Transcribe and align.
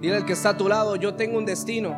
Dile 0.00 0.18
al 0.18 0.24
que 0.24 0.34
está 0.34 0.50
a 0.50 0.56
tu 0.56 0.68
lado, 0.68 0.94
yo 0.94 1.14
tengo 1.14 1.38
un 1.38 1.44
destino. 1.44 1.96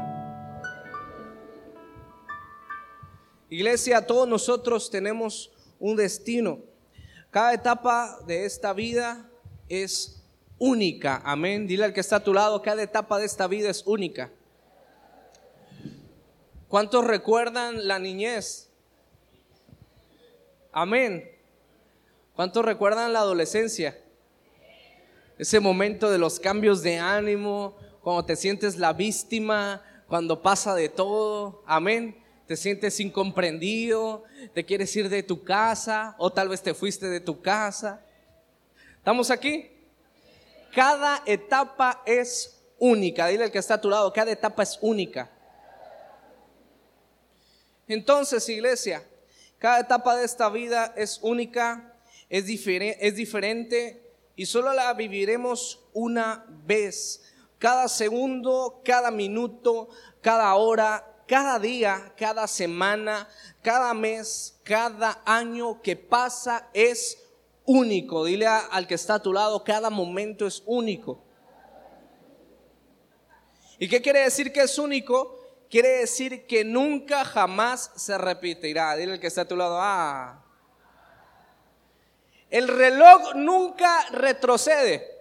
Iglesia, 3.51 4.07
todos 4.07 4.27
nosotros 4.27 4.89
tenemos 4.89 5.53
un 5.79 5.97
destino. 5.97 6.61
Cada 7.31 7.53
etapa 7.53 8.19
de 8.27 8.47
esta 8.47 8.73
vida 8.73 9.29
es 9.69 10.23
única. 10.59 11.21
Amén. 11.25 11.67
Dile 11.67 11.85
al 11.85 11.93
que 11.93 12.01
está 12.01 12.17
a 12.17 12.25
tu 12.25 12.33
lado, 12.33 12.63
cada 12.63 12.83
etapa 12.83 13.19
de 13.19 13.27
esta 13.27 13.47
vida 13.47 13.69
es 13.69 13.83
única. 13.87 14.31
¿Cuántos 16.69 17.05
recuerdan 17.05 17.87
la 17.87 17.99
niñez? 17.99 18.71
Amén. 20.73 21.31
¿Cuántos 22.35 22.65
recuerdan 22.65 23.13
la 23.13 23.19
adolescencia? 23.19 23.99
Ese 25.37 25.61
momento 25.61 26.11
de 26.11 26.19
los 26.19 26.41
cambios 26.41 26.83
de 26.83 26.99
ánimo, 26.99 27.77
cuando 28.03 28.25
te 28.25 28.37
sientes 28.37 28.77
la 28.77 28.93
víctima, 28.93 29.83
cuando 30.09 30.43
pasa 30.43 30.75
de 30.75 30.89
todo. 30.89 31.63
Amén. 31.67 32.17
Te 32.47 32.57
sientes 32.57 32.99
incomprendido, 32.99 34.25
te 34.55 34.65
quieres 34.65 34.95
ir 34.97 35.09
de 35.09 35.23
tu 35.23 35.45
casa 35.45 36.17
o 36.19 36.33
tal 36.33 36.49
vez 36.49 36.63
te 36.63 36.75
fuiste 36.75 37.09
de 37.09 37.21
tu 37.21 37.41
casa. 37.41 38.05
¿Estamos 38.97 39.31
aquí? 39.31 39.71
Cada 40.75 41.23
etapa 41.27 42.03
es 42.07 42.61
única. 42.79 43.29
Dile 43.29 43.45
al 43.45 43.53
que 43.53 43.59
está 43.59 43.75
a 43.75 43.81
tu 43.81 43.89
lado, 43.89 44.13
cada 44.13 44.33
etapa 44.33 44.65
es 44.65 44.79
única. 44.81 45.31
Entonces, 47.87 48.49
iglesia, 48.49 49.05
cada 49.59 49.81
etapa 49.81 50.17
de 50.17 50.25
esta 50.25 50.49
vida 50.49 50.93
es 50.97 51.19
única, 51.23 51.95
es, 52.29 52.45
es 52.47 53.15
diferente 53.17 54.03
y 54.37 54.47
solo 54.47 54.73
la 54.73 54.93
viviremos 54.95 55.81
una 55.93 56.47
vez. 56.65 57.30
Cada 57.61 57.89
segundo, 57.89 58.81
cada 58.83 59.11
minuto, 59.11 59.91
cada 60.23 60.55
hora, 60.55 61.07
cada 61.29 61.59
día, 61.59 62.15
cada 62.17 62.49
semana, 62.49 63.29
cada 63.61 63.93
mes, 63.93 64.59
cada 64.65 65.21
año 65.27 65.83
que 65.83 65.95
pasa 65.95 66.71
es 66.73 67.19
único. 67.67 68.25
Dile 68.25 68.47
al 68.47 68.87
que 68.87 68.95
está 68.95 69.17
a 69.17 69.23
tu 69.23 69.35
lado, 69.35 69.63
cada 69.63 69.91
momento 69.91 70.47
es 70.47 70.63
único. 70.65 71.23
¿Y 73.79 73.89
qué 73.89 74.01
quiere 74.01 74.21
decir 74.21 74.55
que 74.55 74.63
es 74.63 74.79
único? 74.79 75.39
Quiere 75.69 75.99
decir 75.99 76.47
que 76.47 76.65
nunca 76.65 77.27
jamás 77.27 77.93
se 77.95 78.17
repetirá. 78.17 78.97
Dile 78.97 79.13
al 79.13 79.21
que 79.21 79.27
está 79.27 79.43
a 79.43 79.49
tu 79.49 79.57
lado, 79.57 79.77
ah. 79.79 80.43
El 82.49 82.69
reloj 82.69 83.35
nunca 83.35 84.07
retrocede. 84.13 85.20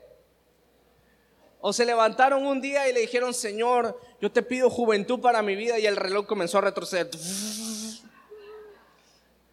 O 1.62 1.74
se 1.74 1.86
levantaron 1.86 2.46
un 2.46 2.62
día 2.62 2.88
y 2.88 2.94
le 2.94 3.02
dijeron, 3.02 3.34
Señor, 3.34 4.00
yo 4.22 4.32
te 4.32 4.42
pido 4.42 4.70
juventud 4.70 5.20
para 5.20 5.42
mi 5.42 5.56
vida 5.56 5.78
y 5.78 5.86
el 5.86 5.98
reloj 5.98 6.26
comenzó 6.26 6.60
a 6.60 6.62
retroceder. 6.62 7.10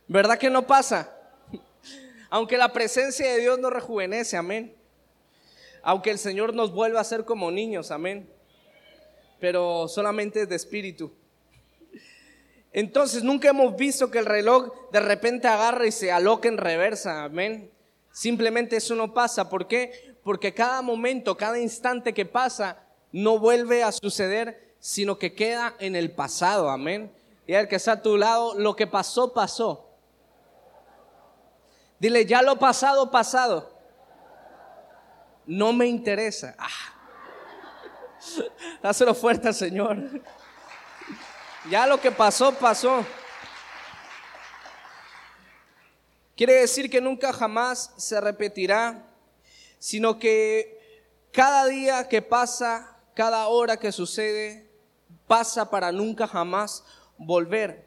¿Verdad 0.06 0.38
que 0.38 0.48
no 0.48 0.66
pasa? 0.66 1.12
Aunque 2.30 2.56
la 2.56 2.72
presencia 2.72 3.30
de 3.32 3.40
Dios 3.40 3.58
nos 3.58 3.72
rejuvenece, 3.72 4.36
amén. 4.36 4.74
Aunque 5.82 6.10
el 6.10 6.18
Señor 6.18 6.54
nos 6.54 6.72
vuelva 6.72 7.00
a 7.00 7.04
ser 7.04 7.24
como 7.24 7.50
niños, 7.50 7.90
amén. 7.90 8.28
Pero 9.40 9.88
solamente 9.88 10.46
de 10.46 10.56
espíritu. 10.56 11.12
Entonces 12.72 13.22
nunca 13.24 13.48
hemos 13.48 13.74
visto 13.76 14.10
que 14.10 14.18
el 14.18 14.26
reloj 14.26 14.90
de 14.92 15.00
repente 15.00 15.48
agarre 15.48 15.88
y 15.88 15.92
se 15.92 16.12
aloque 16.12 16.48
en 16.48 16.58
reversa, 16.58 17.24
amén. 17.24 17.70
Simplemente 18.16 18.76
eso 18.76 18.94
no 18.94 19.12
pasa. 19.12 19.50
¿Por 19.50 19.68
qué? 19.68 20.16
Porque 20.24 20.54
cada 20.54 20.80
momento, 20.80 21.36
cada 21.36 21.58
instante 21.58 22.14
que 22.14 22.24
pasa, 22.24 22.78
no 23.12 23.38
vuelve 23.38 23.82
a 23.82 23.92
suceder, 23.92 24.74
sino 24.80 25.18
que 25.18 25.34
queda 25.34 25.74
en 25.80 25.94
el 25.94 26.10
pasado, 26.10 26.70
amén. 26.70 27.12
Y 27.46 27.52
el 27.52 27.68
que 27.68 27.76
está 27.76 27.92
a 27.92 28.00
tu 28.00 28.16
lado, 28.16 28.58
lo 28.58 28.74
que 28.74 28.86
pasó, 28.86 29.34
pasó. 29.34 29.90
Dile, 31.98 32.24
ya 32.24 32.40
lo 32.40 32.58
pasado, 32.58 33.10
pasado. 33.10 33.70
No 35.44 35.74
me 35.74 35.84
interesa. 35.86 36.56
Ah. 36.58 36.70
Fuerte 39.20 39.48
al 39.48 39.54
Señor. 39.54 39.98
Ya 41.68 41.84
lo 41.84 42.00
que 42.00 42.12
pasó, 42.12 42.52
pasó. 42.52 43.04
Quiere 46.36 46.54
decir 46.54 46.90
que 46.90 47.00
nunca 47.00 47.32
jamás 47.32 47.92
se 47.96 48.20
repetirá, 48.20 49.08
sino 49.78 50.18
que 50.18 50.76
cada 51.32 51.66
día 51.66 52.08
que 52.08 52.20
pasa, 52.20 52.98
cada 53.14 53.46
hora 53.48 53.78
que 53.78 53.90
sucede, 53.90 54.70
pasa 55.26 55.70
para 55.70 55.92
nunca 55.92 56.26
jamás 56.26 56.84
volver. 57.16 57.86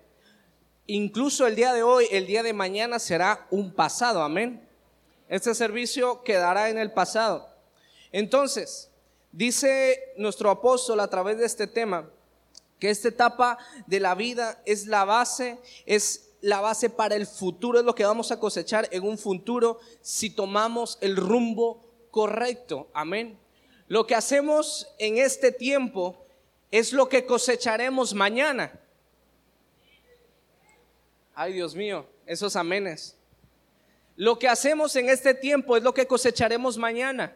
Incluso 0.88 1.46
el 1.46 1.56
día 1.56 1.74
de 1.74 1.84
hoy, 1.84 2.08
el 2.10 2.26
día 2.26 2.42
de 2.42 2.54
mañana 2.54 2.98
será 2.98 3.46
un 3.52 3.72
pasado, 3.72 4.24
amén. 4.24 4.68
Este 5.28 5.54
servicio 5.54 6.24
quedará 6.24 6.70
en 6.70 6.80
el 6.80 6.92
pasado. 6.92 7.48
Entonces, 8.12 8.90
dice 9.32 10.12
nuestro 10.18 10.50
apóstol 10.50 11.00
a 11.02 11.08
través 11.08 11.38
de 11.38 11.46
este 11.46 11.68
tema, 11.68 12.10
que 12.80 12.90
esta 12.90 13.10
etapa 13.10 13.60
de 13.86 14.00
la 14.00 14.16
vida 14.16 14.60
es 14.66 14.88
la 14.88 15.06
base, 15.06 15.60
es 15.86 16.29
la 16.42 16.62
base 16.62 16.90
para 16.90 17.16
el 17.16 17.28
futuro, 17.28 17.80
es 17.80 17.86
lo 17.86 17.96
que 17.96 18.06
vamos 18.06 18.32
a 18.32 18.40
cosechar 18.40 18.88
en 18.92 19.04
un 19.04 19.18
futuro 19.18 19.80
si 20.02 20.30
tomamos 20.30 20.98
el 21.02 21.16
rumbo 21.16 21.86
correcto. 22.12 22.90
Amén. 22.94 23.38
Lo 23.88 24.06
que 24.06 24.16
hacemos 24.16 24.88
en 24.98 25.18
este 25.18 25.52
tiempo 25.52 26.26
es 26.72 26.94
lo 26.94 27.10
que 27.10 27.26
cosecharemos 27.26 28.14
mañana. 28.14 28.80
Ay, 31.34 31.54
Dios 31.54 31.76
mío, 31.76 32.06
esos 32.26 32.56
amenes. 32.56 33.16
Lo 34.16 34.38
que 34.38 34.48
hacemos 34.48 34.96
en 34.96 35.10
este 35.10 35.34
tiempo 35.34 35.78
es 35.78 35.84
lo 35.84 35.94
que 35.94 36.06
cosecharemos 36.06 36.78
mañana. 36.78 37.36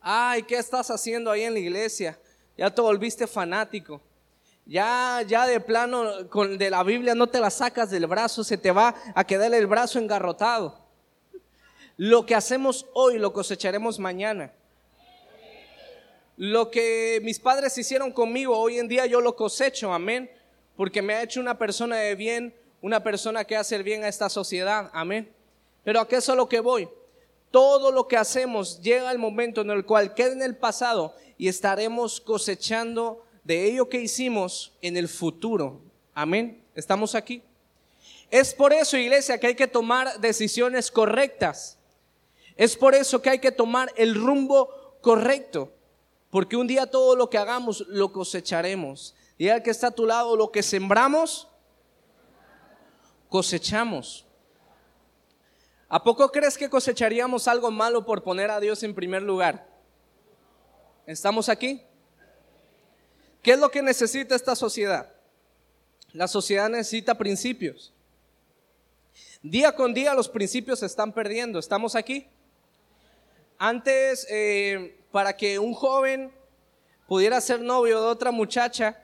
Ay, 0.00 0.42
¿qué 0.42 0.56
estás 0.56 0.90
haciendo 0.90 1.30
ahí 1.30 1.42
en 1.42 1.54
la 1.54 1.60
iglesia? 1.60 2.18
Ya 2.56 2.74
te 2.74 2.80
volviste 2.80 3.26
fanático. 3.26 4.00
Ya, 4.68 5.24
ya 5.26 5.46
de 5.48 5.58
plano 5.58 6.28
con, 6.30 6.56
de 6.56 6.70
la 6.70 6.84
Biblia 6.84 7.16
no 7.16 7.26
te 7.26 7.40
la 7.40 7.50
sacas 7.50 7.90
del 7.90 8.06
brazo, 8.06 8.44
se 8.44 8.56
te 8.56 8.70
va 8.70 8.94
a 9.14 9.24
quedar 9.24 9.52
el 9.52 9.66
brazo 9.66 9.98
engarrotado. 9.98 10.78
Lo 11.96 12.24
que 12.24 12.36
hacemos 12.36 12.86
hoy 12.92 13.18
lo 13.18 13.32
cosecharemos 13.32 13.98
mañana. 13.98 14.52
Lo 16.36 16.70
que 16.70 17.20
mis 17.24 17.40
padres 17.40 17.76
hicieron 17.76 18.12
conmigo 18.12 18.56
hoy 18.56 18.78
en 18.78 18.86
día 18.86 19.06
yo 19.06 19.20
lo 19.20 19.34
cosecho, 19.34 19.92
amén 19.92 20.30
porque 20.78 21.02
me 21.02 21.12
ha 21.12 21.24
hecho 21.24 21.40
una 21.40 21.58
persona 21.58 21.96
de 21.96 22.14
bien, 22.14 22.54
una 22.80 23.02
persona 23.02 23.44
que 23.44 23.56
hace 23.56 23.74
el 23.74 23.82
bien 23.82 24.04
a 24.04 24.08
esta 24.08 24.28
sociedad. 24.28 24.88
Amén. 24.92 25.28
Pero 25.82 25.98
a 25.98 26.06
qué 26.06 26.14
es 26.14 26.28
a 26.28 26.36
lo 26.36 26.48
que 26.48 26.60
voy. 26.60 26.88
Todo 27.50 27.90
lo 27.90 28.06
que 28.06 28.16
hacemos 28.16 28.80
llega 28.80 29.10
el 29.10 29.18
momento 29.18 29.62
en 29.62 29.70
el 29.70 29.84
cual 29.84 30.14
queda 30.14 30.34
en 30.34 30.42
el 30.42 30.56
pasado 30.56 31.16
y 31.36 31.48
estaremos 31.48 32.20
cosechando 32.20 33.24
de 33.48 33.64
ello 33.64 33.88
que 33.88 33.98
hicimos 33.98 34.74
en 34.82 34.98
el 34.98 35.08
futuro. 35.08 35.80
Amén. 36.12 36.62
¿Estamos 36.74 37.14
aquí? 37.14 37.42
Es 38.30 38.52
por 38.52 38.74
eso, 38.74 38.98
iglesia, 38.98 39.40
que 39.40 39.46
hay 39.46 39.54
que 39.54 39.66
tomar 39.66 40.20
decisiones 40.20 40.90
correctas. 40.90 41.78
Es 42.56 42.76
por 42.76 42.94
eso 42.94 43.22
que 43.22 43.30
hay 43.30 43.38
que 43.38 43.50
tomar 43.50 43.90
el 43.96 44.14
rumbo 44.14 44.98
correcto. 45.00 45.72
Porque 46.28 46.58
un 46.58 46.66
día 46.66 46.90
todo 46.90 47.16
lo 47.16 47.30
que 47.30 47.38
hagamos 47.38 47.86
lo 47.88 48.12
cosecharemos. 48.12 49.16
Y 49.38 49.48
al 49.48 49.62
que 49.62 49.70
está 49.70 49.86
a 49.86 49.92
tu 49.92 50.04
lado, 50.04 50.36
lo 50.36 50.52
que 50.52 50.62
sembramos, 50.62 51.48
cosechamos. 53.30 54.26
¿A 55.88 56.04
poco 56.04 56.30
crees 56.30 56.58
que 56.58 56.68
cosecharíamos 56.68 57.48
algo 57.48 57.70
malo 57.70 58.04
por 58.04 58.22
poner 58.22 58.50
a 58.50 58.60
Dios 58.60 58.82
en 58.82 58.94
primer 58.94 59.22
lugar? 59.22 59.66
¿Estamos 61.06 61.48
aquí? 61.48 61.87
¿Qué 63.42 63.52
es 63.52 63.58
lo 63.58 63.70
que 63.70 63.82
necesita 63.82 64.34
esta 64.34 64.54
sociedad? 64.56 65.12
La 66.12 66.28
sociedad 66.28 66.68
necesita 66.68 67.16
principios. 67.16 67.92
Día 69.42 69.74
con 69.74 69.94
día 69.94 70.14
los 70.14 70.28
principios 70.28 70.80
se 70.80 70.86
están 70.86 71.12
perdiendo. 71.12 71.58
¿Estamos 71.58 71.94
aquí? 71.94 72.26
Antes, 73.58 74.26
eh, 74.30 74.98
para 75.12 75.36
que 75.36 75.58
un 75.58 75.74
joven 75.74 76.32
pudiera 77.06 77.40
ser 77.40 77.60
novio 77.60 78.00
de 78.00 78.06
otra 78.08 78.30
muchacha, 78.30 78.96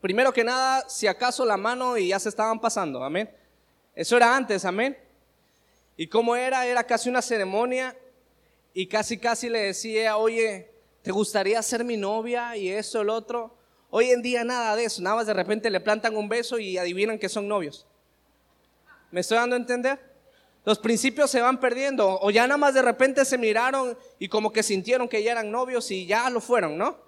Primero 0.00 0.32
que 0.32 0.44
nada, 0.44 0.88
si 0.88 1.08
acaso 1.08 1.44
la 1.44 1.56
mano 1.56 1.98
y 1.98 2.08
ya 2.08 2.20
se 2.20 2.28
estaban 2.28 2.60
pasando, 2.60 3.02
amén. 3.02 3.28
Eso 3.94 4.16
era 4.16 4.36
antes, 4.36 4.64
amén. 4.64 4.96
Y 5.96 6.06
como 6.06 6.36
era, 6.36 6.64
era 6.66 6.84
casi 6.84 7.08
una 7.08 7.20
ceremonia 7.20 7.96
y 8.72 8.86
casi 8.86 9.18
casi 9.18 9.48
le 9.48 9.58
decía, 9.58 10.16
oye, 10.16 10.67
¿te 11.02 11.12
gustaría 11.12 11.62
ser 11.62 11.84
mi 11.84 11.96
novia? 11.96 12.56
Y 12.56 12.68
eso, 12.68 13.00
el 13.00 13.10
otro. 13.10 13.54
Hoy 13.90 14.10
en 14.10 14.20
día 14.20 14.44
nada 14.44 14.76
de 14.76 14.84
eso, 14.84 15.00
nada 15.00 15.16
más 15.16 15.26
de 15.26 15.34
repente 15.34 15.70
le 15.70 15.80
plantan 15.80 16.14
un 16.16 16.28
beso 16.28 16.58
y 16.58 16.76
adivinan 16.76 17.18
que 17.18 17.28
son 17.28 17.48
novios. 17.48 17.86
¿Me 19.10 19.20
estoy 19.20 19.38
dando 19.38 19.56
a 19.56 19.58
entender? 19.58 19.98
Los 20.64 20.78
principios 20.78 21.30
se 21.30 21.40
van 21.40 21.58
perdiendo 21.58 22.18
o 22.20 22.30
ya 22.30 22.46
nada 22.46 22.58
más 22.58 22.74
de 22.74 22.82
repente 22.82 23.24
se 23.24 23.38
miraron 23.38 23.96
y 24.18 24.28
como 24.28 24.52
que 24.52 24.62
sintieron 24.62 25.08
que 25.08 25.22
ya 25.22 25.32
eran 25.32 25.50
novios 25.50 25.90
y 25.90 26.04
ya 26.04 26.28
lo 26.28 26.42
fueron, 26.42 26.76
¿no? 26.76 26.98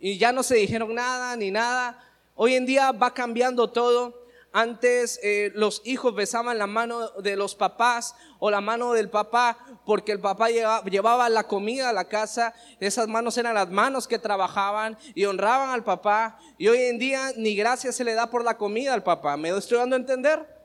Y 0.00 0.18
ya 0.18 0.32
no 0.32 0.42
se 0.42 0.56
dijeron 0.56 0.94
nada 0.94 1.36
ni 1.36 1.52
nada. 1.52 2.04
Hoy 2.34 2.54
en 2.54 2.66
día 2.66 2.90
va 2.90 3.14
cambiando 3.14 3.70
todo. 3.70 4.26
Antes 4.58 5.20
eh, 5.22 5.52
los 5.54 5.82
hijos 5.84 6.16
besaban 6.16 6.58
la 6.58 6.66
mano 6.66 7.10
de 7.10 7.36
los 7.36 7.54
papás 7.54 8.16
o 8.40 8.50
la 8.50 8.60
mano 8.60 8.92
del 8.92 9.08
papá 9.08 9.56
porque 9.86 10.10
el 10.10 10.18
papá 10.18 10.48
llevaba 10.48 11.28
la 11.28 11.44
comida 11.44 11.90
a 11.90 11.92
la 11.92 12.06
casa. 12.06 12.52
Esas 12.80 13.06
manos 13.06 13.38
eran 13.38 13.54
las 13.54 13.70
manos 13.70 14.08
que 14.08 14.18
trabajaban 14.18 14.98
y 15.14 15.26
honraban 15.26 15.70
al 15.70 15.84
papá. 15.84 16.40
Y 16.58 16.66
hoy 16.66 16.82
en 16.82 16.98
día 16.98 17.30
ni 17.36 17.54
gracias 17.54 17.94
se 17.94 18.02
le 18.02 18.14
da 18.14 18.30
por 18.30 18.42
la 18.42 18.56
comida 18.56 18.94
al 18.94 19.04
papá. 19.04 19.36
¿Me 19.36 19.56
estoy 19.56 19.78
dando 19.78 19.94
a 19.94 20.00
entender? 20.00 20.57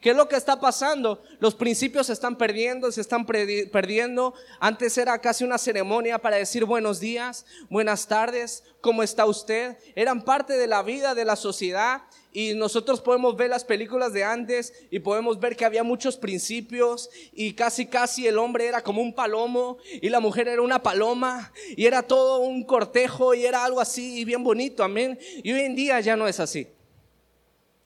¿Qué 0.00 0.10
es 0.10 0.16
lo 0.16 0.28
que 0.28 0.36
está 0.36 0.58
pasando? 0.58 1.22
Los 1.40 1.54
principios 1.54 2.06
se 2.06 2.14
están 2.14 2.36
perdiendo, 2.36 2.90
se 2.90 3.02
están 3.02 3.26
perdiendo. 3.26 4.32
Antes 4.58 4.96
era 4.96 5.20
casi 5.20 5.44
una 5.44 5.58
ceremonia 5.58 6.18
para 6.18 6.36
decir 6.36 6.64
buenos 6.64 7.00
días, 7.00 7.44
buenas 7.68 8.08
tardes, 8.08 8.64
¿cómo 8.80 9.02
está 9.02 9.26
usted? 9.26 9.76
Eran 9.94 10.24
parte 10.24 10.54
de 10.54 10.66
la 10.66 10.82
vida 10.82 11.14
de 11.14 11.26
la 11.26 11.36
sociedad 11.36 12.00
y 12.32 12.54
nosotros 12.54 13.02
podemos 13.02 13.36
ver 13.36 13.50
las 13.50 13.64
películas 13.64 14.14
de 14.14 14.24
antes 14.24 14.72
y 14.90 15.00
podemos 15.00 15.38
ver 15.38 15.54
que 15.54 15.66
había 15.66 15.82
muchos 15.82 16.16
principios 16.16 17.10
y 17.34 17.52
casi 17.52 17.84
casi 17.84 18.26
el 18.26 18.38
hombre 18.38 18.66
era 18.66 18.80
como 18.80 19.02
un 19.02 19.14
palomo 19.14 19.76
y 20.00 20.08
la 20.08 20.20
mujer 20.20 20.48
era 20.48 20.62
una 20.62 20.82
paloma 20.82 21.52
y 21.76 21.84
era 21.84 22.02
todo 22.02 22.38
un 22.38 22.64
cortejo 22.64 23.34
y 23.34 23.44
era 23.44 23.66
algo 23.66 23.80
así 23.80 24.20
y 24.20 24.24
bien 24.24 24.42
bonito, 24.42 24.82
amén. 24.82 25.18
Y 25.42 25.52
hoy 25.52 25.60
en 25.60 25.76
día 25.76 26.00
ya 26.00 26.16
no 26.16 26.26
es 26.26 26.40
así. 26.40 26.68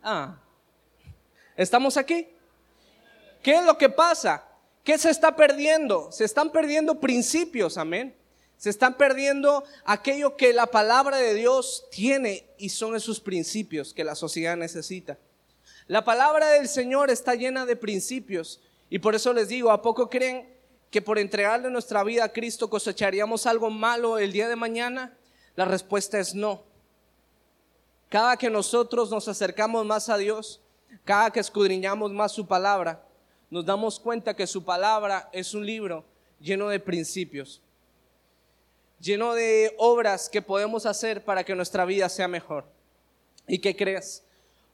Ah. 0.00 0.43
¿Estamos 1.56 1.96
aquí? 1.96 2.26
¿Qué 3.42 3.56
es 3.56 3.64
lo 3.64 3.78
que 3.78 3.88
pasa? 3.88 4.44
¿Qué 4.82 4.98
se 4.98 5.10
está 5.10 5.36
perdiendo? 5.36 6.10
Se 6.10 6.24
están 6.24 6.50
perdiendo 6.50 7.00
principios, 7.00 7.78
amén. 7.78 8.14
Se 8.56 8.70
están 8.70 8.94
perdiendo 8.94 9.64
aquello 9.84 10.36
que 10.36 10.52
la 10.52 10.66
palabra 10.66 11.18
de 11.18 11.34
Dios 11.34 11.86
tiene 11.90 12.46
y 12.58 12.70
son 12.70 12.96
esos 12.96 13.20
principios 13.20 13.92
que 13.92 14.04
la 14.04 14.14
sociedad 14.14 14.56
necesita. 14.56 15.18
La 15.86 16.04
palabra 16.04 16.48
del 16.48 16.68
Señor 16.68 17.10
está 17.10 17.34
llena 17.34 17.66
de 17.66 17.76
principios 17.76 18.60
y 18.90 18.98
por 18.98 19.14
eso 19.14 19.32
les 19.32 19.48
digo, 19.48 19.70
¿a 19.70 19.82
poco 19.82 20.08
creen 20.08 20.48
que 20.90 21.02
por 21.02 21.18
entregarle 21.18 21.70
nuestra 21.70 22.02
vida 22.04 22.24
a 22.24 22.32
Cristo 22.32 22.70
cosecharíamos 22.70 23.46
algo 23.46 23.70
malo 23.70 24.18
el 24.18 24.32
día 24.32 24.48
de 24.48 24.56
mañana? 24.56 25.16
La 25.56 25.66
respuesta 25.66 26.18
es 26.18 26.34
no. 26.34 26.62
Cada 28.08 28.36
que 28.36 28.48
nosotros 28.48 29.10
nos 29.10 29.28
acercamos 29.28 29.84
más 29.84 30.08
a 30.08 30.16
Dios, 30.16 30.63
cada 31.04 31.30
que 31.30 31.40
escudriñamos 31.40 32.12
más 32.12 32.32
su 32.32 32.46
palabra, 32.46 33.02
nos 33.50 33.64
damos 33.64 34.00
cuenta 34.00 34.34
que 34.34 34.46
su 34.46 34.64
palabra 34.64 35.28
es 35.32 35.54
un 35.54 35.64
libro 35.64 36.04
lleno 36.40 36.68
de 36.68 36.80
principios, 36.80 37.62
lleno 39.00 39.34
de 39.34 39.74
obras 39.78 40.28
que 40.28 40.42
podemos 40.42 40.86
hacer 40.86 41.24
para 41.24 41.44
que 41.44 41.54
nuestra 41.54 41.84
vida 41.84 42.08
sea 42.08 42.28
mejor. 42.28 42.64
¿Y 43.46 43.58
qué 43.58 43.76
crees? 43.76 44.24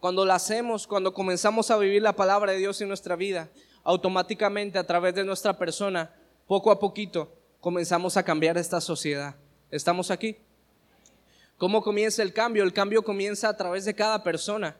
Cuando 0.00 0.24
la 0.24 0.36
hacemos, 0.36 0.86
cuando 0.86 1.12
comenzamos 1.12 1.70
a 1.70 1.76
vivir 1.76 2.02
la 2.02 2.16
palabra 2.16 2.52
de 2.52 2.58
Dios 2.58 2.80
en 2.80 2.88
nuestra 2.88 3.16
vida, 3.16 3.50
automáticamente 3.84 4.78
a 4.78 4.86
través 4.86 5.14
de 5.14 5.24
nuestra 5.24 5.58
persona, 5.58 6.14
poco 6.46 6.70
a 6.70 6.80
poquito, 6.80 7.32
comenzamos 7.60 8.16
a 8.16 8.22
cambiar 8.22 8.56
esta 8.56 8.80
sociedad. 8.80 9.36
¿Estamos 9.70 10.10
aquí? 10.10 10.36
¿Cómo 11.58 11.82
comienza 11.82 12.22
el 12.22 12.32
cambio? 12.32 12.62
El 12.62 12.72
cambio 12.72 13.02
comienza 13.02 13.48
a 13.48 13.56
través 13.56 13.84
de 13.84 13.94
cada 13.94 14.22
persona. 14.22 14.76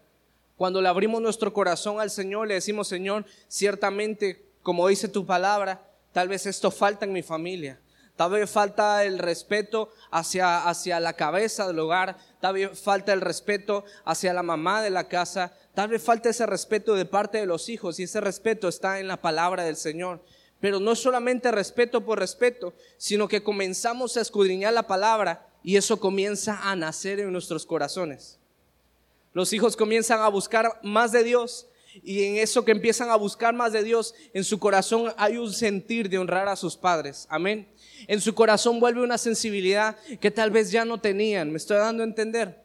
Cuando 0.60 0.82
le 0.82 0.90
abrimos 0.90 1.22
nuestro 1.22 1.54
corazón 1.54 2.00
al 2.00 2.10
Señor, 2.10 2.46
le 2.46 2.52
decimos, 2.52 2.86
Señor, 2.86 3.24
ciertamente, 3.48 4.44
como 4.62 4.88
dice 4.88 5.08
tu 5.08 5.24
palabra, 5.24 5.88
tal 6.12 6.28
vez 6.28 6.44
esto 6.44 6.70
falta 6.70 7.06
en 7.06 7.14
mi 7.14 7.22
familia. 7.22 7.80
Tal 8.14 8.32
vez 8.32 8.50
falta 8.50 9.02
el 9.06 9.18
respeto 9.18 9.88
hacia, 10.10 10.68
hacia 10.68 11.00
la 11.00 11.14
cabeza 11.14 11.66
del 11.66 11.78
hogar. 11.78 12.18
Tal 12.42 12.52
vez 12.52 12.78
falta 12.78 13.14
el 13.14 13.22
respeto 13.22 13.86
hacia 14.04 14.34
la 14.34 14.42
mamá 14.42 14.82
de 14.82 14.90
la 14.90 15.08
casa. 15.08 15.54
Tal 15.72 15.88
vez 15.88 16.02
falta 16.02 16.28
ese 16.28 16.44
respeto 16.44 16.94
de 16.94 17.06
parte 17.06 17.38
de 17.38 17.46
los 17.46 17.70
hijos 17.70 17.98
y 17.98 18.02
ese 18.02 18.20
respeto 18.20 18.68
está 18.68 19.00
en 19.00 19.08
la 19.08 19.22
palabra 19.22 19.64
del 19.64 19.76
Señor. 19.76 20.22
Pero 20.60 20.78
no 20.78 20.94
solamente 20.94 21.50
respeto 21.52 22.04
por 22.04 22.18
respeto, 22.18 22.74
sino 22.98 23.28
que 23.28 23.42
comenzamos 23.42 24.18
a 24.18 24.20
escudriñar 24.20 24.74
la 24.74 24.86
palabra 24.86 25.48
y 25.62 25.78
eso 25.78 25.98
comienza 25.98 26.70
a 26.70 26.76
nacer 26.76 27.18
en 27.18 27.32
nuestros 27.32 27.64
corazones. 27.64 28.39
Los 29.32 29.52
hijos 29.52 29.76
comienzan 29.76 30.20
a 30.20 30.28
buscar 30.28 30.80
más 30.82 31.12
de 31.12 31.22
Dios 31.22 31.66
y 32.02 32.22
en 32.24 32.36
eso 32.36 32.64
que 32.64 32.72
empiezan 32.72 33.10
a 33.10 33.16
buscar 33.16 33.54
más 33.54 33.72
de 33.72 33.82
Dios, 33.82 34.14
en 34.32 34.44
su 34.44 34.58
corazón 34.58 35.12
hay 35.16 35.36
un 35.36 35.52
sentir 35.52 36.08
de 36.08 36.18
honrar 36.18 36.48
a 36.48 36.56
sus 36.56 36.76
padres. 36.76 37.26
Amén. 37.28 37.68
En 38.06 38.20
su 38.20 38.34
corazón 38.34 38.80
vuelve 38.80 39.02
una 39.02 39.18
sensibilidad 39.18 39.96
que 40.20 40.30
tal 40.30 40.50
vez 40.50 40.70
ya 40.70 40.84
no 40.84 40.98
tenían. 40.98 41.50
Me 41.50 41.56
estoy 41.56 41.78
dando 41.78 42.02
a 42.02 42.06
entender. 42.06 42.62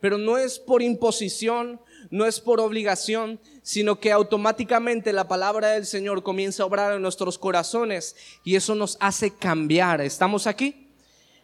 Pero 0.00 0.18
no 0.18 0.36
es 0.36 0.58
por 0.58 0.82
imposición, 0.82 1.80
no 2.10 2.26
es 2.26 2.40
por 2.40 2.60
obligación, 2.60 3.38
sino 3.62 4.00
que 4.00 4.10
automáticamente 4.10 5.12
la 5.12 5.28
palabra 5.28 5.68
del 5.68 5.86
Señor 5.86 6.24
comienza 6.24 6.62
a 6.62 6.66
obrar 6.66 6.92
en 6.92 7.02
nuestros 7.02 7.38
corazones 7.38 8.16
y 8.42 8.56
eso 8.56 8.74
nos 8.74 8.96
hace 9.00 9.30
cambiar. 9.30 10.00
¿Estamos 10.00 10.48
aquí? 10.48 10.81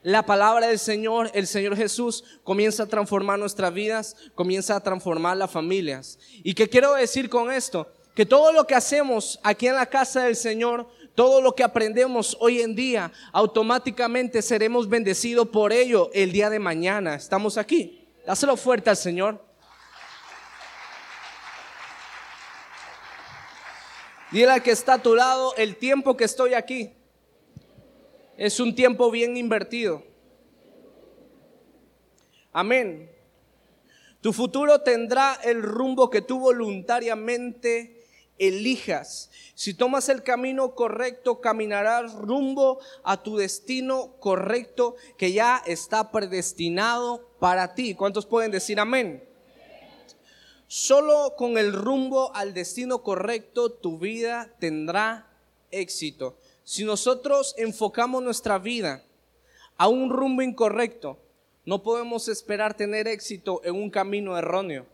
La 0.02 0.24
palabra 0.24 0.68
del 0.68 0.78
Señor, 0.78 1.30
el 1.34 1.46
Señor 1.46 1.76
Jesús, 1.76 2.24
comienza 2.44 2.84
a 2.84 2.86
transformar 2.86 3.38
nuestras 3.38 3.72
vidas, 3.74 4.16
comienza 4.34 4.76
a 4.76 4.80
transformar 4.80 5.36
las 5.36 5.50
familias. 5.50 6.18
¿Y 6.44 6.54
qué 6.54 6.68
quiero 6.68 6.94
decir 6.94 7.28
con 7.28 7.50
esto? 7.50 7.90
Que 8.14 8.24
todo 8.24 8.52
lo 8.52 8.66
que 8.66 8.74
hacemos 8.74 9.40
aquí 9.42 9.66
en 9.66 9.74
la 9.74 9.86
casa 9.86 10.24
del 10.24 10.36
Señor, 10.36 10.88
todo 11.14 11.40
lo 11.40 11.54
que 11.54 11.64
aprendemos 11.64 12.36
hoy 12.40 12.60
en 12.60 12.74
día, 12.74 13.12
automáticamente 13.32 14.40
seremos 14.40 14.88
bendecidos 14.88 15.48
por 15.48 15.72
ello 15.72 16.10
el 16.12 16.30
día 16.32 16.48
de 16.48 16.58
mañana. 16.58 17.14
¿Estamos 17.14 17.58
aquí? 17.58 18.08
Dáselo 18.24 18.56
fuerte 18.56 18.90
al 18.90 18.96
Señor. 18.96 19.44
Dile 24.30 24.50
al 24.50 24.62
que 24.62 24.70
está 24.70 24.94
a 24.94 25.02
tu 25.02 25.14
lado, 25.14 25.54
el 25.56 25.76
tiempo 25.76 26.16
que 26.16 26.24
estoy 26.24 26.54
aquí 26.54 26.97
es 28.38 28.60
un 28.60 28.74
tiempo 28.74 29.10
bien 29.10 29.36
invertido. 29.36 30.04
Amén. 32.52 33.10
Tu 34.20 34.32
futuro 34.32 34.80
tendrá 34.80 35.38
el 35.44 35.62
rumbo 35.62 36.08
que 36.08 36.22
tú 36.22 36.38
voluntariamente 36.38 38.06
elijas. 38.38 39.30
Si 39.54 39.74
tomas 39.74 40.08
el 40.08 40.22
camino 40.22 40.76
correcto, 40.76 41.40
caminarás 41.40 42.14
rumbo 42.14 42.78
a 43.02 43.22
tu 43.22 43.36
destino 43.36 44.14
correcto 44.20 44.94
que 45.16 45.32
ya 45.32 45.60
está 45.66 46.12
predestinado 46.12 47.28
para 47.40 47.74
ti. 47.74 47.94
¿Cuántos 47.94 48.24
pueden 48.24 48.52
decir 48.52 48.78
amén? 48.78 49.24
Solo 50.68 51.34
con 51.36 51.58
el 51.58 51.72
rumbo 51.72 52.32
al 52.36 52.54
destino 52.54 53.02
correcto 53.02 53.72
tu 53.72 53.98
vida 53.98 54.54
tendrá 54.60 55.28
éxito. 55.70 56.38
Si 56.68 56.84
nosotros 56.84 57.54
enfocamos 57.56 58.22
nuestra 58.22 58.58
vida 58.58 59.02
a 59.78 59.88
un 59.88 60.10
rumbo 60.10 60.42
incorrecto, 60.42 61.18
no 61.64 61.82
podemos 61.82 62.28
esperar 62.28 62.74
tener 62.74 63.08
éxito 63.08 63.62
en 63.64 63.74
un 63.74 63.88
camino 63.88 64.36
erróneo. 64.36 64.84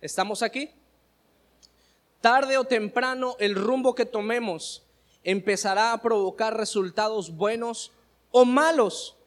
¿Estamos 0.00 0.42
aquí? 0.42 0.70
Tarde 2.22 2.56
o 2.56 2.64
temprano 2.64 3.36
el 3.40 3.56
rumbo 3.56 3.94
que 3.94 4.06
tomemos 4.06 4.82
empezará 5.22 5.92
a 5.92 6.00
provocar 6.00 6.56
resultados 6.56 7.36
buenos 7.36 7.92
o 8.30 8.46
malos 8.46 9.18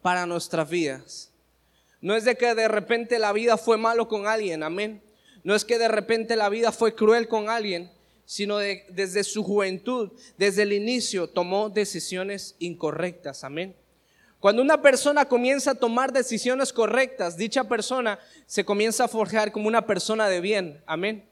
para 0.00 0.24
nuestras 0.24 0.70
vidas. 0.70 1.30
No 2.00 2.16
es 2.16 2.24
de 2.24 2.34
que 2.38 2.54
de 2.54 2.66
repente 2.66 3.18
la 3.18 3.34
vida 3.34 3.58
fue 3.58 3.76
malo 3.76 4.08
con 4.08 4.26
alguien, 4.26 4.62
amén. 4.62 5.02
No 5.42 5.54
es 5.54 5.66
que 5.66 5.78
de 5.78 5.88
repente 5.88 6.34
la 6.34 6.48
vida 6.48 6.72
fue 6.72 6.94
cruel 6.94 7.28
con 7.28 7.50
alguien, 7.50 7.92
sino 8.26 8.58
desde 8.58 9.24
su 9.24 9.42
juventud, 9.42 10.10
desde 10.38 10.62
el 10.62 10.72
inicio, 10.72 11.28
tomó 11.28 11.70
decisiones 11.70 12.56
incorrectas. 12.58 13.44
Amén. 13.44 13.74
Cuando 14.44 14.60
una 14.60 14.82
persona 14.82 15.24
comienza 15.24 15.70
a 15.70 15.74
tomar 15.74 16.12
decisiones 16.12 16.72
correctas, 16.72 17.36
dicha 17.36 17.64
persona 17.64 18.18
se 18.46 18.64
comienza 18.64 19.04
a 19.04 19.08
forjar 19.08 19.50
como 19.52 19.68
una 19.68 19.86
persona 19.86 20.28
de 20.28 20.40
bien. 20.40 20.82
Amén. 20.84 21.24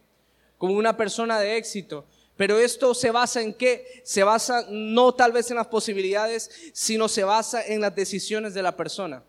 Como 0.57 0.75
una 0.75 0.97
persona 0.97 1.39
de 1.39 1.59
éxito. 1.59 2.07
Pero 2.39 2.59
esto 2.59 2.95
se 2.95 3.11
basa 3.11 3.43
en 3.43 3.53
qué? 3.53 4.01
Se 4.05 4.23
basa 4.23 4.65
no 4.71 5.15
tal 5.15 5.33
vez 5.33 5.51
en 5.51 5.59
las 5.59 5.67
posibilidades, 5.67 6.51
sino 6.73 7.07
se 7.09 7.25
basa 7.25 7.63
en 7.67 7.83
las 7.83 7.95
decisiones 7.95 8.55
de 8.55 8.63
la 8.63 8.77
persona. 8.77 9.23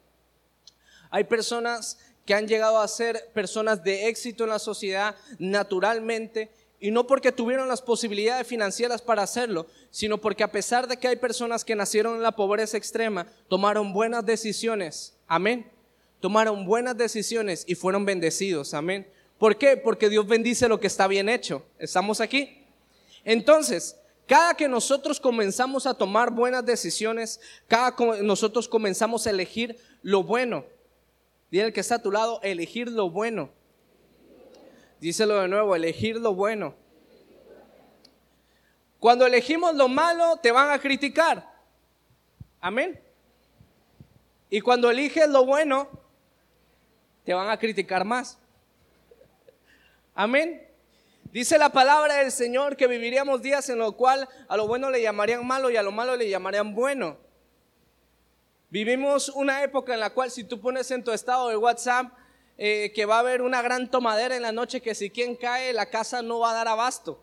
Hay 1.09 1.25
personas 1.25 1.99
que 2.25 2.33
han 2.33 2.47
llegado 2.47 2.79
a 2.79 2.87
ser 2.87 3.31
personas 3.33 3.83
de 3.83 4.07
éxito 4.07 4.45
en 4.45 4.51
la 4.51 4.59
sociedad 4.59 5.15
naturalmente 5.39 6.49
y 6.83 6.91
no 6.91 7.07
porque 7.07 7.31
tuvieron 7.31 7.69
las 7.69 7.81
posibilidades 7.81 8.45
financieras 8.45 9.01
para 9.01 9.23
hacerlo, 9.23 9.67
sino 9.89 10.17
porque 10.17 10.43
a 10.43 10.51
pesar 10.51 10.85
de 10.85 10.97
que 10.97 11.07
hay 11.07 11.15
personas 11.15 11.63
que 11.63 11.77
nacieron 11.77 12.17
en 12.17 12.21
la 12.21 12.33
pobreza 12.33 12.75
extrema, 12.75 13.25
tomaron 13.47 13.93
buenas 13.93 14.25
decisiones. 14.25 15.15
Amén. 15.25 15.71
Tomaron 16.19 16.65
buenas 16.65 16.97
decisiones 16.97 17.63
y 17.67 17.75
fueron 17.75 18.03
bendecidos. 18.03 18.73
Amén. 18.73 19.07
¿Por 19.37 19.57
qué? 19.57 19.77
Porque 19.77 20.09
Dios 20.09 20.27
bendice 20.27 20.67
lo 20.67 20.81
que 20.81 20.87
está 20.87 21.07
bien 21.07 21.29
hecho. 21.29 21.63
¿Estamos 21.79 22.19
aquí? 22.19 22.65
Entonces, 23.23 23.95
cada 24.27 24.53
que 24.55 24.67
nosotros 24.67 25.21
comenzamos 25.21 25.87
a 25.87 25.93
tomar 25.93 26.31
buenas 26.31 26.65
decisiones, 26.65 27.39
cada 27.69 27.95
que 27.95 28.21
nosotros 28.23 28.67
comenzamos 28.67 29.25
a 29.25 29.29
elegir 29.29 29.77
lo 30.01 30.23
bueno, 30.23 30.65
dile 31.49 31.67
el 31.67 31.71
que 31.71 31.79
está 31.79 31.95
a 31.95 32.01
tu 32.01 32.11
lado, 32.11 32.41
elegir 32.43 32.89
lo 32.91 33.09
bueno. 33.09 33.51
Díselo 35.03 35.41
de 35.41 35.49
nuevo, 35.49 35.75
elegir 35.75 36.15
lo 36.15 36.33
bueno. 36.33 36.75
Cuando 39.01 39.25
elegimos 39.25 39.75
lo 39.75 39.89
malo, 39.89 40.37
te 40.37 40.49
van 40.49 40.71
a 40.71 40.79
criticar. 40.79 41.45
Amén. 42.61 43.03
Y 44.49 44.61
cuando 44.61 44.89
eliges 44.89 45.27
lo 45.27 45.45
bueno, 45.45 45.89
te 47.25 47.33
van 47.33 47.49
a 47.49 47.59
criticar 47.59 48.05
más. 48.05 48.39
Amén. 50.15 50.65
Dice 51.33 51.57
la 51.57 51.73
palabra 51.73 52.19
del 52.19 52.31
Señor 52.31 52.77
que 52.77 52.87
viviríamos 52.87 53.41
días 53.41 53.67
en 53.67 53.79
los 53.79 53.95
cual 53.95 54.29
a 54.47 54.55
lo 54.55 54.67
bueno 54.67 54.89
le 54.89 55.01
llamarían 55.01 55.45
malo 55.45 55.69
y 55.69 55.75
a 55.75 55.83
lo 55.83 55.91
malo 55.91 56.15
le 56.15 56.29
llamarían 56.29 56.73
bueno. 56.73 57.17
Vivimos 58.69 59.27
una 59.27 59.63
época 59.63 59.95
en 59.95 59.99
la 59.99 60.11
cual 60.11 60.31
si 60.31 60.45
tú 60.45 60.61
pones 60.61 60.89
en 60.91 61.03
tu 61.03 61.11
estado 61.11 61.49
de 61.49 61.57
WhatsApp 61.57 62.22
eh, 62.57 62.91
que 62.93 63.05
va 63.05 63.17
a 63.17 63.19
haber 63.19 63.41
una 63.41 63.61
gran 63.61 63.89
tomadera 63.89 64.35
en 64.35 64.41
la 64.41 64.51
noche 64.51 64.81
que 64.81 64.93
si 64.95 65.09
quien 65.09 65.35
cae 65.35 65.73
la 65.73 65.87
casa 65.87 66.21
no 66.21 66.39
va 66.39 66.51
a 66.51 66.53
dar 66.53 66.67
abasto. 66.67 67.21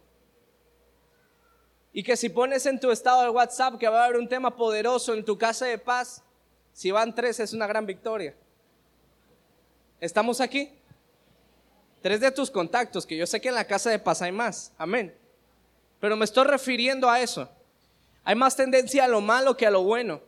Y 1.92 2.02
que 2.02 2.16
si 2.16 2.28
pones 2.28 2.66
en 2.66 2.78
tu 2.78 2.90
estado 2.90 3.22
de 3.22 3.30
WhatsApp 3.30 3.78
que 3.78 3.88
va 3.88 4.02
a 4.02 4.04
haber 4.06 4.18
un 4.18 4.28
tema 4.28 4.56
poderoso 4.56 5.14
en 5.14 5.24
tu 5.24 5.36
casa 5.38 5.66
de 5.66 5.78
paz, 5.78 6.22
si 6.72 6.90
van 6.90 7.14
tres 7.14 7.40
es 7.40 7.52
una 7.52 7.66
gran 7.66 7.86
victoria. 7.86 8.34
¿Estamos 10.00 10.40
aquí? 10.40 10.72
Tres 12.00 12.20
de 12.20 12.30
tus 12.30 12.50
contactos, 12.50 13.04
que 13.04 13.16
yo 13.16 13.26
sé 13.26 13.40
que 13.40 13.48
en 13.48 13.54
la 13.54 13.66
casa 13.66 13.90
de 13.90 13.98
paz 13.98 14.22
hay 14.22 14.32
más. 14.32 14.72
Amén. 14.78 15.14
Pero 16.00 16.16
me 16.16 16.24
estoy 16.24 16.44
refiriendo 16.44 17.10
a 17.10 17.20
eso. 17.20 17.50
Hay 18.24 18.34
más 18.34 18.56
tendencia 18.56 19.04
a 19.04 19.08
lo 19.08 19.20
malo 19.20 19.56
que 19.56 19.66
a 19.66 19.70
lo 19.70 19.82
bueno. 19.82 20.22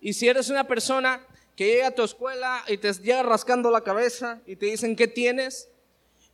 Y 0.00 0.12
si 0.12 0.28
eres 0.28 0.48
una 0.50 0.64
persona 0.64 1.26
que 1.60 1.66
llega 1.66 1.88
a 1.88 1.90
tu 1.90 2.02
escuela 2.02 2.64
y 2.68 2.78
te 2.78 2.90
llega 2.90 3.22
rascando 3.22 3.70
la 3.70 3.82
cabeza 3.82 4.40
y 4.46 4.56
te 4.56 4.64
dicen, 4.64 4.96
¿qué 4.96 5.06
tienes? 5.06 5.68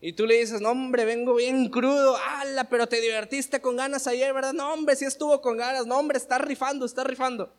Y 0.00 0.12
tú 0.12 0.24
le 0.24 0.36
dices, 0.36 0.60
no 0.60 0.70
hombre, 0.70 1.04
vengo 1.04 1.34
bien 1.34 1.68
crudo, 1.68 2.16
ala, 2.16 2.62
pero 2.70 2.86
te 2.86 3.00
divertiste 3.00 3.60
con 3.60 3.74
ganas 3.74 4.06
ayer, 4.06 4.32
¿verdad? 4.32 4.52
No 4.52 4.72
hombre, 4.72 4.94
sí 4.94 5.04
estuvo 5.04 5.40
con 5.40 5.56
ganas, 5.56 5.84
no 5.84 5.98
hombre, 5.98 6.16
está 6.16 6.38
rifando, 6.38 6.86
está 6.86 7.02
rifando. 7.02 7.52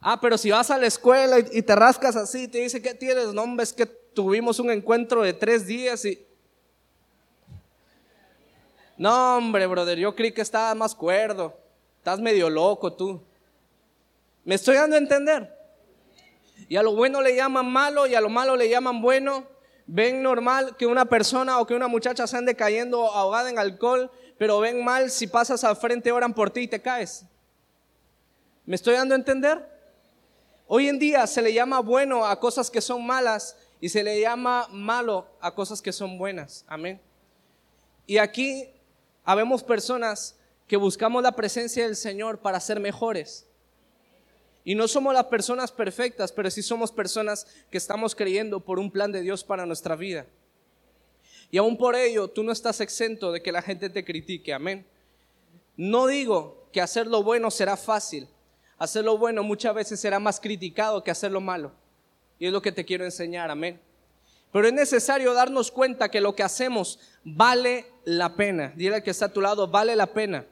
Ah, 0.00 0.20
pero 0.20 0.36
si 0.36 0.50
vas 0.50 0.68
a 0.72 0.78
la 0.78 0.88
escuela 0.88 1.38
y, 1.38 1.62
te 1.62 1.76
rascas 1.76 2.16
así, 2.16 2.48
te 2.48 2.58
dice, 2.58 2.82
¿qué 2.82 2.92
tienes? 2.92 3.32
No 3.34 3.44
hombre, 3.44 3.62
es 3.62 3.72
que 3.72 3.86
tuvimos 3.86 4.58
un 4.58 4.72
encuentro 4.72 5.22
de 5.22 5.32
tres 5.32 5.68
días 5.68 6.04
y 6.04 6.26
no, 8.98 9.36
hombre, 9.36 9.64
brother, 9.68 9.96
yo 9.96 10.16
creí 10.16 10.32
que 10.32 10.42
estaba 10.42 10.74
más 10.74 10.96
cuerdo. 10.96 11.56
Estás 11.98 12.18
medio 12.18 12.50
loco 12.50 12.92
tú. 12.92 13.22
¿Me 14.42 14.56
estoy 14.56 14.74
dando 14.74 14.96
a 14.96 14.98
entender? 14.98 15.59
Y 16.70 16.76
a 16.76 16.82
lo 16.82 16.94
bueno 16.94 17.20
le 17.20 17.36
llaman 17.36 17.70
malo 17.70 18.06
y 18.06 18.14
a 18.14 18.20
lo 18.22 18.30
malo 18.30 18.56
le 18.56 18.70
llaman 18.70 19.02
bueno. 19.02 19.44
Ven 19.86 20.22
normal 20.22 20.74
que 20.78 20.86
una 20.86 21.04
persona 21.04 21.58
o 21.58 21.66
que 21.66 21.74
una 21.74 21.86
muchacha 21.86 22.26
se 22.26 22.38
ande 22.38 22.56
cayendo 22.56 23.12
ahogada 23.12 23.50
en 23.50 23.58
alcohol, 23.58 24.10
pero 24.38 24.58
ven 24.60 24.82
mal 24.82 25.10
si 25.10 25.26
pasas 25.26 25.62
al 25.64 25.76
frente, 25.76 26.10
oran 26.10 26.32
por 26.32 26.50
ti 26.50 26.60
y 26.60 26.68
te 26.68 26.80
caes. 26.80 27.26
¿Me 28.64 28.76
estoy 28.76 28.94
dando 28.94 29.14
a 29.14 29.18
entender? 29.18 29.68
Hoy 30.66 30.88
en 30.88 30.98
día 30.98 31.26
se 31.26 31.42
le 31.42 31.52
llama 31.52 31.80
bueno 31.80 32.24
a 32.24 32.40
cosas 32.40 32.70
que 32.70 32.80
son 32.80 33.04
malas 33.04 33.58
y 33.78 33.90
se 33.90 34.02
le 34.02 34.18
llama 34.18 34.66
malo 34.70 35.26
a 35.42 35.54
cosas 35.54 35.82
que 35.82 35.92
son 35.92 36.16
buenas. 36.16 36.64
Amén. 36.66 36.98
Y 38.06 38.16
aquí 38.16 38.72
Habemos 39.24 39.62
personas 39.62 40.34
que 40.66 40.76
buscamos 40.76 41.22
la 41.22 41.32
presencia 41.32 41.84
del 41.84 41.96
Señor 41.96 42.38
para 42.38 42.60
ser 42.60 42.80
mejores. 42.80 43.46
Y 44.64 44.74
no 44.74 44.86
somos 44.88 45.14
las 45.14 45.24
personas 45.24 45.72
perfectas, 45.72 46.32
pero 46.32 46.50
sí 46.50 46.62
somos 46.62 46.92
personas 46.92 47.46
que 47.70 47.78
estamos 47.78 48.14
creyendo 48.14 48.60
por 48.60 48.78
un 48.78 48.90
plan 48.90 49.10
de 49.10 49.22
Dios 49.22 49.42
para 49.42 49.66
nuestra 49.66 49.96
vida. 49.96 50.26
Y 51.50 51.58
aún 51.58 51.76
por 51.76 51.96
ello, 51.96 52.28
tú 52.28 52.42
no 52.42 52.52
estás 52.52 52.80
exento 52.80 53.32
de 53.32 53.42
que 53.42 53.52
la 53.52 53.62
gente 53.62 53.90
te 53.90 54.04
critique. 54.04 54.52
Amén. 54.52 54.86
No 55.76 56.06
digo 56.06 56.68
que 56.72 56.80
hacer 56.80 57.06
lo 57.06 57.22
bueno 57.22 57.50
será 57.50 57.76
fácil. 57.76 58.28
Hacer 58.78 59.04
lo 59.04 59.18
bueno 59.18 59.42
muchas 59.42 59.74
veces 59.74 59.98
será 59.98 60.18
más 60.18 60.38
criticado 60.40 61.02
que 61.02 61.10
hacer 61.10 61.32
lo 61.32 61.40
malo. 61.40 61.72
Y 62.38 62.46
es 62.46 62.52
lo 62.52 62.62
que 62.62 62.72
te 62.72 62.84
quiero 62.84 63.04
enseñar. 63.04 63.50
Amén. 63.50 63.80
Pero 64.52 64.66
es 64.66 64.72
necesario 64.72 65.32
darnos 65.32 65.70
cuenta 65.70 66.10
que 66.10 66.20
lo 66.20 66.34
que 66.34 66.42
hacemos 66.42 66.98
vale 67.24 67.86
la 68.04 68.36
pena. 68.36 68.72
Dile 68.76 68.96
al 68.96 69.02
que 69.02 69.10
está 69.10 69.26
a 69.26 69.32
tu 69.32 69.40
lado, 69.40 69.68
vale 69.68 69.94
la 69.96 70.06
pena. 70.06 70.44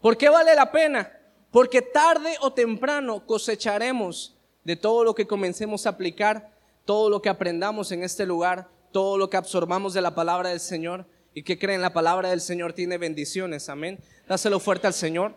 ¿Por 0.00 0.16
qué 0.16 0.28
vale 0.28 0.54
la 0.54 0.70
pena? 0.70 1.19
Porque 1.50 1.82
tarde 1.82 2.36
o 2.40 2.52
temprano 2.52 3.26
cosecharemos 3.26 4.36
de 4.64 4.76
todo 4.76 5.04
lo 5.04 5.14
que 5.14 5.26
comencemos 5.26 5.86
a 5.86 5.90
aplicar, 5.90 6.52
todo 6.84 7.10
lo 7.10 7.22
que 7.22 7.28
aprendamos 7.28 7.92
en 7.92 8.02
este 8.02 8.26
lugar, 8.26 8.68
todo 8.92 9.18
lo 9.18 9.30
que 9.30 9.36
absorbamos 9.36 9.94
de 9.94 10.02
la 10.02 10.14
palabra 10.14 10.50
del 10.50 10.60
Señor. 10.60 11.06
¿Y 11.34 11.42
que 11.42 11.58
creen? 11.58 11.80
La 11.80 11.92
palabra 11.92 12.30
del 12.30 12.40
Señor 12.40 12.72
tiene 12.72 12.98
bendiciones. 12.98 13.68
Amén. 13.68 14.00
Dáselo 14.26 14.60
fuerte 14.60 14.86
al 14.86 14.94
Señor. 14.94 15.34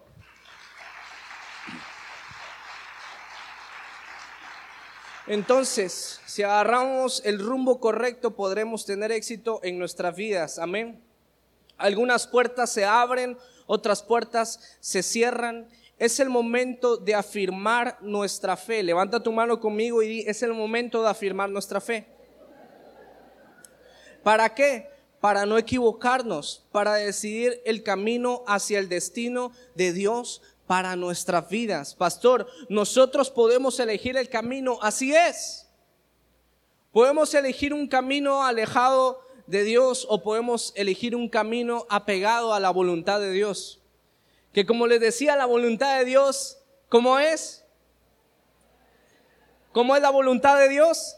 Entonces, 5.28 6.20
si 6.26 6.44
agarramos 6.44 7.22
el 7.26 7.40
rumbo 7.40 7.80
correcto, 7.80 8.36
podremos 8.36 8.86
tener 8.86 9.12
éxito 9.12 9.62
en 9.64 9.80
nuestras 9.80 10.16
vidas. 10.16 10.60
Amén. 10.60 11.02
Algunas 11.78 12.28
puertas 12.28 12.72
se 12.72 12.86
abren, 12.86 13.38
otras 13.66 14.04
puertas 14.04 14.78
se 14.80 15.02
cierran. 15.02 15.70
Es 15.98 16.20
el 16.20 16.30
momento 16.30 16.98
de 16.98 17.16
afirmar 17.16 17.98
nuestra 18.02 18.58
fe. 18.58 18.84
Levanta 18.84 19.22
tu 19.22 19.32
mano 19.32 19.60
conmigo 19.60 20.02
y 20.02 20.08
di, 20.08 20.20
es 20.22 20.44
el 20.44 20.54
momento 20.54 21.02
de 21.02 21.10
afirmar 21.10 21.50
nuestra 21.50 21.80
fe. 21.80 22.08
¿Para 24.24 24.54
qué? 24.56 24.90
Para 25.20 25.46
no 25.46 25.58
equivocarnos, 25.58 26.66
para 26.72 26.96
decidir 26.96 27.62
el 27.66 27.84
camino 27.84 28.44
hacia 28.48 28.80
el 28.80 28.90
destino 28.90 29.52
de 29.76 29.94
Dios 29.94 30.42
para 30.68 30.96
nuestras 30.96 31.50
vidas. 31.50 31.94
Pastor, 31.94 32.48
nosotros 32.70 33.30
podemos 33.30 33.80
elegir 33.80 34.18
el 34.18 34.30
camino, 34.30 34.80
así 34.82 35.14
es. 35.14 35.70
Podemos 36.92 37.34
elegir 37.34 37.74
un 37.74 37.88
camino 37.88 38.44
alejado 38.44 39.22
de 39.48 39.64
Dios 39.64 40.06
o 40.10 40.24
podemos 40.24 40.74
elegir 40.76 41.16
un 41.16 41.28
camino 41.28 41.86
apegado 41.90 42.54
a 42.54 42.60
la 42.60 42.70
voluntad 42.70 43.20
de 43.20 43.32
Dios. 43.32 43.83
Que 44.54 44.66
como 44.66 44.88
les 44.88 45.02
decía, 45.02 45.36
la 45.36 45.46
voluntad 45.46 45.98
de 45.98 46.06
Dios, 46.06 46.60
¿cómo 46.88 47.20
es? 47.20 47.66
¿Cómo 49.72 49.96
es 49.96 50.02
la 50.02 50.12
voluntad 50.12 50.60
de 50.60 50.70
Dios? 50.70 51.18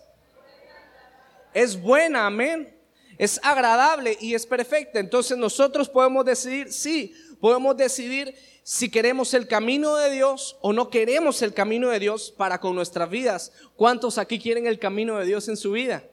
Es 1.54 1.80
buena, 1.80 2.26
amén. 2.26 2.74
Es 3.18 3.40
agradable 3.44 4.18
y 4.20 4.34
es 4.34 4.46
perfecta. 4.46 5.00
Entonces 5.00 5.38
nosotros 5.38 5.90
podemos 5.90 6.26
decidir, 6.26 6.72
sí, 6.72 7.14
podemos 7.40 7.76
decidir 7.76 8.36
si 8.64 8.90
queremos 8.90 9.34
el 9.34 9.48
camino 9.48 9.96
de 9.96 10.10
Dios 10.10 10.58
o 10.62 10.74
no 10.74 10.90
queremos 10.90 11.42
el 11.42 11.54
camino 11.54 11.90
de 11.90 12.00
Dios 12.00 12.34
para 12.36 12.60
con 12.60 12.76
nuestras 12.76 13.10
vidas. 13.10 13.52
¿Cuántos 13.76 14.18
aquí 14.18 14.40
quieren 14.40 14.66
el 14.66 14.80
camino 14.80 15.18
de 15.20 15.26
Dios 15.26 15.48
en 15.50 15.58
su 15.58 15.74
vida? 15.74 16.04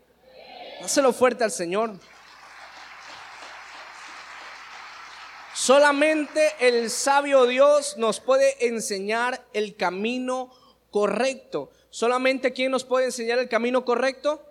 Dáselo 0.80 1.12
fuerte 1.12 1.44
al 1.44 1.52
Señor. 1.52 1.92
Solamente 5.54 6.52
el 6.60 6.90
sabio 6.90 7.46
Dios 7.46 7.96
nos 7.98 8.20
puede 8.20 8.66
enseñar 8.66 9.46
el 9.52 9.76
camino 9.76 10.50
correcto. 10.90 11.70
Solamente 11.90 12.52
quién 12.52 12.70
nos 12.70 12.84
puede 12.84 13.06
enseñar 13.06 13.38
el 13.38 13.48
camino 13.48 13.84
correcto. 13.84 14.42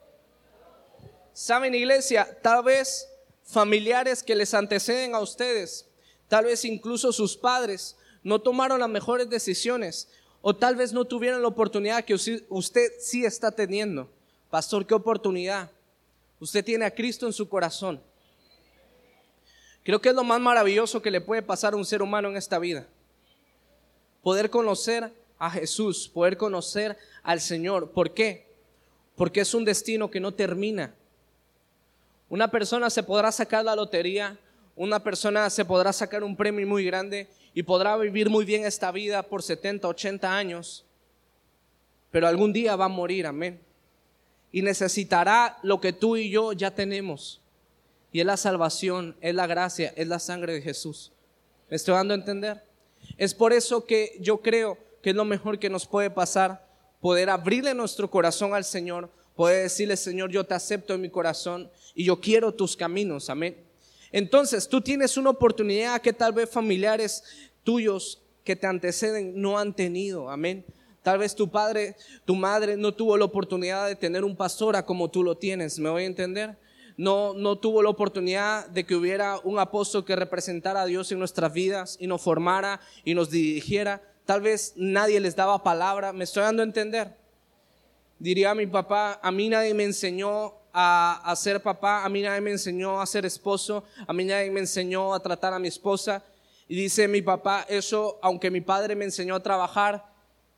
Saben, 1.34 1.74
iglesia, 1.74 2.40
tal 2.42 2.64
vez 2.64 3.10
familiares 3.44 4.22
que 4.22 4.36
les 4.36 4.54
anteceden 4.54 5.16
a 5.16 5.20
ustedes 5.20 5.88
Tal 6.32 6.46
vez 6.46 6.64
incluso 6.64 7.12
sus 7.12 7.36
padres 7.36 7.98
no 8.24 8.40
tomaron 8.40 8.80
las 8.80 8.88
mejores 8.88 9.30
decisiones 9.30 10.08
o 10.42 10.56
tal 10.56 10.78
vez 10.78 10.94
no 10.94 11.04
tuvieron 11.04 11.42
la 11.42 11.50
oportunidad 11.50 12.06
que 12.06 12.14
usted 12.14 12.92
sí 13.02 13.26
está 13.26 13.52
teniendo. 13.52 14.10
Pastor, 14.50 14.88
¿qué 14.88 14.94
oportunidad? 14.94 15.70
Usted 16.40 16.64
tiene 16.64 16.86
a 16.86 16.96
Cristo 16.96 17.28
en 17.28 17.34
su 17.34 17.50
corazón. 17.50 18.02
Creo 19.84 20.00
que 20.00 20.10
es 20.10 20.16
lo 20.16 20.24
más 20.24 20.40
maravilloso 20.40 21.02
que 21.02 21.12
le 21.12 21.22
puede 21.22 21.42
pasar 21.42 21.74
a 21.74 21.78
un 21.78 21.86
ser 21.86 22.02
humano 22.02 22.30
en 22.30 22.38
esta 22.38 22.60
vida. 22.60 22.86
Poder 24.22 24.50
conocer 24.50 25.12
a 25.40 25.50
Jesús, 25.50 26.08
poder 26.08 26.38
conocer 26.38 26.98
al 27.24 27.42
Señor. 27.42 27.92
¿Por 27.92 28.14
qué? 28.14 28.46
Porque 29.16 29.42
es 29.42 29.54
un 29.54 29.66
destino 29.66 30.12
que 30.12 30.20
no 30.20 30.34
termina. 30.34 30.94
Una 32.30 32.50
persona 32.50 32.90
se 32.90 33.04
podrá 33.04 33.32
sacar 33.32 33.66
la 33.66 33.76
lotería, 33.76 34.38
una 34.76 35.04
persona 35.04 35.50
se 35.50 35.66
podrá 35.66 35.92
sacar 35.92 36.24
un 36.24 36.36
premio 36.36 36.66
muy 36.66 36.86
grande 36.86 37.28
y 37.54 37.64
podrá 37.64 37.98
vivir 37.98 38.30
muy 38.30 38.46
bien 38.46 38.66
esta 38.66 38.92
vida 38.92 39.24
por 39.24 39.44
70, 39.44 39.88
80 39.88 40.38
años, 40.38 40.86
pero 42.10 42.28
algún 42.28 42.54
día 42.54 42.76
va 42.76 42.86
a 42.86 42.90
morir, 42.90 43.26
amén. 43.26 43.60
Y 44.52 44.62
necesitará 44.62 45.58
lo 45.64 45.82
que 45.82 45.92
tú 45.92 46.18
y 46.18 46.30
yo 46.30 46.54
ya 46.54 46.72
tenemos, 46.72 47.42
Y 48.12 48.20
es 48.20 48.26
la 48.26 48.38
salvación, 48.38 49.16
es 49.22 49.34
la 49.36 49.48
gracia, 49.48 49.94
es 49.96 50.08
la 50.08 50.20
sangre 50.20 50.54
de 50.54 50.62
Jesús. 50.62 51.12
¿Me 51.70 51.78
estoy 51.78 51.96
dando 51.96 52.14
a 52.14 52.18
entender? 52.18 52.64
Es 53.18 53.34
por 53.34 53.54
eso 53.54 53.86
que 53.86 54.18
yo 54.20 54.42
creo 54.42 54.78
que 55.02 55.12
es 55.12 55.16
lo 55.16 55.26
mejor 55.26 55.60
que 55.60 55.70
nos 55.70 55.86
puede 55.88 56.10
pasar, 56.10 56.68
poder 57.00 57.30
abrirle 57.30 57.74
nuestro 57.74 58.10
corazón 58.10 58.54
al 58.54 58.66
Señor, 58.66 59.10
poder 59.36 59.64
decirle, 59.64 59.98
Señor, 59.98 60.30
yo 60.30 60.46
te 60.46 60.54
acepto 60.54 60.94
en 60.94 61.02
mi 61.02 61.10
corazón 61.10 61.70
y 61.96 62.04
yo 62.04 62.20
quiero 62.20 62.54
tus 62.54 62.76
caminos. 62.76 63.30
Amén. 63.30 63.58
Entonces, 64.12 64.68
tú 64.68 64.82
tienes 64.82 65.16
una 65.18 65.30
oportunidad 65.30 66.02
que 66.02 66.14
tal 66.14 66.34
vez 66.34 66.50
familiares 66.50 67.24
tuyos 67.64 68.22
que 68.44 68.56
te 68.56 68.68
anteceden 68.68 69.40
no 69.40 69.58
han 69.58 69.74
tenido. 69.74 70.30
Amén. 70.30 70.66
Tal 71.02 71.18
vez 71.18 71.34
tu 71.34 71.50
padre, 71.50 71.96
tu 72.26 72.36
madre 72.36 72.78
no 72.78 72.94
tuvo 72.94 73.18
la 73.18 73.26
oportunidad 73.26 73.88
de 73.88 73.96
tener 73.96 74.24
un 74.24 74.36
pastora 74.36 74.86
como 74.86 75.10
tú 75.10 75.24
lo 75.24 75.36
tienes. 75.36 75.80
¿Me 75.80 75.90
voy 75.90 76.04
a 76.04 76.08
entender? 76.08 76.58
No, 77.02 77.34
no 77.34 77.58
tuvo 77.58 77.82
la 77.82 77.90
oportunidad 77.90 78.68
de 78.68 78.86
que 78.86 78.94
hubiera 78.94 79.40
un 79.40 79.58
apóstol 79.58 80.06
que 80.06 80.16
representara 80.16 80.84
a 80.84 80.86
Dios 80.86 81.12
en 81.12 81.18
nuestras 81.18 81.52
vidas 81.52 81.98
y 82.00 82.06
nos 82.06 82.22
formara 82.22 82.80
y 83.04 83.16
nos 83.16 83.32
dirigiera. 83.32 84.04
Tal 84.24 84.42
vez 84.42 84.74
nadie 84.76 85.20
les 85.20 85.36
daba 85.36 85.64
palabra. 85.64 86.14
¿Me 86.14 86.26
estoy 86.26 86.44
dando 86.44 86.62
a 86.62 86.66
entender? 86.66 87.18
Diría 88.20 88.54
mi 88.54 88.68
papá, 88.68 89.20
a 89.24 89.32
mí 89.32 89.50
nadie 89.50 89.74
me 89.74 89.84
enseñó 89.84 90.54
a, 90.72 91.24
a, 91.26 91.36
ser 91.36 91.64
papá, 91.64 92.06
a 92.06 92.10
mí 92.10 92.22
nadie 92.22 92.40
me 92.40 92.52
enseñó 92.52 93.02
a 93.02 93.06
ser 93.08 93.26
esposo, 93.26 93.84
a 94.06 94.14
mí 94.14 94.24
nadie 94.24 94.52
me 94.52 94.60
enseñó 94.60 95.16
a 95.16 95.24
tratar 95.24 95.56
a 95.56 95.60
mi 95.60 95.70
esposa. 95.70 96.24
Y 96.68 96.76
dice 96.76 97.08
mi 97.08 97.24
papá, 97.24 97.66
eso, 97.68 98.20
aunque 98.22 98.52
mi 98.52 98.62
padre 98.62 98.96
me 98.96 99.06
enseñó 99.06 99.34
a 99.34 99.42
trabajar, 99.42 100.06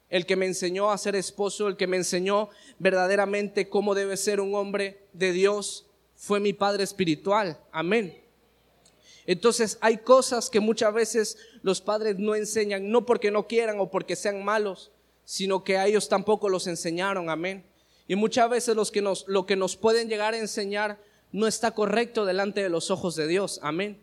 el 0.10 0.26
que 0.26 0.36
me 0.36 0.46
enseñó 0.46 0.92
a 0.92 0.98
ser 0.98 1.16
esposo, 1.16 1.70
el 1.70 1.78
que 1.78 1.88
me 1.88 1.96
enseñó 1.96 2.50
verdaderamente 2.80 3.70
cómo 3.70 3.96
debe 3.96 4.18
ser 4.18 4.42
un 4.42 4.56
hombre 4.56 5.08
de 5.14 5.32
Dios, 5.32 5.88
fue 6.24 6.40
mi 6.40 6.54
padre 6.54 6.86
espiritual. 6.86 7.60
Amén. 7.70 8.18
Entonces 9.26 9.78
hay 9.82 9.98
cosas 9.98 10.50
que 10.50 10.62
muchas 10.62 10.94
veces 10.94 11.38
los 11.64 11.82
padres 11.82 12.18
no 12.18 12.34
enseñan, 12.34 12.90
no 12.90 13.06
porque 13.06 13.30
no 13.30 13.46
quieran 13.46 13.82
o 13.82 13.92
porque 13.92 14.16
sean 14.16 14.42
malos, 14.42 14.90
sino 15.26 15.66
que 15.66 15.78
a 15.78 15.86
ellos 15.86 16.08
tampoco 16.08 16.48
los 16.48 16.66
enseñaron. 16.68 17.30
Amén. 17.30 17.66
Y 18.08 18.16
muchas 18.16 18.50
veces 18.50 18.74
los 18.74 18.90
que 18.90 19.02
nos, 19.02 19.26
lo 19.28 19.46
que 19.46 19.58
nos 19.58 19.76
pueden 19.76 20.08
llegar 20.08 20.34
a 20.34 20.38
enseñar 20.38 20.98
no 21.34 21.46
está 21.46 21.72
correcto 21.72 22.24
delante 22.24 22.64
de 22.64 22.70
los 22.70 22.90
ojos 22.90 23.18
de 23.18 23.28
Dios. 23.28 23.60
Amén. 23.62 24.02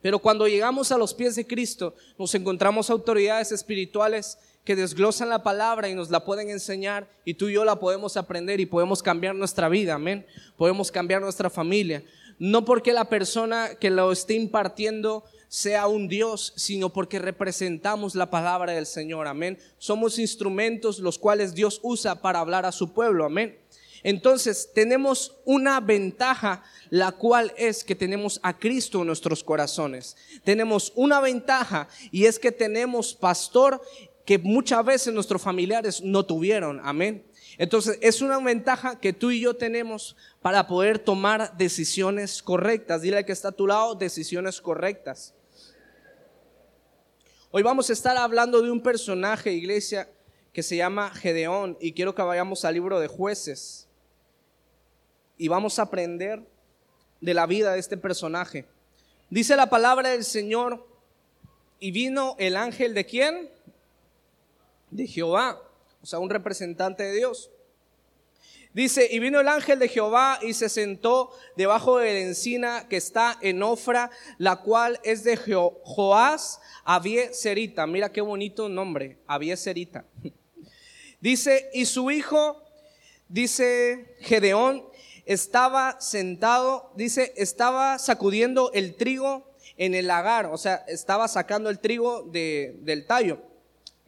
Pero 0.00 0.18
cuando 0.18 0.48
llegamos 0.48 0.90
a 0.90 0.98
los 0.98 1.14
pies 1.14 1.36
de 1.36 1.46
Cristo, 1.46 1.94
nos 2.18 2.34
encontramos 2.34 2.90
autoridades 2.90 3.52
espirituales 3.52 4.36
que 4.64 4.76
desglosan 4.76 5.28
la 5.28 5.42
palabra 5.42 5.88
y 5.88 5.94
nos 5.94 6.10
la 6.10 6.24
pueden 6.24 6.50
enseñar 6.50 7.08
y 7.24 7.34
tú 7.34 7.48
y 7.48 7.54
yo 7.54 7.64
la 7.64 7.80
podemos 7.80 8.16
aprender 8.16 8.60
y 8.60 8.66
podemos 8.66 9.02
cambiar 9.02 9.34
nuestra 9.34 9.68
vida, 9.68 9.94
amén. 9.94 10.26
Podemos 10.56 10.92
cambiar 10.92 11.20
nuestra 11.20 11.50
familia. 11.50 12.04
No 12.38 12.64
porque 12.64 12.92
la 12.92 13.08
persona 13.08 13.74
que 13.78 13.90
lo 13.90 14.12
esté 14.12 14.34
impartiendo 14.34 15.24
sea 15.48 15.86
un 15.86 16.08
Dios, 16.08 16.52
sino 16.56 16.92
porque 16.92 17.18
representamos 17.18 18.14
la 18.14 18.30
palabra 18.30 18.72
del 18.72 18.86
Señor, 18.86 19.26
amén. 19.26 19.58
Somos 19.78 20.18
instrumentos 20.18 20.98
los 20.98 21.18
cuales 21.18 21.54
Dios 21.54 21.78
usa 21.82 22.22
para 22.22 22.38
hablar 22.38 22.64
a 22.64 22.72
su 22.72 22.92
pueblo, 22.92 23.24
amén. 23.24 23.58
Entonces 24.02 24.70
tenemos 24.74 25.36
una 25.44 25.80
ventaja, 25.80 26.62
la 26.90 27.12
cual 27.12 27.52
es 27.56 27.84
que 27.84 27.94
tenemos 27.94 28.40
a 28.42 28.58
Cristo 28.58 29.00
en 29.00 29.06
nuestros 29.06 29.44
corazones. 29.44 30.16
Tenemos 30.44 30.92
una 30.96 31.20
ventaja 31.20 31.88
y 32.10 32.24
es 32.24 32.38
que 32.38 32.50
tenemos 32.50 33.14
pastor 33.14 33.80
que 34.24 34.38
muchas 34.38 34.84
veces 34.84 35.12
nuestros 35.12 35.42
familiares 35.42 36.00
no 36.02 36.24
tuvieron. 36.24 36.80
Amén. 36.84 37.24
Entonces 37.58 37.98
es 38.00 38.22
una 38.22 38.38
ventaja 38.38 38.98
que 38.98 39.12
tú 39.12 39.30
y 39.30 39.40
yo 39.40 39.54
tenemos 39.54 40.16
para 40.40 40.66
poder 40.66 40.98
tomar 40.98 41.56
decisiones 41.56 42.42
correctas. 42.42 43.02
Dile 43.02 43.24
que 43.24 43.32
está 43.32 43.48
a 43.48 43.52
tu 43.52 43.66
lado, 43.66 43.94
decisiones 43.94 44.60
correctas. 44.60 45.34
Hoy 47.50 47.62
vamos 47.62 47.90
a 47.90 47.92
estar 47.92 48.16
hablando 48.16 48.62
de 48.62 48.70
un 48.70 48.80
personaje, 48.80 49.52
iglesia, 49.52 50.08
que 50.52 50.62
se 50.62 50.76
llama 50.76 51.10
Gedeón 51.10 51.76
y 51.80 51.92
quiero 51.92 52.14
que 52.14 52.22
vayamos 52.22 52.64
al 52.64 52.74
libro 52.74 53.00
de 53.00 53.08
jueces 53.08 53.88
y 55.36 55.48
vamos 55.48 55.78
a 55.78 55.82
aprender 55.82 56.42
de 57.20 57.34
la 57.34 57.46
vida 57.46 57.72
de 57.72 57.78
este 57.78 57.96
personaje. 57.96 58.66
Dice 59.28 59.56
la 59.56 59.70
palabra 59.70 60.10
del 60.10 60.24
Señor 60.24 60.86
y 61.78 61.90
vino 61.90 62.36
el 62.38 62.56
ángel 62.56 62.94
de 62.94 63.06
quién? 63.06 63.50
De 64.92 65.06
Jehová, 65.06 65.60
o 66.02 66.06
sea, 66.06 66.18
un 66.18 66.30
representante 66.30 67.02
de 67.02 67.16
Dios. 67.16 67.50
Dice, 68.74 69.06
y 69.10 69.18
vino 69.18 69.38
el 69.38 69.48
ángel 69.48 69.78
de 69.78 69.88
Jehová 69.88 70.38
y 70.40 70.54
se 70.54 70.70
sentó 70.70 71.30
debajo 71.56 71.98
de 71.98 72.12
la 72.14 72.20
encina 72.20 72.88
que 72.88 72.96
está 72.96 73.36
en 73.42 73.62
Ofra, 73.62 74.10
la 74.38 74.56
cual 74.56 74.98
es 75.04 75.24
de 75.24 75.36
Joás 75.36 76.60
Serita. 77.32 77.86
Mira 77.86 78.10
qué 78.10 78.22
bonito 78.22 78.70
nombre, 78.70 79.18
Serita. 79.56 80.06
Dice, 81.20 81.68
y 81.74 81.84
su 81.84 82.10
hijo, 82.10 82.62
dice 83.28 84.16
Gedeón, 84.20 84.84
estaba 85.26 86.00
sentado, 86.00 86.92
dice, 86.96 87.34
estaba 87.36 87.98
sacudiendo 87.98 88.72
el 88.72 88.96
trigo 88.96 89.52
en 89.76 89.94
el 89.94 90.06
lagar, 90.06 90.46
o 90.46 90.56
sea, 90.56 90.76
estaba 90.88 91.28
sacando 91.28 91.68
el 91.68 91.78
trigo 91.78 92.22
de, 92.22 92.76
del 92.80 93.06
tallo. 93.06 93.42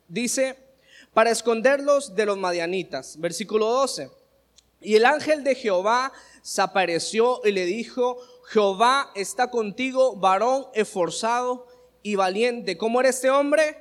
Dice, 0.08 0.63
para 1.14 1.30
esconderlos 1.30 2.14
de 2.14 2.26
los 2.26 2.36
madianitas. 2.36 3.18
Versículo 3.18 3.66
12. 3.66 4.10
Y 4.80 4.96
el 4.96 5.06
ángel 5.06 5.44
de 5.44 5.54
Jehová 5.54 6.12
se 6.42 6.60
apareció 6.60 7.40
y 7.44 7.52
le 7.52 7.64
dijo, 7.64 8.18
Jehová 8.48 9.10
está 9.14 9.50
contigo, 9.50 10.16
varón 10.16 10.66
esforzado 10.74 11.66
y 12.02 12.16
valiente. 12.16 12.76
¿Cómo 12.76 13.00
era 13.00 13.08
este 13.08 13.30
hombre? 13.30 13.78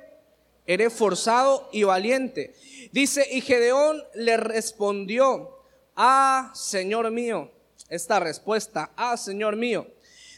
Eres 0.66 0.94
forzado 0.94 1.68
y 1.72 1.82
valiente. 1.82 2.54
Dice, 2.92 3.26
y 3.30 3.42
Gedeón 3.42 4.02
le 4.14 4.38
respondió, 4.38 5.58
ah, 5.94 6.50
Señor 6.54 7.10
mío, 7.10 7.50
esta 7.90 8.18
respuesta, 8.18 8.92
ah, 8.96 9.16
Señor 9.18 9.56
mío, 9.56 9.86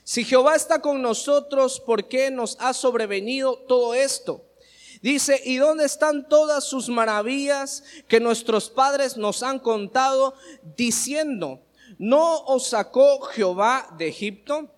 si 0.02 0.24
Jehová 0.24 0.56
está 0.56 0.80
con 0.80 1.02
nosotros, 1.02 1.80
¿por 1.80 2.08
qué 2.08 2.30
nos 2.30 2.56
ha 2.60 2.72
sobrevenido 2.72 3.58
todo 3.68 3.94
esto? 3.94 4.45
Dice, 5.06 5.40
¿y 5.44 5.58
dónde 5.58 5.84
están 5.84 6.28
todas 6.28 6.64
sus 6.64 6.88
maravillas 6.88 7.84
que 8.08 8.18
nuestros 8.18 8.68
padres 8.68 9.16
nos 9.16 9.44
han 9.44 9.60
contado 9.60 10.34
diciendo, 10.76 11.60
¿no 11.96 12.40
os 12.40 12.70
sacó 12.70 13.20
Jehová 13.20 13.86
de 13.98 14.08
Egipto? 14.08 14.68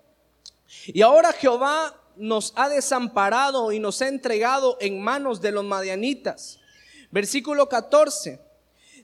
Y 0.89 1.01
ahora 1.01 1.33
Jehová 1.33 1.99
nos 2.17 2.53
ha 2.57 2.69
desamparado 2.69 3.73
y 3.73 3.79
nos 3.79 4.03
ha 4.03 4.09
entregado 4.09 4.77
en 4.83 5.01
manos 5.01 5.41
de 5.41 5.51
los 5.51 5.65
madianitas. 5.65 6.59
Versículo 7.11 7.67
14. 7.71 8.39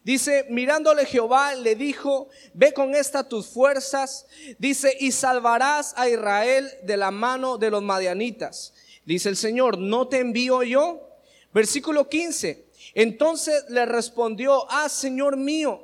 Dice, 0.02 0.44
mirándole 0.50 1.06
Jehová, 1.06 1.54
le 1.54 1.74
dijo, 1.74 2.28
ve 2.52 2.74
con 2.74 2.94
esta 2.94 3.26
tus 3.26 3.46
fuerzas. 3.46 4.26
Dice, 4.58 4.94
y 5.00 5.10
salvarás 5.10 5.94
a 5.96 6.06
Israel 6.06 6.70
de 6.82 6.98
la 6.98 7.10
mano 7.10 7.56
de 7.56 7.70
los 7.70 7.82
madianitas. 7.82 8.74
Dice 9.06 9.30
el 9.30 9.36
Señor, 9.38 9.78
¿no 9.78 10.06
te 10.08 10.18
envío 10.18 10.62
yo? 10.62 11.13
Versículo 11.54 12.08
15. 12.08 12.66
Entonces 12.94 13.64
le 13.68 13.86
respondió, 13.86 14.66
ah, 14.68 14.88
Señor 14.88 15.36
mío, 15.36 15.82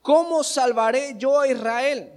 ¿cómo 0.00 0.42
salvaré 0.42 1.14
yo 1.18 1.38
a 1.38 1.46
Israel? 1.46 2.10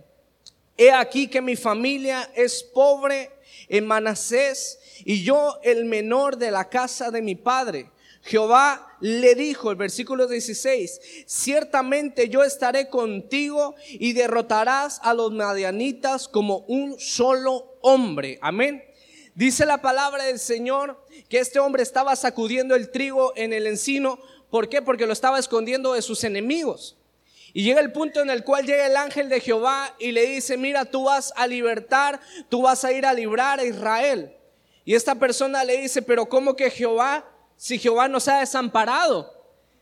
He 0.77 0.91
aquí 0.91 1.27
que 1.27 1.41
mi 1.41 1.55
familia 1.55 2.31
es 2.33 2.63
pobre 2.63 3.31
en 3.67 3.85
Manasés 3.85 4.79
y 5.03 5.23
yo 5.23 5.59
el 5.63 5.85
menor 5.85 6.37
de 6.37 6.49
la 6.49 6.69
casa 6.69 7.11
de 7.11 7.21
mi 7.21 7.35
padre. 7.35 7.91
Jehová 8.21 8.95
le 8.99 9.35
dijo, 9.35 9.71
el 9.71 9.77
versículo 9.77 10.27
16, 10.27 11.25
ciertamente 11.25 12.29
yo 12.29 12.43
estaré 12.43 12.89
contigo 12.89 13.75
y 13.87 14.13
derrotarás 14.13 14.99
a 15.03 15.13
los 15.13 15.31
madianitas 15.31 16.27
como 16.27 16.59
un 16.67 16.99
solo 16.99 17.77
hombre. 17.81 18.37
Amén. 18.41 18.83
Dice 19.37 19.67
la 19.67 19.83
palabra 19.83 20.23
del 20.23 20.39
Señor 20.39 20.99
que 21.29 21.37
este 21.37 21.59
hombre 21.59 21.83
estaba 21.83 22.15
sacudiendo 22.15 22.73
el 22.73 22.89
trigo 22.89 23.33
en 23.35 23.53
el 23.53 23.67
encino. 23.67 24.17
¿Por 24.49 24.67
qué? 24.67 24.81
Porque 24.81 25.05
lo 25.05 25.13
estaba 25.13 25.37
escondiendo 25.37 25.93
de 25.93 26.01
sus 26.01 26.23
enemigos. 26.23 26.97
Y 27.53 27.61
llega 27.61 27.79
el 27.79 27.91
punto 27.91 28.19
en 28.19 28.31
el 28.31 28.43
cual 28.43 28.65
llega 28.65 28.87
el 28.87 28.97
ángel 28.97 29.29
de 29.29 29.39
Jehová 29.39 29.93
y 29.99 30.11
le 30.11 30.25
dice, 30.25 30.57
mira, 30.57 30.85
tú 30.85 31.03
vas 31.03 31.31
a 31.35 31.45
libertar, 31.45 32.19
tú 32.49 32.63
vas 32.63 32.83
a 32.83 32.91
ir 32.91 33.05
a 33.05 33.13
librar 33.13 33.59
a 33.59 33.63
Israel. 33.63 34.35
Y 34.83 34.95
esta 34.95 35.13
persona 35.13 35.63
le 35.63 35.81
dice, 35.81 36.01
pero 36.01 36.27
¿cómo 36.27 36.55
que 36.55 36.71
Jehová, 36.71 37.23
si 37.57 37.77
Jehová 37.77 38.07
nos 38.07 38.27
ha 38.27 38.39
desamparado? 38.39 39.31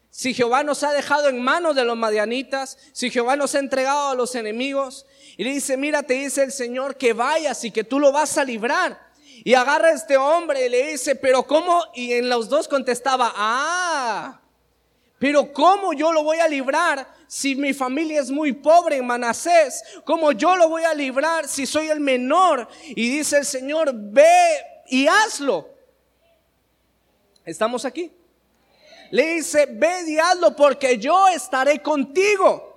Si 0.09 0.33
Jehová 0.33 0.63
nos 0.63 0.83
ha 0.83 0.91
dejado 0.91 1.29
en 1.29 1.41
manos 1.41 1.77
de 1.77 1.85
los 1.85 1.95
madianitas, 1.95 2.77
si 2.91 3.09
Jehová 3.09 3.37
nos 3.37 3.55
ha 3.55 3.59
entregado 3.59 4.09
a 4.09 4.15
los 4.15 4.35
enemigos, 4.35 5.05
y 5.37 5.45
le 5.45 5.51
dice, 5.51 5.77
mira, 5.77 6.03
te 6.03 6.15
dice 6.15 6.43
el 6.43 6.51
Señor 6.51 6.97
que 6.97 7.13
vayas 7.13 7.63
y 7.63 7.71
que 7.71 7.85
tú 7.85 8.01
lo 8.01 8.11
vas 8.11 8.37
a 8.37 8.43
librar. 8.43 9.04
Y 9.45 9.53
agarra 9.53 9.89
a 9.89 9.91
este 9.91 10.17
hombre 10.17 10.65
y 10.65 10.69
le 10.69 10.87
dice, 10.87 11.15
pero 11.15 11.45
¿cómo? 11.45 11.83
Y 11.93 12.13
en 12.13 12.29
los 12.29 12.49
dos 12.49 12.67
contestaba, 12.67 13.31
ah, 13.35 14.41
Pero 15.19 15.53
¿cómo 15.53 15.93
yo 15.93 16.11
lo 16.11 16.23
voy 16.23 16.39
a 16.39 16.47
librar 16.47 17.07
si 17.27 17.55
mi 17.55 17.71
familia 17.71 18.21
es 18.21 18.31
muy 18.31 18.53
pobre 18.53 18.97
en 18.97 19.05
Manasés? 19.05 19.83
¿Cómo 20.03 20.31
yo 20.31 20.55
lo 20.55 20.67
voy 20.67 20.83
a 20.83 20.95
librar 20.95 21.47
si 21.47 21.67
soy 21.67 21.89
el 21.89 21.99
menor? 21.99 22.67
Y 22.87 23.17
dice 23.17 23.37
el 23.37 23.45
Señor, 23.45 23.91
ve 23.93 24.25
y 24.87 25.05
hazlo. 25.05 25.69
¿Estamos 27.45 27.85
aquí? 27.85 28.11
Le 29.11 29.35
dice, 29.35 29.67
ve 29.67 30.05
y 30.07 30.17
hazlo 30.17 30.55
porque 30.55 30.97
yo 30.97 31.27
estaré 31.27 31.83
contigo. 31.83 32.75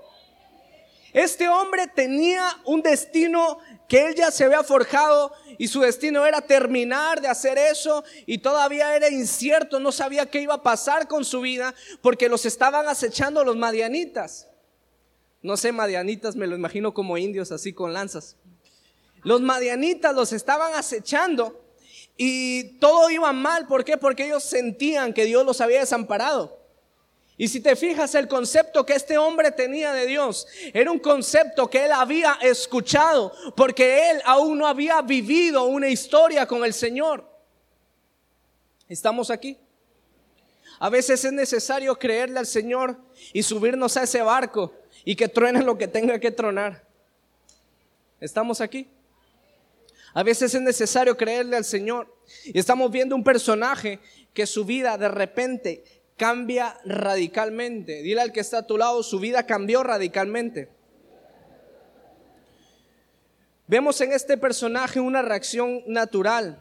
Este 1.14 1.48
hombre 1.48 1.87
tenía 1.87 2.46
un 2.66 2.83
destino 2.83 3.59
que 3.88 4.09
él 4.09 4.14
ya 4.14 4.31
se 4.31 4.44
había 4.44 4.62
forjado 4.62 5.33
y 5.58 5.68
su 5.68 5.80
destino 5.80 6.24
era 6.24 6.40
terminar 6.40 7.20
de 7.20 7.28
hacer 7.28 7.58
eso 7.58 8.04
y 8.24 8.38
todavía 8.38 8.94
era 8.96 9.10
incierto, 9.10 9.80
no 9.80 9.92
sabía 9.92 10.26
qué 10.26 10.40
iba 10.40 10.54
a 10.54 10.62
pasar 10.62 11.08
con 11.08 11.24
su 11.24 11.40
vida 11.40 11.74
porque 12.00 12.28
los 12.28 12.46
estaban 12.46 12.88
acechando 12.88 13.44
los 13.44 13.56
madianitas. 13.56 14.48
No 15.42 15.56
sé, 15.56 15.72
madianitas 15.72 16.36
me 16.36 16.46
lo 16.46 16.56
imagino 16.56 16.94
como 16.94 17.18
indios 17.18 17.52
así 17.52 17.72
con 17.72 17.92
lanzas. 17.92 18.36
Los 19.22 19.40
madianitas 19.40 20.14
los 20.14 20.32
estaban 20.32 20.74
acechando 20.74 21.60
y 22.16 22.78
todo 22.78 23.10
iba 23.10 23.32
mal, 23.32 23.66
¿por 23.66 23.84
qué? 23.84 23.96
Porque 23.96 24.26
ellos 24.26 24.42
sentían 24.44 25.12
que 25.12 25.24
Dios 25.24 25.44
los 25.44 25.60
había 25.60 25.80
desamparado. 25.80 26.57
Y 27.40 27.46
si 27.46 27.61
te 27.61 27.77
fijas, 27.77 28.16
el 28.16 28.27
concepto 28.27 28.85
que 28.85 28.94
este 28.94 29.16
hombre 29.16 29.53
tenía 29.53 29.92
de 29.92 30.07
Dios 30.07 30.48
era 30.74 30.90
un 30.90 30.98
concepto 30.98 31.70
que 31.70 31.85
él 31.85 31.92
había 31.92 32.37
escuchado, 32.42 33.33
porque 33.57 34.11
él 34.11 34.20
aún 34.24 34.59
no 34.59 34.66
había 34.66 35.01
vivido 35.03 35.64
una 35.64 35.88
historia 35.88 36.46
con 36.46 36.64
el 36.64 36.74
Señor. 36.74 37.24
¿Estamos 38.88 39.31
aquí? 39.31 39.57
A 40.81 40.90
veces 40.90 41.24
es 41.24 41.33
necesario 41.33 41.96
creerle 41.96 42.40
al 42.40 42.46
Señor 42.46 42.96
y 43.33 43.44
subirnos 43.44 43.96
a 43.96 44.03
ese 44.03 44.20
barco 44.20 44.74
y 45.05 45.14
que 45.14 45.29
truene 45.29 45.62
lo 45.62 45.79
que 45.79 45.87
tenga 45.87 46.18
que 46.18 46.33
tronar. 46.33 46.85
¿Estamos 48.20 48.61
aquí? 48.61 48.88
A 50.12 50.24
veces 50.24 50.53
es 50.53 50.61
necesario 50.61 51.16
creerle 51.16 51.57
al 51.57 51.64
Señor. 51.64 52.12
Y 52.44 52.59
estamos 52.59 52.90
viendo 52.90 53.14
un 53.14 53.22
personaje 53.22 54.01
que 54.35 54.44
su 54.44 54.64
vida 54.64 54.98
de 54.98 55.09
repente 55.09 55.85
cambia 56.18 56.78
radicalmente. 56.85 58.02
Dile 58.02 58.20
al 58.20 58.33
que 58.33 58.40
está 58.40 58.59
a 58.59 58.66
tu 58.66 58.76
lado, 58.76 59.02
su 59.02 59.18
vida 59.20 59.46
cambió 59.46 59.83
radicalmente. 59.83 60.68
Vemos 63.66 64.00
en 64.00 64.12
este 64.12 64.37
personaje 64.37 65.00
una 65.00 65.22
reacción 65.22 65.83
natural. 65.87 66.61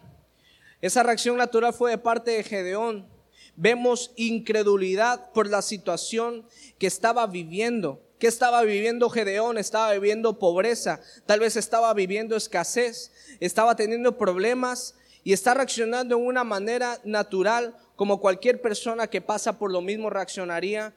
Esa 0.81 1.03
reacción 1.03 1.37
natural 1.37 1.73
fue 1.73 1.91
de 1.91 1.97
parte 1.97 2.31
de 2.31 2.43
Gedeón. 2.43 3.07
Vemos 3.55 4.11
incredulidad 4.15 5.31
por 5.31 5.47
la 5.47 5.61
situación 5.61 6.45
que 6.77 6.87
estaba 6.87 7.25
viviendo. 7.25 8.03
¿Qué 8.19 8.27
estaba 8.27 8.61
viviendo 8.61 9.09
Gedeón? 9.09 9.57
Estaba 9.57 9.93
viviendo 9.93 10.37
pobreza, 10.37 10.99
tal 11.25 11.39
vez 11.39 11.55
estaba 11.55 11.93
viviendo 11.93 12.35
escasez, 12.35 13.11
estaba 13.39 13.75
teniendo 13.75 14.17
problemas 14.17 14.95
y 15.23 15.33
está 15.33 15.53
reaccionando 15.53 16.17
en 16.17 16.25
una 16.25 16.43
manera 16.43 16.99
natural 17.03 17.75
como 17.97 18.21
cualquier 18.21 18.61
persona 18.61 19.07
que 19.07 19.21
pasa 19.21 19.57
por 19.57 19.71
lo 19.71 19.81
mismo 19.81 20.11
reaccionaría, 20.11 20.93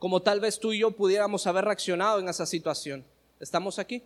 como 0.00 0.20
tal 0.20 0.40
vez 0.40 0.58
tú 0.58 0.72
y 0.72 0.80
yo 0.80 0.90
pudiéramos 0.90 1.46
haber 1.46 1.64
reaccionado 1.64 2.18
en 2.18 2.28
esa 2.28 2.44
situación. 2.44 3.06
¿Estamos 3.38 3.78
aquí? 3.78 4.02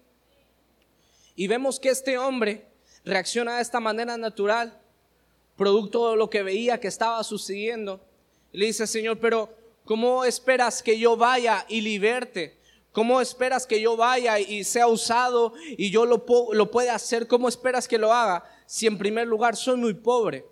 Y 1.35 1.47
vemos 1.49 1.81
que 1.81 1.89
este 1.89 2.19
hombre 2.19 2.67
reacciona 3.03 3.57
de 3.57 3.63
esta 3.63 3.81
manera 3.81 4.19
natural, 4.19 4.79
producto 5.57 6.11
de 6.11 6.17
lo 6.19 6.29
que 6.29 6.43
veía 6.43 6.79
que 6.79 6.89
estaba 6.89 7.25
sucediendo. 7.25 8.05
le 8.53 8.67
dice, 8.67 8.87
Señor, 8.87 9.19
pero 9.21 9.49
¿cómo 9.87 10.27
esperas 10.27 10.83
que 10.83 10.99
yo 10.99 11.17
vaya 11.17 11.65
y 11.67 11.81
liberte? 11.81 12.59
¿Cómo 12.93 13.23
esperas 13.23 13.67
que 13.67 13.81
yo 13.81 13.97
vaya 13.97 14.39
y 14.39 14.65
sea 14.65 14.87
usado 14.87 15.55
y 15.79 15.91
yo 15.91 16.05
lo, 16.05 16.27
lo 16.53 16.71
pueda 16.71 16.95
hacer? 16.95 17.27
¿Cómo 17.27 17.49
esperas 17.49 17.89
que 17.89 17.97
lo 17.97 18.13
haga 18.13 18.45
si 18.67 18.87
en 18.87 18.99
primer 18.99 19.27
lugar 19.27 19.57
soy 19.57 19.79
muy 19.79 19.95
pobre? 19.95 20.45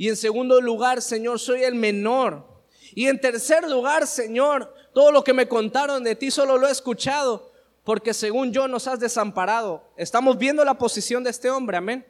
Y 0.00 0.08
en 0.08 0.16
segundo 0.16 0.62
lugar, 0.62 1.02
Señor, 1.02 1.38
soy 1.38 1.62
el 1.62 1.74
menor. 1.74 2.46
Y 2.94 3.08
en 3.08 3.20
tercer 3.20 3.68
lugar, 3.68 4.06
Señor, 4.06 4.74
todo 4.94 5.12
lo 5.12 5.22
que 5.22 5.34
me 5.34 5.46
contaron 5.46 6.02
de 6.02 6.14
ti 6.14 6.30
solo 6.30 6.56
lo 6.56 6.66
he 6.66 6.70
escuchado, 6.70 7.52
porque 7.84 8.14
según 8.14 8.50
yo 8.50 8.66
nos 8.66 8.88
has 8.88 8.98
desamparado. 8.98 9.92
Estamos 9.98 10.38
viendo 10.38 10.64
la 10.64 10.78
posición 10.78 11.22
de 11.22 11.28
este 11.28 11.50
hombre, 11.50 11.76
amén. 11.76 12.06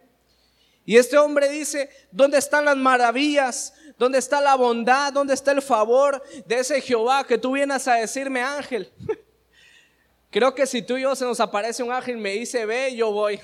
Y 0.86 0.98
este 0.98 1.18
hombre 1.18 1.48
dice, 1.48 1.90
¿dónde 2.12 2.38
están 2.38 2.64
las 2.64 2.76
maravillas? 2.76 3.74
¿Dónde 3.98 4.18
está 4.18 4.40
la 4.40 4.54
bondad? 4.54 5.12
¿Dónde 5.12 5.34
está 5.34 5.50
el 5.50 5.60
favor 5.60 6.22
de 6.46 6.60
ese 6.60 6.80
Jehová 6.80 7.26
que 7.26 7.38
tú 7.38 7.54
vienes 7.54 7.88
a 7.88 7.94
decirme, 7.94 8.40
ángel? 8.40 8.92
Creo 10.30 10.54
que 10.54 10.64
si 10.64 10.80
tú 10.80 10.96
y 10.96 11.02
yo 11.02 11.16
se 11.16 11.24
nos 11.24 11.40
aparece 11.40 11.82
un 11.82 11.90
ángel 11.90 12.18
y 12.18 12.20
me 12.20 12.30
dice, 12.34 12.64
ve, 12.66 12.94
yo 12.94 13.10
voy. 13.10 13.40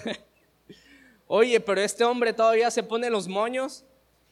Oye, 1.26 1.58
pero 1.58 1.80
este 1.80 2.04
hombre 2.04 2.32
todavía 2.32 2.70
se 2.70 2.84
pone 2.84 3.10
los 3.10 3.26
moños. 3.26 3.82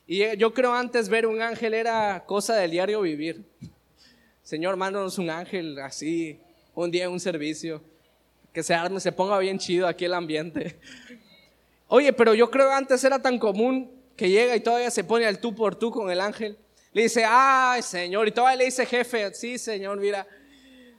Y 0.06 0.36
yo 0.36 0.52
creo 0.52 0.74
antes 0.74 1.08
ver 1.08 1.26
un 1.26 1.40
ángel 1.40 1.72
era 1.72 2.24
cosa 2.26 2.56
del 2.56 2.70
diario 2.70 3.00
vivir. 3.00 3.42
Señor, 4.42 4.76
mándanos 4.76 5.16
un 5.16 5.30
ángel 5.30 5.78
así, 5.78 6.38
un 6.74 6.90
día 6.90 7.04
en 7.04 7.12
un 7.12 7.20
servicio, 7.20 7.82
que 8.52 8.62
se 8.62 8.74
arme, 8.74 9.00
se 9.00 9.12
ponga 9.12 9.38
bien 9.38 9.58
chido 9.58 9.86
aquí 9.86 10.04
el 10.04 10.12
ambiente. 10.12 10.78
Oye, 11.88 12.12
pero 12.12 12.34
yo 12.34 12.50
creo 12.50 12.70
antes 12.70 13.02
era 13.02 13.20
tan 13.20 13.38
común 13.38 13.90
que 14.16 14.28
llega 14.28 14.54
y 14.54 14.60
todavía 14.60 14.90
se 14.90 15.04
pone 15.04 15.26
al 15.26 15.38
tú 15.38 15.54
por 15.54 15.74
tú 15.74 15.90
con 15.90 16.10
el 16.10 16.20
ángel. 16.20 16.58
Le 16.92 17.02
dice, 17.02 17.24
ay, 17.26 17.82
Señor, 17.82 18.28
y 18.28 18.32
todavía 18.32 18.58
le 18.58 18.64
dice, 18.66 18.84
jefe, 18.84 19.32
sí, 19.34 19.58
Señor, 19.58 19.98
mira. 19.98 20.26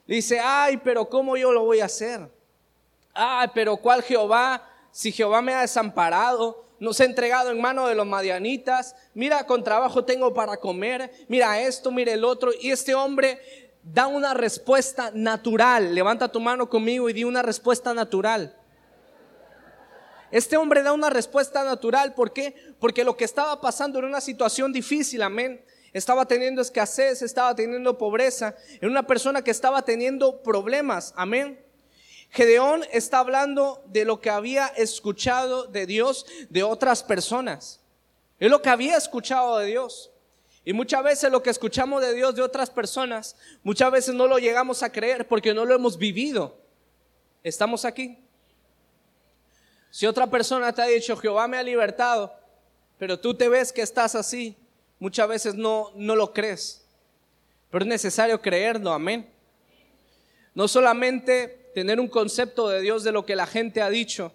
Le 0.08 0.16
dice, 0.16 0.40
ay, 0.40 0.78
pero 0.78 1.08
¿cómo 1.08 1.38
yo 1.38 1.52
lo 1.52 1.64
voy 1.64 1.80
a 1.80 1.86
hacer? 1.86 2.28
Ay, 3.14 3.50
pero 3.54 3.78
¿cuál 3.78 4.04
Jehová? 4.04 4.68
Si 4.92 5.12
Jehová 5.12 5.42
me 5.42 5.54
ha 5.54 5.62
desamparado, 5.62 6.65
nos 6.80 7.00
ha 7.00 7.06
entregado 7.06 7.52
en 7.52 7.62
mano 7.62 7.88
de 7.88 7.96
los 7.96 8.06
madianitas, 8.06 8.96
mira, 9.14 9.46
con 9.46 9.64
trabajo 9.64 10.06
tengo 10.06 10.34
para 10.34 10.58
comer, 10.58 11.12
mira 11.28 11.60
esto, 11.62 11.92
mira 11.92 12.12
el 12.12 12.24
otro, 12.24 12.52
y 12.60 12.72
este 12.72 12.94
hombre 12.96 13.40
da 13.84 14.08
una 14.08 14.34
respuesta 14.34 15.12
natural, 15.14 15.94
levanta 15.94 16.32
tu 16.32 16.40
mano 16.40 16.70
conmigo 16.70 17.10
y 17.10 17.14
di 17.14 17.24
una 17.24 17.42
respuesta 17.42 17.94
natural. 17.94 18.56
Este 20.32 20.58
hombre 20.58 20.84
da 20.84 20.92
una 20.92 21.10
respuesta 21.10 21.64
natural, 21.64 22.14
¿por 22.14 22.34
qué? 22.34 22.56
Porque 22.80 23.04
lo 23.04 23.16
que 23.16 23.26
estaba 23.26 23.62
pasando 23.62 24.00
era 24.00 24.08
una 24.08 24.22
situación 24.22 24.74
difícil, 24.74 25.22
amén. 25.22 25.64
Estaba 25.94 26.26
teniendo 26.26 26.62
escasez, 26.62 27.22
estaba 27.22 27.56
teniendo 27.56 27.98
pobreza, 27.98 28.56
era 28.82 28.90
una 28.90 29.08
persona 29.08 29.44
que 29.44 29.52
estaba 29.52 29.84
teniendo 29.84 30.42
problemas, 30.42 31.14
amén. 31.16 31.65
Gedeón 32.30 32.84
está 32.92 33.20
hablando 33.20 33.84
de 33.88 34.06
lo 34.06 34.20
que 34.20 34.30
había 34.30 34.68
escuchado 34.68 35.68
de 35.68 35.86
Dios 35.86 36.26
de 36.50 36.64
otras 36.64 37.04
personas. 37.04 37.80
Es 38.40 38.50
lo 38.50 38.62
que 38.62 38.70
había 38.70 38.98
escuchado 38.98 39.58
de 39.58 39.68
Dios. 39.68 40.12
Y 40.66 40.74
muchas 40.74 41.04
veces 41.04 41.32
lo 41.32 41.44
que 41.44 41.52
escuchamos 41.52 42.02
de 42.02 42.14
Dios 42.14 42.36
de 42.36 42.42
otras 42.42 42.70
personas, 42.70 43.36
muchas 43.64 43.92
veces 43.92 44.16
no 44.16 44.28
lo 44.28 44.40
llegamos 44.40 44.82
a 44.82 44.92
creer 44.92 45.28
porque 45.28 45.54
no 45.54 45.64
lo 45.64 45.76
hemos 45.76 45.98
vivido. 45.98 46.58
¿Estamos 47.44 47.86
aquí? 47.86 48.18
Si 49.92 50.06
otra 50.06 50.28
persona 50.28 50.74
te 50.74 50.82
ha 50.82 50.88
dicho, 50.88 51.16
Jehová 51.16 51.48
me 51.48 51.58
ha 51.58 51.64
libertado, 51.64 52.34
pero 52.98 53.20
tú 53.20 53.34
te 53.34 53.48
ves 53.48 53.72
que 53.72 53.82
estás 53.82 54.16
así, 54.16 54.58
muchas 55.00 55.28
veces 55.28 55.56
no, 55.56 55.92
no 55.96 56.16
lo 56.16 56.34
crees. 56.34 56.86
Pero 57.70 57.86
es 57.86 57.90
necesario 57.90 58.42
creerlo, 58.42 58.92
amén. 58.92 59.30
No 60.54 60.68
solamente 60.68 61.65
tener 61.76 62.00
un 62.00 62.08
concepto 62.08 62.70
de 62.70 62.80
Dios 62.80 63.04
de 63.04 63.12
lo 63.12 63.26
que 63.26 63.36
la 63.36 63.46
gente 63.46 63.82
ha 63.82 63.90
dicho, 63.90 64.32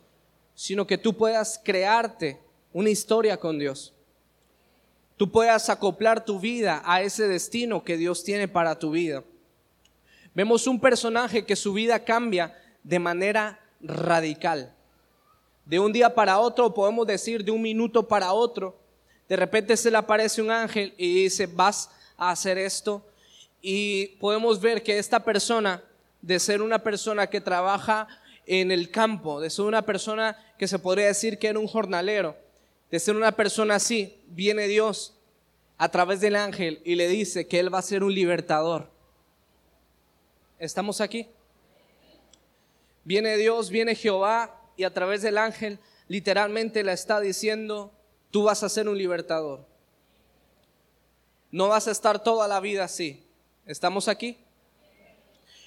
sino 0.55 0.87
que 0.87 0.99
tú 0.99 1.17
puedas 1.17 1.59
crearte 1.65 2.39
una 2.71 2.91
historia 2.91 3.39
con 3.39 3.59
Dios. 3.59 3.95
Tú 5.17 5.33
puedas 5.33 5.71
acoplar 5.71 6.23
tu 6.23 6.39
vida 6.39 6.83
a 6.85 7.01
ese 7.01 7.29
destino 7.29 7.83
que 7.83 7.97
Dios 7.97 8.25
tiene 8.25 8.47
para 8.47 8.79
tu 8.79 8.91
vida. 8.91 9.25
Vemos 10.35 10.67
un 10.67 10.79
personaje 10.79 11.47
que 11.47 11.57
su 11.57 11.73
vida 11.73 12.05
cambia 12.05 12.55
de 12.85 12.99
manera 12.99 13.59
radical. 13.81 14.75
De 15.65 15.81
un 15.81 15.95
día 15.95 16.15
para 16.15 16.39
otro, 16.41 16.75
podemos 16.75 17.07
decir 17.07 17.43
de 17.43 17.53
un 17.53 17.63
minuto 17.63 18.07
para 18.07 18.35
otro, 18.35 18.79
de 19.31 19.37
repente 19.37 19.79
se 19.79 19.91
le 19.91 19.97
aparece 19.97 20.43
un 20.43 20.51
ángel 20.51 20.93
y 20.99 21.23
dice, 21.23 21.47
vas 21.47 21.89
a 22.19 22.33
hacer 22.33 22.59
esto. 22.59 23.03
Y 23.63 24.09
podemos 24.19 24.61
ver 24.61 24.83
que 24.83 24.99
esta 24.99 25.25
persona 25.25 25.83
de 26.23 26.39
ser 26.39 26.63
una 26.63 26.83
persona 26.83 27.29
que 27.29 27.41
trabaja 27.41 28.09
en 28.47 28.71
el 28.71 28.91
campo, 28.91 29.41
de 29.41 29.51
ser 29.51 29.65
una 29.65 29.83
persona 29.83 30.37
que 30.59 30.69
se 30.69 30.79
podría 30.79 31.07
decir 31.07 31.39
que 31.39 31.49
era 31.49 31.59
un 31.59 31.67
jornalero, 31.67 32.37
de 32.91 32.99
ser 32.99 33.17
una 33.17 33.33
persona 33.33 33.77
así, 33.77 34.21
viene 34.27 34.67
Dios 34.67 35.15
a 35.79 35.89
través 35.89 36.21
del 36.21 36.37
ángel 36.37 36.83
y 36.85 36.97
le 36.97 37.09
dice 37.09 37.47
que 37.47 37.61
Él 37.61 37.73
va 37.73 37.79
a 37.79 37.83
ser 37.83 38.03
un 38.03 38.13
libertador. 38.13 38.91
¿Estamos 40.59 41.01
aquí? 41.01 41.29
Viene 43.05 43.37
Dios, 43.37 43.71
viene 43.71 43.95
Jehová 43.95 44.61
y 44.77 44.85
a 44.85 44.93
través 44.93 45.23
del 45.23 45.39
ángel 45.39 45.79
literalmente 46.09 46.83
le 46.83 46.93
está 46.93 47.21
diciendo, 47.21 47.93
tú 48.31 48.43
vas 48.43 48.63
a 48.63 48.69
ser 48.69 48.89
un 48.89 48.99
libertador. 48.99 49.65
No 51.51 51.69
vas 51.69 51.89
a 51.89 51.93
estar 51.93 52.23
toda 52.23 52.47
la 52.47 52.61
vida 52.61 52.85
así. 52.85 53.25
¿Estamos 53.65 54.09
aquí? 54.09 54.39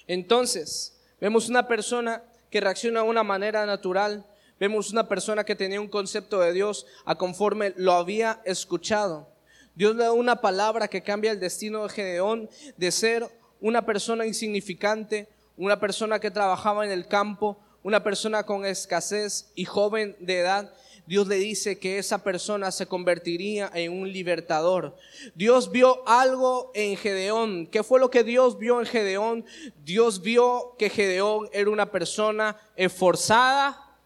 Entonces, 0.06 0.96
vemos 1.20 1.48
una 1.48 1.66
persona 1.66 2.22
que 2.50 2.60
reacciona 2.60 3.02
de 3.02 3.08
una 3.08 3.22
manera 3.22 3.66
natural, 3.66 4.24
vemos 4.60 4.92
una 4.92 5.08
persona 5.08 5.44
que 5.44 5.56
tenía 5.56 5.80
un 5.80 5.88
concepto 5.88 6.40
de 6.40 6.52
Dios 6.52 6.86
a 7.04 7.16
conforme 7.16 7.72
lo 7.76 7.92
había 7.92 8.40
escuchado. 8.44 9.28
Dios 9.74 9.96
le 9.96 10.04
da 10.04 10.12
una 10.12 10.36
palabra 10.36 10.86
que 10.88 11.02
cambia 11.02 11.32
el 11.32 11.40
destino 11.40 11.82
de 11.82 11.88
Gedeón 11.88 12.48
de 12.76 12.92
ser 12.92 13.28
una 13.60 13.84
persona 13.84 14.26
insignificante, 14.26 15.28
una 15.56 15.80
persona 15.80 16.20
que 16.20 16.30
trabajaba 16.30 16.84
en 16.84 16.92
el 16.92 17.08
campo, 17.08 17.58
una 17.82 18.04
persona 18.04 18.44
con 18.44 18.64
escasez 18.64 19.50
y 19.54 19.64
joven 19.64 20.16
de 20.20 20.38
edad, 20.38 20.72
Dios 21.06 21.26
le 21.26 21.36
dice 21.36 21.78
que 21.78 21.98
esa 21.98 22.24
persona 22.24 22.70
se 22.70 22.86
convertiría 22.86 23.70
en 23.74 23.92
un 23.92 24.10
libertador. 24.10 24.96
Dios 25.34 25.70
vio 25.70 26.02
algo 26.08 26.70
en 26.74 26.96
Gedeón. 26.96 27.66
¿Qué 27.66 27.82
fue 27.82 28.00
lo 28.00 28.10
que 28.10 28.24
Dios 28.24 28.58
vio 28.58 28.80
en 28.80 28.86
Gedeón? 28.86 29.44
Dios 29.84 30.22
vio 30.22 30.74
que 30.78 30.88
Gedeón 30.88 31.50
era 31.52 31.68
una 31.68 31.90
persona 31.90 32.56
esforzada. 32.74 33.96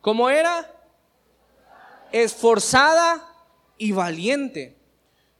¿Cómo 0.00 0.28
era? 0.28 0.72
Esforzada 2.10 3.24
y 3.78 3.92
valiente. 3.92 4.76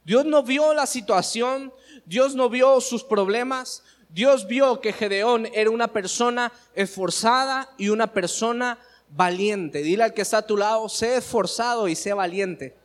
Dios 0.05 0.25
no 0.25 0.41
vio 0.41 0.73
la 0.73 0.85
situación, 0.85 1.73
Dios 2.05 2.33
no 2.33 2.49
vio 2.49 2.79
sus 2.79 3.03
problemas, 3.03 3.83
Dios 4.07 4.47
vio 4.47 4.79
que 4.79 4.93
Gedeón 4.93 5.49
era 5.53 5.69
una 5.69 5.89
persona 5.89 6.53
esforzada 6.73 7.69
y 7.77 7.89
una 7.89 8.07
persona 8.13 8.79
valiente. 9.09 9.81
Dile 9.81 10.03
al 10.03 10.13
que 10.13 10.21
está 10.21 10.39
a 10.39 10.47
tu 10.47 10.57
lado, 10.57 10.87
sé 10.89 11.17
esforzado 11.17 11.87
y 11.87 11.95
sé 11.95 12.13
valiente. 12.13 12.75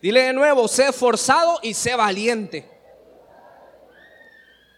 Dile 0.00 0.22
de 0.22 0.32
nuevo, 0.32 0.68
sé 0.68 0.88
esforzado 0.88 1.58
y 1.62 1.74
sé 1.74 1.94
valiente. 1.94 2.68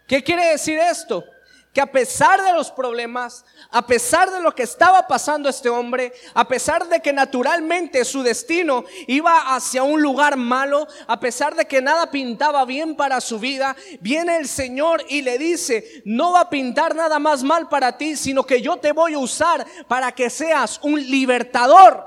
¿Qué 0.06 0.22
quiere 0.24 0.46
decir 0.46 0.78
esto? 0.78 1.24
Que 1.72 1.80
a 1.80 1.86
pesar 1.86 2.42
de 2.42 2.52
los 2.52 2.70
problemas, 2.70 3.44
a 3.70 3.86
pesar 3.86 4.30
de 4.30 4.40
lo 4.40 4.54
que 4.54 4.64
estaba 4.64 5.06
pasando 5.06 5.48
este 5.48 5.68
hombre, 5.68 6.12
a 6.34 6.48
pesar 6.48 6.88
de 6.88 7.00
que 7.00 7.12
naturalmente 7.12 8.04
su 8.04 8.24
destino 8.24 8.84
iba 9.06 9.54
hacia 9.54 9.84
un 9.84 10.02
lugar 10.02 10.36
malo, 10.36 10.88
a 11.06 11.20
pesar 11.20 11.54
de 11.54 11.66
que 11.66 11.80
nada 11.80 12.10
pintaba 12.10 12.64
bien 12.64 12.96
para 12.96 13.20
su 13.20 13.38
vida, 13.38 13.76
viene 14.00 14.38
el 14.38 14.48
Señor 14.48 15.04
y 15.08 15.22
le 15.22 15.38
dice, 15.38 16.02
no 16.04 16.32
va 16.32 16.40
a 16.40 16.50
pintar 16.50 16.96
nada 16.96 17.20
más 17.20 17.44
mal 17.44 17.68
para 17.68 17.96
ti, 17.96 18.16
sino 18.16 18.44
que 18.44 18.60
yo 18.60 18.78
te 18.78 18.90
voy 18.90 19.14
a 19.14 19.18
usar 19.18 19.64
para 19.86 20.10
que 20.10 20.28
seas 20.28 20.80
un 20.82 21.00
libertador. 21.00 22.04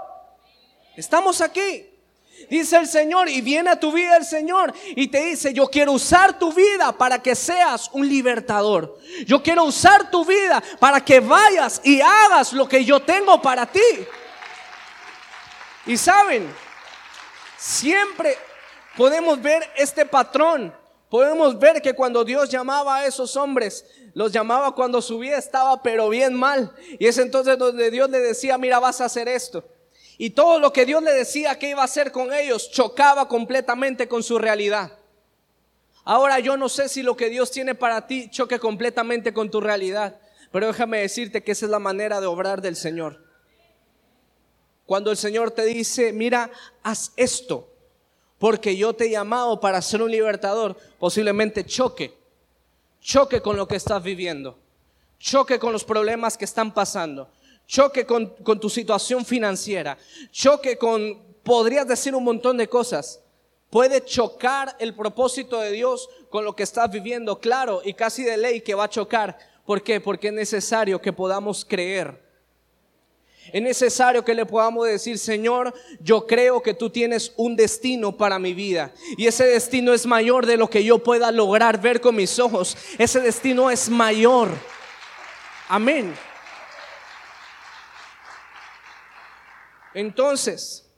Estamos 0.98 1.40
aquí. 1.40 1.93
Dice 2.54 2.78
el 2.78 2.88
Señor 2.88 3.30
y 3.30 3.42
viene 3.42 3.72
a 3.72 3.80
tu 3.80 3.92
vida 3.92 4.16
el 4.16 4.26
Señor 4.26 4.72
y 4.96 5.08
te 5.08 5.26
dice, 5.26 5.56
yo 5.56 5.66
quiero 5.66 5.94
usar 5.94 6.38
tu 6.38 6.54
vida 6.54 6.92
para 6.96 7.18
que 7.18 7.34
seas 7.34 7.90
un 7.94 8.08
libertador. 8.08 9.00
Yo 9.26 9.42
quiero 9.42 9.64
usar 9.64 10.12
tu 10.12 10.24
vida 10.24 10.62
para 10.80 11.04
que 11.04 11.20
vayas 11.20 11.82
y 11.84 12.00
hagas 12.00 12.54
lo 12.54 12.70
que 12.70 12.86
yo 12.86 13.00
tengo 13.00 13.42
para 13.42 13.66
ti. 13.66 13.80
Y 15.88 15.98
saben, 15.98 16.48
siempre 17.58 18.38
podemos 18.96 19.42
ver 19.42 19.68
este 19.76 20.06
patrón. 20.06 20.72
Podemos 21.10 21.58
ver 21.58 21.82
que 21.82 21.96
cuando 21.96 22.24
Dios 22.24 22.50
llamaba 22.50 22.98
a 22.98 23.06
esos 23.08 23.36
hombres, 23.36 23.84
los 24.14 24.32
llamaba 24.32 24.76
cuando 24.76 25.02
su 25.02 25.18
vida 25.18 25.40
estaba 25.40 25.82
pero 25.82 26.08
bien 26.08 26.36
mal. 26.36 26.72
Y 27.00 27.08
es 27.08 27.18
entonces 27.18 27.58
donde 27.58 27.90
Dios 27.90 28.12
le 28.12 28.20
decía, 28.20 28.60
mira, 28.60 28.78
vas 28.78 29.02
a 29.02 29.06
hacer 29.06 29.28
esto. 29.28 29.64
Y 30.18 30.32
todo 30.32 30.60
lo 30.60 30.72
que 30.72 30.86
Dios 30.86 31.02
le 31.02 31.12
decía 31.12 31.58
que 31.58 31.70
iba 31.70 31.82
a 31.82 31.86
hacer 31.86 32.12
con 32.12 32.34
ellos 32.34 32.70
chocaba 32.72 33.28
completamente 33.28 34.08
con 34.08 34.24
su 34.24 34.38
realidad. 34.38 34.98
Ahora 36.04 36.40
yo 36.40 36.58
no 36.58 36.70
sé 36.70 36.90
si 36.90 37.02
lo 37.02 37.16
que 37.16 37.30
Dios 37.30 37.52
tiene 37.52 37.76
para 37.76 38.08
ti 38.08 38.30
choque 38.30 38.60
completamente 38.60 39.34
con 39.34 39.50
tu 39.50 39.62
realidad, 39.62 40.20
pero 40.52 40.68
déjame 40.68 41.00
decirte 41.00 41.44
que 41.44 41.54
esa 41.54 41.66
es 41.66 41.72
la 41.72 41.80
manera 41.80 42.20
de 42.20 42.28
obrar 42.28 42.62
del 42.62 42.76
Señor. 42.76 43.24
Cuando 44.86 45.12
el 45.12 45.18
Señor 45.18 45.52
te 45.52 45.66
dice, 45.66 46.12
mira, 46.12 46.52
haz 46.84 47.14
esto, 47.16 47.70
porque 48.38 48.76
yo 48.76 48.94
te 48.94 49.06
he 49.06 49.10
llamado 49.10 49.62
para 49.62 49.82
ser 49.82 50.02
un 50.02 50.12
libertador, 50.12 50.78
posiblemente 51.00 51.66
choque, 51.66 52.14
choque 53.00 53.42
con 53.42 53.56
lo 53.56 53.66
que 53.68 53.78
estás 53.78 54.04
viviendo, 54.04 54.60
choque 55.20 55.58
con 55.58 55.72
los 55.72 55.86
problemas 55.86 56.38
que 56.38 56.44
están 56.44 56.74
pasando, 56.74 57.32
choque 57.74 58.06
con, 58.06 58.36
tu 58.60 58.70
situación 58.70 59.26
financiera, 59.26 59.98
choque 60.32 60.78
con, 60.78 61.20
podrías 61.42 61.88
decir 61.88 62.14
un 62.14 62.24
montón 62.24 62.56
de 62.56 62.68
cosas. 62.68 63.20
Puede 63.72 64.06
chocar 64.06 64.76
el 64.78 64.94
propósito 64.94 65.60
de 65.60 65.72
Dios 65.72 66.08
con 66.30 66.46
lo 66.46 66.56
que 66.56 66.62
estás 66.62 66.92
viviendo, 66.92 67.40
claro, 67.40 67.82
y 67.84 67.96
casi 67.96 68.24
de 68.24 68.38
ley 68.38 68.62
que 68.62 68.76
va 68.76 68.84
a 68.84 68.90
chocar. 68.90 69.40
¿Por 69.66 69.82
qué? 69.82 70.00
Porque 70.00 70.28
es 70.28 70.34
necesario 70.34 71.02
que 71.02 71.12
podamos 71.12 71.66
creer. 71.66 72.22
Es 73.52 73.62
necesario 73.62 74.24
que 74.24 74.36
le 74.36 74.46
podamos 74.46 74.86
decir, 74.86 75.18
Señor, 75.18 75.74
yo 76.00 76.28
creo 76.28 76.62
que 76.62 76.76
tú 76.76 76.92
tienes 76.92 77.34
un 77.38 77.56
destino 77.56 78.16
para 78.16 78.38
mi 78.38 78.54
vida. 78.54 78.94
Y 79.18 79.26
ese 79.26 79.46
destino 79.46 79.94
es 79.94 80.06
mayor 80.06 80.46
de 80.46 80.58
lo 80.58 80.70
que 80.70 80.84
yo 80.84 81.00
pueda 81.00 81.32
lograr 81.32 81.82
ver 81.82 82.02
con 82.02 82.16
mis 82.16 82.38
ojos. 82.38 82.78
Ese 83.00 83.20
destino 83.20 83.72
es 83.72 83.90
mayor. 83.90 84.50
Amén. 85.68 86.14
Entonces, 89.94 90.90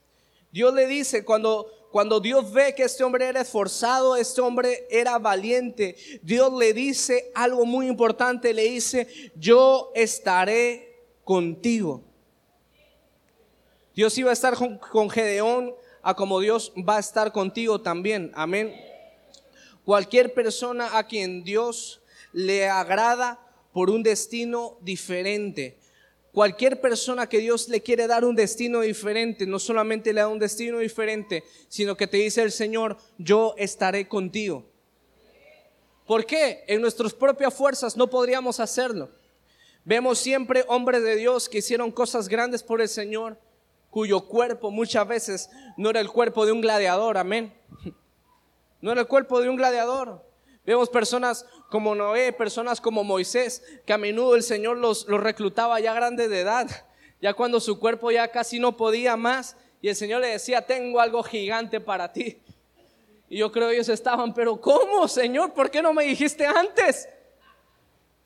Dios 0.52 0.74
le 0.74 0.88
dice, 0.88 1.26
cuando, 1.26 1.70
cuando 1.92 2.20
Dios 2.20 2.52
ve 2.52 2.74
que 2.76 2.84
este 2.84 3.04
hombre 3.04 3.28
era 3.28 3.42
esforzado, 3.42 4.16
este 4.16 4.42
hombre 4.42 4.88
era 4.90 5.18
valiente, 5.20 5.96
Dios 6.22 6.54
le 6.58 6.74
dice 6.74 7.32
algo 7.36 7.66
muy 7.66 7.88
importante, 7.88 8.54
le 8.54 8.64
dice, 8.64 9.08
yo 9.36 9.92
estaré 9.96 11.04
contigo. 11.24 12.04
Dios 13.94 14.18
iba 14.18 14.30
a 14.30 14.34
estar 14.34 14.56
con, 14.56 14.78
con 14.78 15.10
Gedeón, 15.10 15.74
a 16.02 16.14
como 16.16 16.40
Dios 16.40 16.72
va 16.78 16.98
a 16.98 17.00
estar 17.00 17.32
contigo 17.32 17.82
también. 17.82 18.32
Amén. 18.36 18.74
Cualquier 19.84 20.34
persona 20.34 20.98
a 20.98 21.08
quien 21.08 21.44
Dios 21.44 22.02
le 22.32 22.68
agrada 22.70 23.40
por 23.74 23.90
un 23.90 24.04
destino 24.04 24.78
diferente. 24.82 25.78
Cualquier 26.36 26.82
persona 26.82 27.30
que 27.30 27.38
Dios 27.38 27.70
le 27.70 27.82
quiere 27.82 28.08
dar 28.08 28.26
un 28.26 28.36
destino 28.36 28.82
diferente, 28.82 29.48
no 29.48 29.58
solamente 29.58 30.12
le 30.12 30.20
da 30.20 30.28
un 30.28 30.38
destino 30.38 30.80
diferente, 30.80 31.46
sino 31.70 31.96
que 31.96 32.08
te 32.08 32.18
dice 32.18 32.42
el 32.42 32.52
Señor, 32.52 32.98
yo 33.18 33.56
estaré 33.58 34.10
contigo. 34.10 34.66
¿Por 36.06 36.26
qué? 36.26 36.66
En 36.68 36.82
nuestras 36.82 37.14
propias 37.14 37.54
fuerzas 37.54 37.96
no 37.96 38.10
podríamos 38.10 38.60
hacerlo. 38.60 39.12
Vemos 39.86 40.20
siempre 40.20 40.66
hombres 40.68 41.04
de 41.04 41.16
Dios 41.16 41.48
que 41.48 41.60
hicieron 41.60 41.90
cosas 41.90 42.28
grandes 42.28 42.64
por 42.64 42.82
el 42.82 42.90
Señor, 42.90 43.40
cuyo 43.90 44.28
cuerpo 44.28 44.72
muchas 44.72 45.08
veces 45.08 45.50
no 45.78 45.90
era 45.90 46.02
el 46.02 46.10
cuerpo 46.10 46.46
de 46.46 46.52
un 46.52 46.60
gladiador, 46.60 47.18
amén. 47.18 47.54
No 48.82 48.92
era 48.92 49.02
el 49.02 49.08
cuerpo 49.08 49.40
de 49.40 49.48
un 49.48 49.56
gladiador. 49.56 50.22
Vemos 50.66 50.90
personas 50.90 51.46
como 51.70 51.96
Noé, 51.96 52.32
personas 52.34 52.80
como 52.80 53.04
Moisés, 53.04 53.64
que 53.86 53.94
a 53.94 53.98
menudo 53.98 54.36
el 54.36 54.44
Señor 54.44 54.78
los, 54.78 55.08
reclutaba 55.08 55.80
ya 55.80 55.94
grandes 55.94 56.30
de 56.30 56.42
edad, 56.42 56.68
ya 57.22 57.34
cuando 57.34 57.60
su 57.60 57.80
cuerpo 57.80 58.12
ya 58.12 58.28
casi 58.30 58.60
no 58.60 58.78
podía 58.78 59.16
más, 59.18 59.56
y 59.82 59.90
el 59.90 59.96
Señor 59.96 60.22
le 60.22 60.28
decía, 60.28 60.66
tengo 60.66 61.00
algo 61.00 61.22
gigante 61.24 61.80
para 61.80 62.12
ti. 62.12 62.40
Y 63.30 63.38
yo 63.40 63.52
creo 63.52 63.70
ellos 63.70 63.90
estaban, 63.90 64.34
pero 64.34 64.60
¿cómo, 64.60 65.08
Señor? 65.08 65.54
¿Por 65.54 65.70
qué 65.70 65.82
no 65.82 65.94
me 65.94 66.06
dijiste 66.06 66.46
antes? 66.46 67.10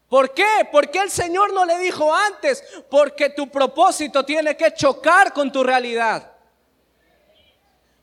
¿Por 0.09 0.33
qué? 0.33 0.67
¿Por 0.71 0.89
qué 0.89 0.99
el 0.99 1.09
Señor 1.09 1.53
no 1.53 1.65
le 1.65 1.77
dijo 1.77 2.13
antes? 2.13 2.63
Porque 2.89 3.29
tu 3.29 3.49
propósito 3.49 4.25
tiene 4.25 4.57
que 4.57 4.73
chocar 4.73 5.33
con 5.33 5.51
tu 5.51 5.63
realidad. 5.63 6.33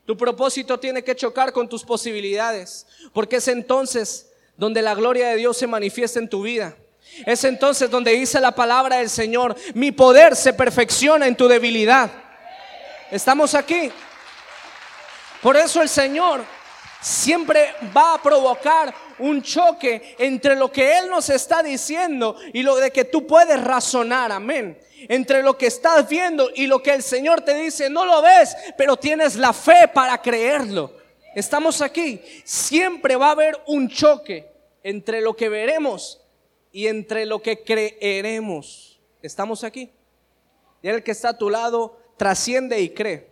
Tu 0.06 0.16
propósito 0.16 0.78
tiene 0.78 1.02
que 1.02 1.16
chocar 1.16 1.52
con 1.52 1.68
tus 1.68 1.84
posibilidades, 1.84 2.86
porque 3.12 3.36
es 3.36 3.48
entonces 3.48 4.32
donde 4.56 4.82
la 4.82 4.94
gloria 4.94 5.28
de 5.28 5.36
Dios 5.36 5.56
se 5.56 5.66
manifiesta 5.66 6.18
en 6.18 6.28
tu 6.28 6.42
vida. 6.42 6.76
Es 7.24 7.44
entonces 7.44 7.90
donde 7.90 8.12
dice 8.12 8.40
la 8.40 8.52
palabra 8.52 8.98
del 8.98 9.08
Señor, 9.08 9.56
mi 9.74 9.92
poder 9.92 10.36
se 10.36 10.52
perfecciona 10.52 11.26
en 11.26 11.36
tu 11.36 11.48
debilidad. 11.48 12.10
Estamos 13.10 13.54
aquí. 13.54 13.90
Por 15.40 15.56
eso 15.56 15.80
el 15.80 15.88
Señor 15.88 16.44
siempre 17.00 17.74
va 17.96 18.14
a 18.14 18.22
provocar 18.22 18.92
un 19.18 19.42
choque 19.42 20.16
entre 20.18 20.56
lo 20.56 20.70
que 20.70 20.98
Él 20.98 21.08
nos 21.08 21.30
está 21.30 21.62
diciendo 21.62 22.36
y 22.52 22.62
lo 22.62 22.76
de 22.76 22.90
que 22.90 23.04
tú 23.04 23.26
puedes 23.26 23.62
razonar. 23.62 24.32
Amén 24.32 24.78
entre 25.08 25.42
lo 25.42 25.56
que 25.56 25.66
estás 25.66 26.08
viendo 26.08 26.50
y 26.54 26.66
lo 26.66 26.82
que 26.82 26.92
el 26.92 27.02
Señor 27.02 27.42
te 27.42 27.54
dice. 27.54 27.90
No 27.90 28.04
lo 28.04 28.22
ves, 28.22 28.56
pero 28.76 28.96
tienes 28.96 29.36
la 29.36 29.52
fe 29.52 29.88
para 29.92 30.20
creerlo. 30.20 30.92
Estamos 31.36 31.82
aquí. 31.82 32.22
Siempre 32.44 33.14
va 33.14 33.28
a 33.28 33.32
haber 33.32 33.62
un 33.66 33.90
choque 33.90 34.50
entre 34.82 35.20
lo 35.20 35.36
que 35.36 35.50
veremos 35.50 36.18
y 36.72 36.86
entre 36.86 37.26
lo 37.26 37.42
que 37.42 37.62
creeremos. 37.62 38.98
Estamos 39.20 39.62
aquí. 39.62 39.92
Y 40.80 40.88
el 40.88 41.02
que 41.02 41.10
está 41.10 41.28
a 41.28 41.36
tu 41.36 41.50
lado 41.50 42.00
trasciende 42.16 42.80
y 42.80 42.88
cree. 42.88 43.30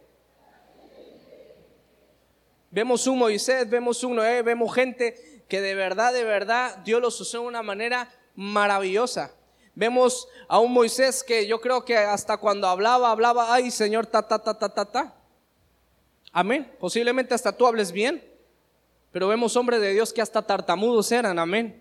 Vemos 2.71 3.07
un 3.07 3.21
Moisés, 3.21 3.71
vemos 3.71 4.05
un 4.05 4.17
Noé, 4.17 4.43
vemos 4.43 4.75
gente 4.75 5.43
que 5.49 5.63
de 5.63 5.75
verdad, 5.75 6.13
de 6.13 6.25
verdad, 6.25 6.77
Dios 6.85 7.01
los 7.01 7.19
usó 7.19 7.41
de 7.41 7.47
una 7.47 7.63
manera 7.63 8.13
maravillosa. 8.35 9.33
Vemos 9.75 10.29
a 10.47 10.59
un 10.59 10.75
Moisés 10.75 11.25
que 11.25 11.47
yo 11.47 11.59
creo 11.59 11.87
que 11.87 11.97
hasta 11.97 12.37
cuando 12.37 12.69
hablaba, 12.69 13.11
hablaba, 13.11 13.55
ay 13.55 13.71
Señor, 13.71 14.05
ta, 14.05 14.29
ta, 14.29 14.39
ta, 14.41 14.59
ta, 14.59 14.69
ta, 14.69 14.85
ta. 14.85 15.24
Amén. 16.37 16.69
Posiblemente 16.81 17.33
hasta 17.33 17.57
tú 17.57 17.65
hables 17.65 17.93
bien, 17.93 18.21
pero 19.13 19.29
vemos 19.29 19.55
hombres 19.57 19.81
de 19.81 19.93
Dios 19.93 20.13
que 20.13 20.21
hasta 20.21 20.43
tartamudos 20.43 21.13
eran, 21.13 21.39
amén. 21.39 21.81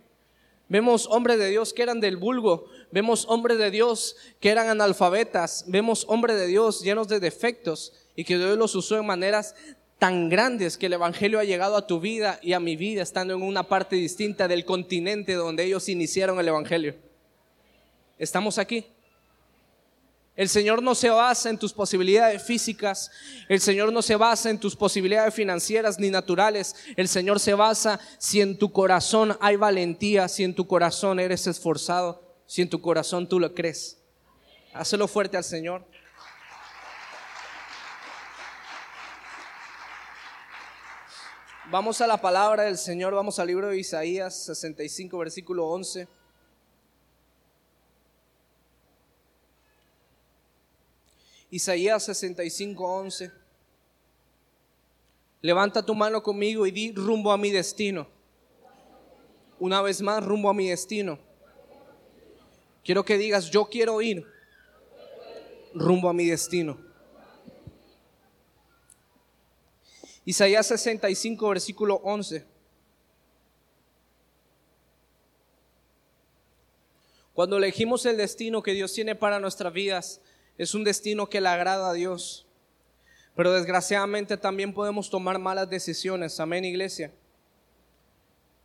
Vemos 0.69 1.07
hombres 1.07 1.39
de 1.39 1.49
Dios 1.49 1.73
que 1.73 1.81
eran 1.81 1.99
del 1.99 2.17
vulgo, 2.17 2.65
vemos 2.91 3.25
hombres 3.27 3.57
de 3.57 3.71
Dios 3.71 4.15
que 4.39 4.49
eran 4.49 4.69
analfabetas, 4.69 5.65
vemos 5.67 6.05
hombres 6.07 6.37
de 6.37 6.45
Dios 6.45 6.81
llenos 6.83 7.07
de 7.07 7.19
defectos 7.19 7.93
y 8.15 8.25
que 8.25 8.37
Dios 8.37 8.55
los 8.55 8.75
usó 8.75 8.99
en 8.99 9.07
maneras 9.07 9.55
tan 9.97 10.29
grandes 10.29 10.77
que 10.77 10.85
el 10.85 10.93
Evangelio 10.93 11.39
ha 11.39 11.45
llegado 11.45 11.75
a 11.75 11.87
tu 11.87 11.99
vida 11.99 12.37
y 12.43 12.53
a 12.53 12.59
mi 12.59 12.75
vida 12.75 13.01
estando 13.01 13.33
en 13.33 13.41
una 13.41 13.63
parte 13.63 13.95
distinta 13.95 14.47
del 14.47 14.65
continente 14.65 15.33
donde 15.33 15.63
ellos 15.63 15.89
iniciaron 15.89 16.39
el 16.39 16.47
Evangelio. 16.47 16.93
Estamos 18.19 18.59
aquí. 18.59 18.92
El 20.35 20.49
Señor 20.49 20.81
no 20.81 20.95
se 20.95 21.09
basa 21.11 21.51
en 21.51 21.59
tus 21.59 21.73
posibilidades 21.73 22.41
físicas, 22.41 23.11
el 23.49 23.61
Señor 23.61 23.93
no 23.93 24.01
se 24.01 24.15
basa 24.15 24.49
en 24.49 24.59
tus 24.59 24.75
posibilidades 24.75 25.31
financieras 25.33 25.99
ni 25.99 26.09
naturales, 26.09 26.75
el 26.95 27.07
Señor 27.07 27.39
se 27.39 27.53
basa 27.53 27.99
si 28.17 28.41
en 28.41 28.57
tu 28.57 28.71
corazón 28.71 29.37
hay 29.39 29.57
valentía, 29.57 30.27
si 30.27 30.43
en 30.43 30.55
tu 30.55 30.65
corazón 30.65 31.19
eres 31.19 31.45
esforzado, 31.45 32.35
si 32.47 32.63
en 32.63 32.69
tu 32.69 32.81
corazón 32.81 33.29
tú 33.29 33.39
lo 33.39 33.53
crees. 33.53 33.99
Hácelo 34.73 35.07
fuerte 35.07 35.37
al 35.37 35.43
Señor. 35.43 35.85
Vamos 41.69 42.01
a 42.01 42.07
la 42.07 42.17
palabra 42.17 42.63
del 42.63 42.79
Señor, 42.79 43.13
vamos 43.13 43.37
al 43.37 43.47
libro 43.47 43.67
de 43.67 43.77
Isaías 43.77 44.45
65, 44.45 45.15
versículo 45.17 45.67
11. 45.67 46.07
Isaías 51.53 52.01
65, 52.05 52.83
11. 52.83 53.31
Levanta 55.39 55.85
tu 55.85 55.93
mano 55.93 56.23
conmigo 56.23 56.65
y 56.65 56.71
di 56.71 56.91
rumbo 56.93 57.31
a 57.31 57.37
mi 57.37 57.51
destino. 57.51 58.07
Una 59.59 59.79
vez 59.83 60.01
más, 60.01 60.25
rumbo 60.25 60.49
a 60.49 60.53
mi 60.55 60.69
destino. 60.69 61.19
Quiero 62.83 63.05
que 63.05 63.19
digas, 63.19 63.51
yo 63.51 63.65
quiero 63.65 64.01
ir 64.01 64.25
rumbo 65.75 66.09
a 66.09 66.13
mi 66.13 66.25
destino. 66.25 66.75
Isaías 70.25 70.65
65, 70.65 71.49
versículo 71.49 72.01
11. 72.03 72.47
Cuando 77.35 77.57
elegimos 77.57 78.07
el 78.07 78.17
destino 78.17 78.63
que 78.63 78.73
Dios 78.73 78.91
tiene 78.91 79.13
para 79.13 79.39
nuestras 79.39 79.71
vidas, 79.71 80.19
es 80.57 80.73
un 80.73 80.83
destino 80.83 81.27
que 81.29 81.41
le 81.41 81.49
agrada 81.49 81.89
a 81.89 81.93
Dios. 81.93 82.45
Pero 83.35 83.53
desgraciadamente 83.53 84.37
también 84.37 84.73
podemos 84.73 85.09
tomar 85.09 85.39
malas 85.39 85.69
decisiones. 85.69 86.39
Amén, 86.39 86.65
iglesia. 86.65 87.11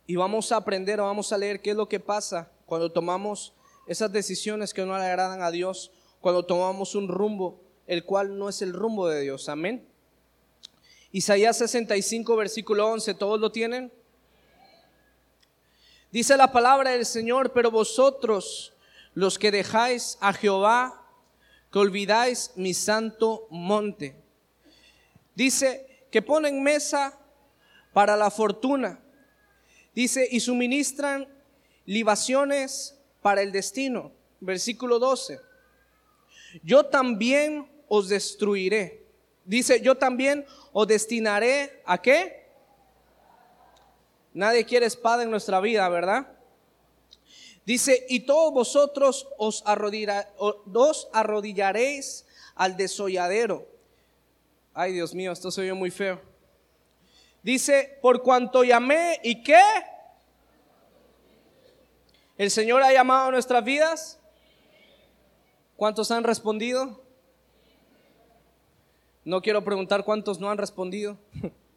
Y 0.05 0.15
vamos 0.15 0.51
a 0.51 0.57
aprender, 0.57 0.99
vamos 0.99 1.31
a 1.33 1.37
leer 1.37 1.61
qué 1.61 1.71
es 1.71 1.75
lo 1.75 1.89
que 1.89 1.99
pasa 1.99 2.51
cuando 2.65 2.91
tomamos 2.91 3.53
esas 3.87 4.11
decisiones 4.11 4.73
que 4.73 4.85
no 4.85 4.97
le 4.97 5.03
agradan 5.03 5.41
a 5.41 5.49
Dios, 5.49 5.91
cuando 6.21 6.45
tomamos 6.45 6.93
un 6.93 7.07
rumbo, 7.07 7.59
el 7.87 8.05
cual 8.05 8.37
no 8.37 8.49
es 8.49 8.61
el 8.61 8.73
rumbo 8.73 9.07
de 9.07 9.21
Dios. 9.21 9.49
Amén. 9.49 9.87
Isaías 11.11 11.57
65, 11.57 12.35
versículo 12.35 12.87
11, 12.87 13.15
¿todos 13.15 13.39
lo 13.39 13.51
tienen? 13.51 13.91
Dice 16.11 16.37
la 16.37 16.51
palabra 16.51 16.91
del 16.91 17.05
Señor, 17.05 17.51
pero 17.51 17.71
vosotros, 17.71 18.73
los 19.15 19.39
que 19.39 19.49
dejáis 19.49 20.17
a 20.21 20.33
Jehová, 20.33 20.98
que 21.71 21.79
olvidáis 21.79 22.51
mi 22.55 22.73
santo 22.73 23.47
monte. 23.49 24.15
Dice 25.35 26.05
que 26.11 26.21
ponen 26.21 26.63
mesa 26.63 27.17
para 27.93 28.15
la 28.15 28.31
fortuna. 28.31 28.99
Dice, 29.93 30.27
y 30.31 30.39
suministran 30.39 31.27
libaciones 31.85 32.99
para 33.21 33.41
el 33.41 33.51
destino. 33.51 34.11
Versículo 34.39 34.99
12. 34.99 35.39
Yo 36.63 36.85
también 36.85 37.69
os 37.87 38.09
destruiré. 38.09 39.05
Dice, 39.45 39.81
yo 39.81 39.95
también 39.95 40.45
os 40.71 40.87
destinaré 40.87 41.81
a 41.85 42.01
qué? 42.01 42.47
Nadie 44.33 44.65
quiere 44.65 44.85
espada 44.85 45.23
en 45.23 45.31
nuestra 45.31 45.59
vida, 45.59 45.87
¿verdad? 45.89 46.38
Dice, 47.69 48.03
y 48.09 48.21
todos 48.21 48.51
vosotros 48.51 49.27
os, 49.37 49.63
arrodillaréis 51.13 52.25
al 52.55 52.75
desolladero. 52.75 53.67
Ay, 54.73 54.93
Dios 54.93 55.13
mío, 55.13 55.31
esto 55.31 55.51
se 55.51 55.61
oye 55.61 55.73
muy 55.73 55.91
feo. 55.91 56.19
Dice, 57.43 57.99
por 58.01 58.23
cuanto 58.23 58.63
llamé 58.63 59.19
y 59.23 59.43
qué? 59.43 59.61
¿El 62.39 62.49
Señor 62.49 62.81
ha 62.81 62.91
llamado 62.91 63.27
a 63.27 63.31
nuestras 63.33 63.63
vidas? 63.63 64.19
¿Cuántos 65.75 66.09
han 66.09 66.23
respondido? 66.23 66.99
No 69.23 69.43
quiero 69.43 69.63
preguntar 69.63 70.03
cuántos 70.03 70.39
no 70.39 70.49
han 70.49 70.57
respondido. 70.57 71.19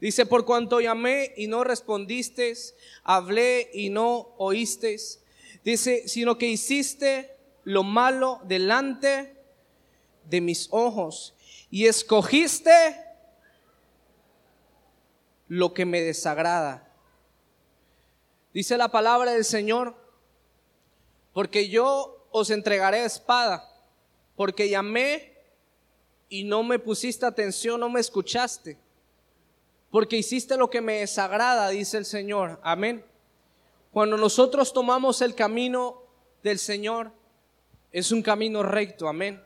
Dice, 0.00 0.24
por 0.24 0.46
cuanto 0.46 0.80
llamé 0.80 1.34
y 1.36 1.46
no 1.46 1.62
respondisteis, 1.62 2.74
hablé 3.04 3.70
y 3.74 3.90
no 3.90 4.34
oísteis. 4.38 5.20
Dice, 5.62 6.08
sino 6.08 6.38
que 6.38 6.46
hiciste 6.46 7.36
lo 7.64 7.82
malo 7.82 8.40
delante 8.44 9.36
de 10.24 10.40
mis 10.40 10.68
ojos 10.70 11.34
y 11.70 11.86
escogiste 11.86 12.70
lo 15.48 15.74
que 15.74 15.84
me 15.84 16.00
desagrada. 16.00 16.90
Dice 18.54 18.78
la 18.78 18.88
palabra 18.88 19.32
del 19.32 19.44
Señor, 19.44 19.94
porque 21.34 21.68
yo 21.68 22.26
os 22.30 22.48
entregaré 22.48 23.04
espada, 23.04 23.68
porque 24.34 24.70
llamé 24.70 25.36
y 26.30 26.44
no 26.44 26.62
me 26.62 26.78
pusiste 26.78 27.26
atención, 27.26 27.80
no 27.80 27.90
me 27.90 28.00
escuchaste 28.00 28.78
porque 29.90 30.16
hiciste 30.16 30.56
lo 30.56 30.70
que 30.70 30.80
me 30.80 31.00
desagrada, 31.00 31.68
dice 31.68 31.98
el 31.98 32.04
Señor. 32.04 32.60
Amén. 32.62 33.04
Cuando 33.92 34.16
nosotros 34.16 34.72
tomamos 34.72 35.20
el 35.20 35.34
camino 35.34 36.02
del 36.42 36.58
Señor, 36.58 37.10
es 37.90 38.12
un 38.12 38.22
camino 38.22 38.62
recto, 38.62 39.08
amén. 39.08 39.42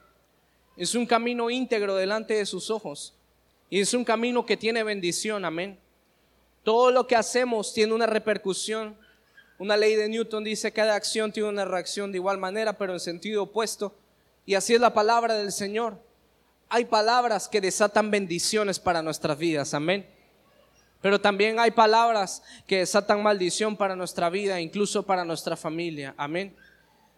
Es 0.77 0.95
un 0.95 1.07
camino 1.07 1.49
íntegro 1.49 1.95
delante 1.97 2.35
de 2.35 2.45
sus 2.45 2.71
ojos. 2.71 3.15
Y 3.71 3.81
es 3.81 3.95
un 3.95 4.05
camino 4.05 4.45
que 4.45 4.57
tiene 4.57 4.83
bendición, 4.83 5.45
amén. 5.45 5.79
Todo 6.63 6.91
lo 6.91 7.07
que 7.07 7.17
hacemos 7.17 7.73
tiene 7.73 7.95
una 7.95 8.07
repercusión. 8.07 8.97
Una 9.59 9.77
ley 9.77 9.95
de 9.95 10.09
Newton 10.09 10.45
dice 10.45 10.71
que 10.71 10.77
cada 10.77 10.95
acción 10.95 11.33
tiene 11.33 11.49
una 11.49 11.65
reacción 11.65 12.13
de 12.13 12.19
igual 12.19 12.37
manera, 12.37 12.77
pero 12.77 12.93
en 12.93 13.01
sentido 13.01 13.45
opuesto. 13.45 13.95
Y 14.45 14.55
así 14.57 14.75
es 14.75 14.81
la 14.81 14.93
palabra 14.93 15.35
del 15.35 15.53
Señor. 15.53 15.99
Hay 16.69 16.85
palabras 16.85 17.49
que 17.49 17.61
desatan 17.61 18.11
bendiciones 18.11 18.79
para 18.79 19.01
nuestras 19.01 19.39
vidas, 19.39 19.73
amén. 19.73 20.07
Pero 21.05 21.21
también 21.21 21.61
hay 21.61 21.71
palabras 21.71 22.43
que 22.67 22.79
desatan 22.79 23.23
maldición 23.23 23.77
para 23.77 23.95
nuestra 23.95 24.31
vida, 24.31 24.59
incluso 24.59 25.03
para 25.03 25.23
nuestra 25.23 25.55
familia. 25.55 26.15
Amén. 26.17 26.57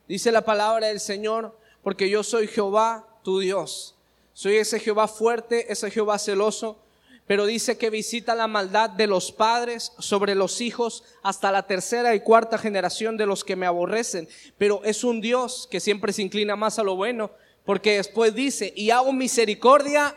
Dice 0.08 0.32
la 0.32 0.40
palabra 0.40 0.88
del 0.88 0.98
Señor, 0.98 1.56
porque 1.84 2.10
yo 2.10 2.24
soy 2.24 2.48
Jehová, 2.48 3.06
tu 3.22 3.38
Dios. 3.38 3.94
Soy 4.32 4.56
ese 4.56 4.80
Jehová 4.80 5.06
fuerte, 5.06 5.72
ese 5.72 5.88
Jehová 5.88 6.18
celoso, 6.18 6.80
pero 7.28 7.46
dice 7.46 7.78
que 7.78 7.90
visita 7.90 8.34
la 8.34 8.48
maldad 8.48 8.90
de 8.90 9.06
los 9.06 9.30
padres 9.30 9.92
sobre 10.00 10.34
los 10.34 10.60
hijos 10.60 11.04
hasta 11.22 11.52
la 11.52 11.68
tercera 11.68 12.16
y 12.16 12.20
cuarta 12.22 12.58
generación 12.58 13.16
de 13.16 13.26
los 13.26 13.44
que 13.44 13.54
me 13.54 13.66
aborrecen. 13.66 14.28
Pero 14.58 14.82
es 14.82 15.04
un 15.04 15.20
Dios 15.20 15.68
que 15.70 15.78
siempre 15.78 16.12
se 16.12 16.22
inclina 16.22 16.56
más 16.56 16.80
a 16.80 16.82
lo 16.82 16.96
bueno, 16.96 17.30
porque 17.64 17.98
después 17.98 18.34
dice, 18.34 18.72
y 18.74 18.90
hago 18.90 19.12
misericordia. 19.12 20.16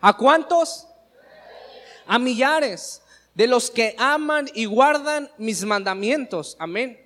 ¿A 0.00 0.16
cuántos? 0.16 0.88
A 2.06 2.18
millares 2.18 3.02
de 3.34 3.46
los 3.46 3.70
que 3.70 3.94
aman 3.98 4.48
y 4.54 4.64
guardan 4.64 5.30
mis 5.38 5.64
mandamientos. 5.64 6.56
Amén. 6.58 7.00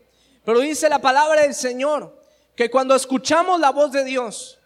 Pero 0.44 0.60
dice 0.60 0.88
la 0.88 1.00
palabra 1.00 1.42
del 1.42 1.54
Señor 1.54 2.16
que 2.54 2.70
cuando 2.70 2.94
escuchamos 2.94 3.58
la 3.58 3.70
voz 3.70 3.92
de 3.92 4.04
Dios, 4.04 4.58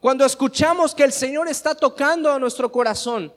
cuando 0.00 0.24
escuchamos 0.24 0.94
que 0.94 1.04
el 1.04 1.12
Señor 1.12 1.48
está 1.48 1.74
tocando 1.74 2.32
a 2.32 2.38
nuestro 2.38 2.72
corazón, 2.72 3.32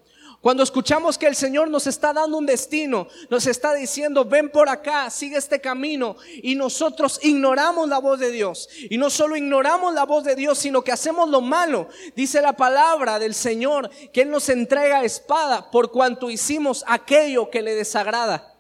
Cuando 0.45 0.61
escuchamos 0.61 1.17
que 1.17 1.25
el 1.25 1.35
Señor 1.35 1.71
nos 1.71 1.87
está 1.87 2.13
dando 2.13 2.37
un 2.37 2.45
destino, 2.45 3.07
nos 3.31 3.47
está 3.47 3.73
diciendo, 3.73 4.25
ven 4.25 4.51
por 4.51 4.69
acá, 4.69 5.09
sigue 5.09 5.37
este 5.37 5.59
camino, 5.59 6.17
y 6.35 6.53
nosotros 6.53 7.19
ignoramos 7.23 7.89
la 7.89 7.97
voz 7.97 8.19
de 8.19 8.29
Dios. 8.29 8.69
Y 8.91 8.99
no 8.99 9.09
solo 9.09 9.35
ignoramos 9.35 9.95
la 9.95 10.03
voz 10.05 10.23
de 10.23 10.35
Dios, 10.35 10.59
sino 10.59 10.83
que 10.83 10.91
hacemos 10.91 11.31
lo 11.31 11.41
malo. 11.41 11.89
Dice 12.15 12.43
la 12.43 12.53
palabra 12.53 13.17
del 13.17 13.33
Señor 13.33 13.89
que 14.13 14.21
Él 14.21 14.29
nos 14.29 14.47
entrega 14.49 15.03
espada 15.03 15.71
por 15.71 15.91
cuanto 15.91 16.29
hicimos 16.29 16.85
aquello 16.85 17.49
que 17.49 17.63
le 17.63 17.73
desagrada. 17.73 18.55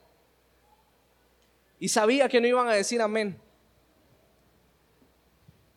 Y 1.79 1.89
sabía 1.89 2.27
que 2.27 2.41
no 2.41 2.47
iban 2.47 2.67
a 2.67 2.73
decir 2.73 2.99
amén. 2.99 3.39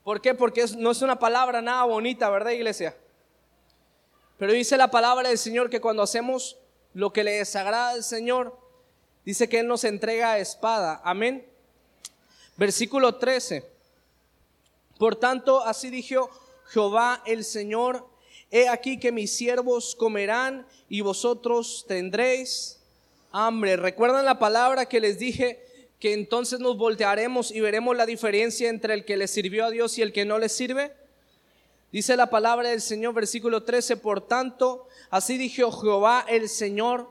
¿Por 0.04 0.22
qué? 0.22 0.32
Porque 0.32 0.64
no 0.78 0.90
es 0.90 1.02
una 1.02 1.18
palabra 1.18 1.60
nada 1.60 1.84
bonita, 1.84 2.30
¿verdad, 2.30 2.52
iglesia? 2.52 2.96
Pero 4.38 4.52
dice 4.52 4.76
la 4.76 4.90
palabra 4.90 5.28
del 5.28 5.38
Señor 5.38 5.68
que 5.68 5.80
cuando 5.80 6.02
hacemos 6.02 6.56
lo 6.94 7.12
que 7.12 7.24
le 7.24 7.32
desagrada 7.32 7.90
al 7.90 8.04
Señor, 8.04 8.56
dice 9.24 9.48
que 9.48 9.60
Él 9.60 9.66
nos 9.66 9.84
entrega 9.84 10.38
espada. 10.38 11.00
Amén. 11.04 11.44
Versículo 12.56 13.16
13. 13.16 13.64
Por 14.98 15.16
tanto, 15.16 15.62
así 15.64 15.90
dijo 15.90 16.30
Jehová 16.66 17.22
el 17.26 17.44
Señor, 17.44 18.08
he 18.50 18.68
aquí 18.68 18.98
que 18.98 19.12
mis 19.12 19.32
siervos 19.32 19.94
comerán 19.94 20.66
y 20.88 21.00
vosotros 21.00 21.84
tendréis 21.88 22.80
hambre. 23.32 23.76
¿Recuerdan 23.76 24.24
la 24.24 24.38
palabra 24.38 24.86
que 24.86 25.00
les 25.00 25.18
dije? 25.18 25.64
Que 25.98 26.12
entonces 26.12 26.60
nos 26.60 26.76
voltearemos 26.76 27.50
y 27.50 27.60
veremos 27.60 27.96
la 27.96 28.06
diferencia 28.06 28.68
entre 28.68 28.94
el 28.94 29.04
que 29.04 29.16
le 29.16 29.26
sirvió 29.28 29.64
a 29.64 29.70
Dios 29.70 29.98
y 29.98 30.02
el 30.02 30.12
que 30.12 30.24
no 30.24 30.38
le 30.38 30.48
sirve. 30.48 30.92
Dice 31.90 32.16
la 32.16 32.28
palabra 32.28 32.68
del 32.68 32.82
Señor, 32.82 33.14
versículo 33.14 33.62
13, 33.62 33.96
por 33.96 34.20
tanto, 34.20 34.88
así 35.08 35.38
dijo 35.38 35.72
Jehová 35.72 36.26
el 36.28 36.50
Señor. 36.50 37.10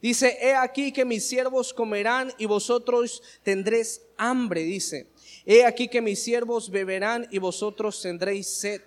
Dice, 0.00 0.38
he 0.40 0.54
aquí 0.54 0.92
que 0.92 1.04
mis 1.04 1.26
siervos 1.26 1.74
comerán 1.74 2.32
y 2.38 2.46
vosotros 2.46 3.22
tendréis 3.42 4.00
hambre, 4.16 4.62
dice. 4.62 5.08
He 5.44 5.64
aquí 5.64 5.88
que 5.88 6.00
mis 6.00 6.22
siervos 6.22 6.70
beberán 6.70 7.26
y 7.30 7.38
vosotros 7.38 8.00
tendréis 8.00 8.48
sed. 8.48 8.80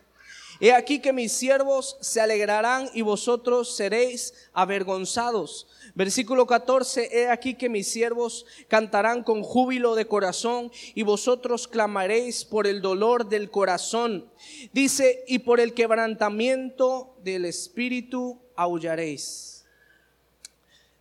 He 0.60 0.74
aquí 0.74 1.00
que 1.00 1.14
mis 1.14 1.32
siervos 1.32 1.98
se 2.02 2.22
alegrarán 2.22 2.90
y 2.94 3.02
vosotros 3.02 3.76
seréis 3.76 4.34
avergonzados. 4.54 5.68
Versículo 5.94 6.48
14, 6.48 7.10
he 7.12 7.30
aquí 7.30 7.56
que 7.56 7.70
mis 7.70 7.92
siervos 7.92 8.46
cantarán 8.68 9.24
con 9.24 9.44
júbilo 9.44 9.96
de 9.96 10.08
corazón 10.08 10.72
y 10.96 11.04
vosotros 11.04 11.68
clamaréis 11.68 12.46
por 12.46 12.68
el 12.68 12.82
dolor 12.82 13.28
del 13.28 13.50
corazón. 13.50 14.32
Dice, 14.72 15.24
y 15.28 15.40
por 15.40 15.60
el 15.60 15.74
quebrantamiento 15.74 17.16
del 17.24 17.46
espíritu 17.46 18.40
aullaréis. 18.56 19.66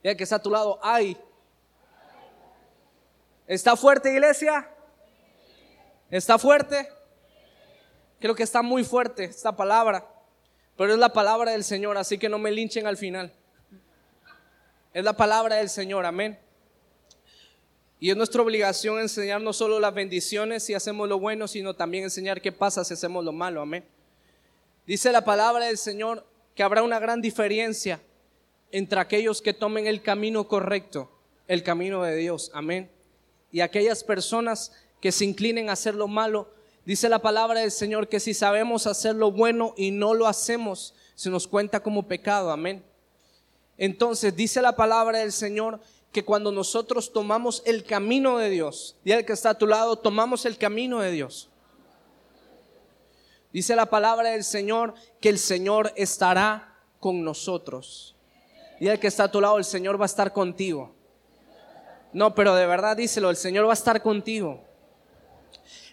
Vea 0.02 0.16
que 0.16 0.24
está 0.24 0.36
a 0.36 0.42
tu 0.42 0.50
lado, 0.50 0.78
ay. 0.82 1.16
¿Está 3.46 3.76
fuerte 3.76 4.12
iglesia? 4.12 4.68
¿Está 6.10 6.38
fuerte? 6.38 6.88
Creo 8.18 8.34
que 8.34 8.42
está 8.42 8.62
muy 8.62 8.84
fuerte 8.84 9.24
esta 9.24 9.56
palabra, 9.56 10.06
pero 10.76 10.92
es 10.92 10.98
la 10.98 11.12
palabra 11.12 11.52
del 11.52 11.64
Señor, 11.64 11.96
así 11.96 12.18
que 12.18 12.28
no 12.28 12.38
me 12.38 12.50
linchen 12.50 12.86
al 12.86 12.96
final. 12.96 13.32
Es 14.92 15.04
la 15.04 15.12
palabra 15.12 15.56
del 15.56 15.68
Señor, 15.68 16.04
amén. 16.04 16.36
Y 18.00 18.10
es 18.10 18.16
nuestra 18.16 18.42
obligación 18.42 18.98
enseñar 18.98 19.40
no 19.40 19.52
solo 19.52 19.78
las 19.78 19.94
bendiciones 19.94 20.64
si 20.64 20.74
hacemos 20.74 21.08
lo 21.08 21.20
bueno, 21.20 21.46
sino 21.46 21.74
también 21.74 22.04
enseñar 22.04 22.40
qué 22.40 22.50
pasa 22.50 22.82
si 22.82 22.94
hacemos 22.94 23.24
lo 23.24 23.30
malo, 23.30 23.60
amén. 23.60 23.84
Dice 24.88 25.12
la 25.12 25.24
palabra 25.24 25.66
del 25.66 25.78
Señor 25.78 26.26
que 26.56 26.64
habrá 26.64 26.82
una 26.82 26.98
gran 26.98 27.20
diferencia 27.20 28.00
entre 28.72 28.98
aquellos 28.98 29.40
que 29.40 29.54
tomen 29.54 29.86
el 29.86 30.02
camino 30.02 30.48
correcto, 30.48 31.08
el 31.46 31.62
camino 31.62 32.02
de 32.02 32.16
Dios, 32.16 32.50
amén. 32.52 32.90
Y 33.52 33.60
aquellas 33.60 34.02
personas 34.02 34.72
que 35.00 35.12
se 35.12 35.24
inclinen 35.24 35.70
a 35.70 35.74
hacer 35.74 35.94
lo 35.94 36.08
malo, 36.08 36.52
dice 36.84 37.08
la 37.08 37.20
palabra 37.20 37.60
del 37.60 37.70
Señor 37.70 38.08
que 38.08 38.18
si 38.18 38.34
sabemos 38.34 38.88
hacer 38.88 39.14
lo 39.14 39.30
bueno 39.30 39.72
y 39.76 39.92
no 39.92 40.14
lo 40.14 40.26
hacemos, 40.26 40.96
se 41.14 41.30
nos 41.30 41.46
cuenta 41.46 41.80
como 41.80 42.08
pecado, 42.08 42.50
amén. 42.50 42.82
Entonces 43.80 44.36
dice 44.36 44.60
la 44.60 44.76
palabra 44.76 45.20
del 45.20 45.32
Señor 45.32 45.80
que 46.12 46.22
cuando 46.22 46.52
nosotros 46.52 47.14
tomamos 47.14 47.62
el 47.64 47.82
camino 47.82 48.36
de 48.36 48.50
Dios, 48.50 48.94
y 49.04 49.12
el 49.12 49.24
que 49.24 49.32
está 49.32 49.50
a 49.50 49.58
tu 49.58 49.66
lado, 49.66 49.96
tomamos 49.96 50.44
el 50.44 50.58
camino 50.58 51.00
de 51.00 51.10
Dios. 51.10 51.48
Dice 53.54 53.74
la 53.74 53.86
palabra 53.86 54.32
del 54.32 54.44
Señor 54.44 54.92
que 55.18 55.30
el 55.30 55.38
Señor 55.38 55.94
estará 55.96 56.76
con 57.00 57.24
nosotros. 57.24 58.14
Y 58.80 58.88
el 58.88 59.00
que 59.00 59.06
está 59.06 59.24
a 59.24 59.30
tu 59.30 59.40
lado, 59.40 59.56
el 59.56 59.64
Señor 59.64 59.98
va 59.98 60.04
a 60.04 60.12
estar 60.12 60.30
contigo. 60.34 60.94
No, 62.12 62.34
pero 62.34 62.54
de 62.54 62.66
verdad 62.66 62.98
díselo, 62.98 63.30
el 63.30 63.36
Señor 63.36 63.64
va 63.64 63.70
a 63.70 63.72
estar 63.72 64.02
contigo. 64.02 64.62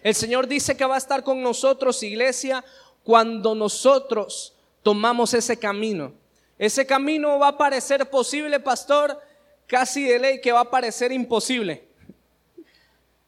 El 0.02 0.14
Señor 0.14 0.46
dice 0.46 0.76
que 0.76 0.84
va 0.84 0.96
a 0.96 0.98
estar 0.98 1.24
con 1.24 1.42
nosotros, 1.42 2.02
iglesia, 2.02 2.62
cuando 3.02 3.54
nosotros 3.54 4.54
tomamos 4.82 5.32
ese 5.32 5.58
camino. 5.58 6.12
Ese 6.58 6.84
camino 6.86 7.38
va 7.38 7.48
a 7.48 7.56
parecer 7.56 8.08
posible, 8.10 8.58
pastor, 8.58 9.20
casi 9.66 10.04
de 10.04 10.18
ley 10.18 10.40
que 10.40 10.50
va 10.50 10.60
a 10.60 10.70
parecer 10.70 11.12
imposible. 11.12 11.84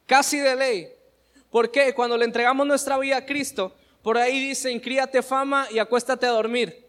Casi 0.06 0.40
de 0.40 0.56
ley. 0.56 0.88
¿Por 1.50 1.70
qué? 1.70 1.94
Cuando 1.94 2.16
le 2.16 2.24
entregamos 2.24 2.66
nuestra 2.66 2.98
vida 2.98 3.18
a 3.18 3.26
Cristo, 3.26 3.74
por 4.02 4.18
ahí 4.18 4.48
dicen, 4.48 4.80
críate 4.80 5.22
fama 5.22 5.68
y 5.70 5.78
acuéstate 5.78 6.26
a 6.26 6.30
dormir. 6.30 6.86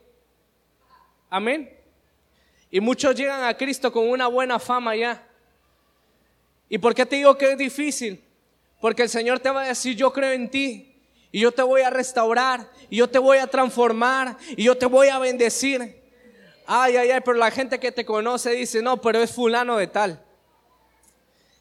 Amén. 1.30 1.78
Y 2.72 2.80
muchos 2.80 3.14
llegan 3.16 3.44
a 3.44 3.56
Cristo 3.56 3.92
con 3.92 4.10
una 4.10 4.28
buena 4.28 4.58
fama 4.58 4.96
ya. 4.96 5.28
¿Y 6.70 6.78
por 6.78 6.96
qué 6.96 7.06
te 7.06 7.18
digo 7.18 7.38
que 7.38 7.52
es 7.52 7.58
difícil? 7.58 8.24
Porque 8.80 9.04
el 9.04 9.10
Señor 9.10 9.40
te 9.40 9.50
va 9.52 9.64
a 9.64 9.68
decir, 9.68 9.96
yo 9.96 10.12
creo 10.12 10.32
en 10.32 10.50
ti. 10.50 10.88
Y 11.32 11.42
yo 11.42 11.52
te 11.52 11.62
voy 11.62 11.82
a 11.82 11.90
restaurar. 11.90 12.70
Y 12.90 12.98
yo 12.98 13.10
te 13.10 13.20
voy 13.20 13.38
a 13.38 13.48
transformar. 13.48 14.38
Y 14.56 14.64
yo 14.64 14.78
te 14.78 14.86
voy 14.86 15.10
a 15.10 15.20
bendecir. 15.20 16.01
Ay, 16.74 16.96
ay, 16.96 17.12
ay, 17.12 17.20
pero 17.20 17.38
la 17.38 17.52
gente 17.52 17.82
que 17.82 17.92
te 17.92 18.06
conoce 18.06 18.52
dice, 18.52 18.82
no, 18.82 19.02
pero 19.02 19.22
es 19.22 19.30
fulano 19.30 19.76
de 19.76 19.88
tal. 19.88 20.24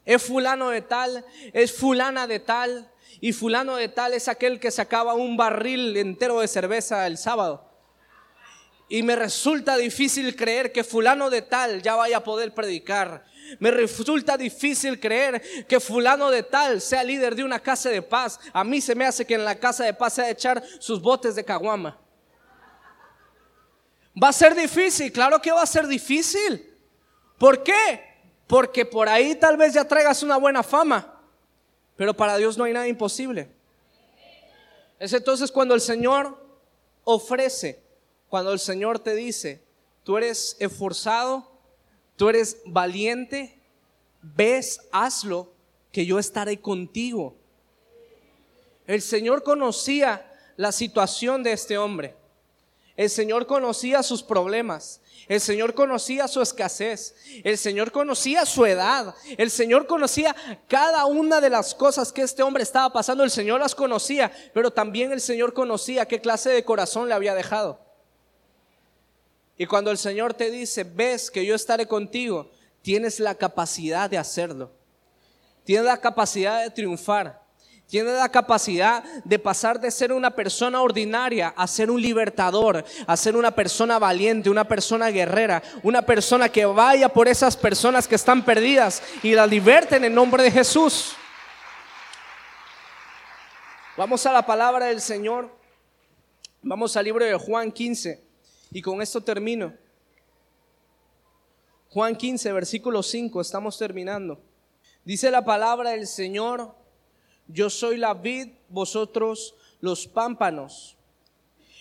Es 0.04 0.22
fulano 0.22 0.70
de 0.70 0.82
tal, 0.82 1.24
es 1.52 1.72
fulana 1.72 2.28
de 2.28 2.38
tal. 2.38 2.88
Y 3.20 3.32
fulano 3.32 3.74
de 3.74 3.88
tal 3.88 4.14
es 4.14 4.28
aquel 4.28 4.60
que 4.60 4.70
sacaba 4.70 5.14
un 5.14 5.36
barril 5.36 5.96
entero 5.96 6.38
de 6.38 6.46
cerveza 6.46 7.08
el 7.08 7.18
sábado. 7.18 7.68
Y 8.88 9.02
me 9.02 9.16
resulta 9.16 9.76
difícil 9.76 10.36
creer 10.36 10.70
que 10.70 10.84
fulano 10.84 11.28
de 11.28 11.42
tal 11.42 11.82
ya 11.82 11.96
vaya 11.96 12.18
a 12.18 12.24
poder 12.24 12.54
predicar. 12.54 13.24
Me 13.58 13.72
resulta 13.72 14.36
difícil 14.36 15.00
creer 15.00 15.42
que 15.66 15.80
fulano 15.80 16.30
de 16.30 16.44
tal 16.44 16.80
sea 16.80 17.02
líder 17.02 17.34
de 17.34 17.42
una 17.42 17.58
casa 17.58 17.90
de 17.90 18.02
paz. 18.02 18.38
A 18.52 18.62
mí 18.62 18.80
se 18.80 18.94
me 18.94 19.06
hace 19.06 19.26
que 19.26 19.34
en 19.34 19.44
la 19.44 19.56
casa 19.56 19.82
de 19.82 19.92
paz 19.92 20.12
se 20.12 20.22
ha 20.22 20.26
de 20.26 20.30
echar 20.30 20.62
sus 20.78 21.02
botes 21.02 21.34
de 21.34 21.44
caguama. 21.44 21.98
Va 24.22 24.28
a 24.28 24.32
ser 24.32 24.54
difícil, 24.54 25.10
claro 25.12 25.40
que 25.40 25.52
va 25.52 25.62
a 25.62 25.66
ser 25.66 25.86
difícil. 25.86 26.76
¿Por 27.38 27.62
qué? 27.62 27.72
Porque 28.46 28.84
por 28.84 29.08
ahí 29.08 29.34
tal 29.34 29.56
vez 29.56 29.72
ya 29.72 29.84
traigas 29.84 30.22
una 30.22 30.36
buena 30.36 30.62
fama, 30.62 31.22
pero 31.96 32.14
para 32.14 32.36
Dios 32.36 32.58
no 32.58 32.64
hay 32.64 32.72
nada 32.72 32.88
imposible. 32.88 33.48
Es 34.98 35.12
entonces 35.14 35.50
cuando 35.50 35.74
el 35.74 35.80
Señor 35.80 36.36
ofrece, 37.04 37.82
cuando 38.28 38.52
el 38.52 38.58
Señor 38.58 38.98
te 38.98 39.14
dice, 39.14 39.62
tú 40.04 40.18
eres 40.18 40.56
esforzado, 40.60 41.50
tú 42.16 42.28
eres 42.28 42.58
valiente, 42.66 43.58
ves, 44.20 44.82
hazlo, 44.92 45.52
que 45.92 46.04
yo 46.04 46.18
estaré 46.18 46.60
contigo. 46.60 47.36
El 48.86 49.00
Señor 49.00 49.42
conocía 49.42 50.30
la 50.56 50.72
situación 50.72 51.42
de 51.42 51.52
este 51.52 51.78
hombre. 51.78 52.19
El 53.00 53.08
Señor 53.08 53.46
conocía 53.46 54.02
sus 54.02 54.22
problemas. 54.22 55.00
El 55.26 55.40
Señor 55.40 55.72
conocía 55.72 56.28
su 56.28 56.42
escasez. 56.42 57.14
El 57.42 57.56
Señor 57.56 57.92
conocía 57.92 58.44
su 58.44 58.66
edad. 58.66 59.14
El 59.38 59.50
Señor 59.50 59.86
conocía 59.86 60.36
cada 60.68 61.06
una 61.06 61.40
de 61.40 61.48
las 61.48 61.74
cosas 61.74 62.12
que 62.12 62.20
este 62.20 62.42
hombre 62.42 62.62
estaba 62.62 62.92
pasando. 62.92 63.24
El 63.24 63.30
Señor 63.30 63.58
las 63.58 63.74
conocía, 63.74 64.30
pero 64.52 64.70
también 64.70 65.12
el 65.12 65.22
Señor 65.22 65.54
conocía 65.54 66.04
qué 66.04 66.20
clase 66.20 66.50
de 66.50 66.62
corazón 66.62 67.08
le 67.08 67.14
había 67.14 67.34
dejado. 67.34 67.80
Y 69.56 69.64
cuando 69.64 69.90
el 69.90 69.96
Señor 69.96 70.34
te 70.34 70.50
dice, 70.50 70.84
ves 70.84 71.30
que 71.30 71.46
yo 71.46 71.54
estaré 71.54 71.86
contigo, 71.86 72.50
tienes 72.82 73.18
la 73.18 73.34
capacidad 73.34 74.10
de 74.10 74.18
hacerlo. 74.18 74.72
Tienes 75.64 75.86
la 75.86 76.02
capacidad 76.02 76.62
de 76.62 76.70
triunfar. 76.70 77.39
Tiene 77.90 78.12
la 78.12 78.28
capacidad 78.28 79.02
de 79.24 79.38
pasar 79.40 79.80
de 79.80 79.90
ser 79.90 80.12
una 80.12 80.30
persona 80.30 80.80
ordinaria 80.80 81.52
a 81.56 81.66
ser 81.66 81.90
un 81.90 82.00
libertador, 82.00 82.84
a 83.04 83.16
ser 83.16 83.34
una 83.34 83.50
persona 83.50 83.98
valiente, 83.98 84.48
una 84.48 84.62
persona 84.62 85.10
guerrera, 85.10 85.60
una 85.82 86.00
persona 86.00 86.48
que 86.48 86.64
vaya 86.64 87.08
por 87.08 87.26
esas 87.26 87.56
personas 87.56 88.06
que 88.06 88.14
están 88.14 88.44
perdidas 88.44 89.02
y 89.24 89.32
las 89.32 89.50
liberten 89.50 90.04
en 90.04 90.14
nombre 90.14 90.44
de 90.44 90.52
Jesús. 90.52 91.16
Vamos 93.96 94.24
a 94.24 94.32
la 94.32 94.46
palabra 94.46 94.86
del 94.86 95.00
Señor. 95.00 95.50
Vamos 96.62 96.96
al 96.96 97.04
libro 97.04 97.24
de 97.24 97.34
Juan 97.34 97.72
15 97.72 98.22
y 98.70 98.82
con 98.82 99.02
esto 99.02 99.20
termino. 99.20 99.74
Juan 101.88 102.14
15, 102.14 102.52
versículo 102.52 103.02
5, 103.02 103.40
estamos 103.40 103.76
terminando. 103.76 104.40
Dice 105.04 105.28
la 105.32 105.44
palabra 105.44 105.90
del 105.90 106.06
Señor, 106.06 106.78
yo 107.52 107.70
soy 107.70 107.96
la 107.96 108.14
vid, 108.14 108.48
vosotros 108.68 109.54
los 109.80 110.06
pámpanos. 110.06 110.96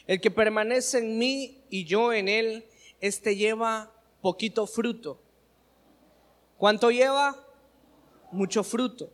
El 0.07 0.19
que 0.21 0.31
permanece 0.31 0.99
en 0.99 1.17
mí 1.17 1.63
y 1.69 1.85
yo 1.85 2.11
en 2.13 2.27
él, 2.27 2.65
este 2.99 3.35
lleva 3.35 3.91
poquito 4.21 4.65
fruto. 4.65 5.21
¿Cuánto 6.57 6.91
lleva? 6.91 7.35
Mucho 8.31 8.63
fruto. 8.63 9.11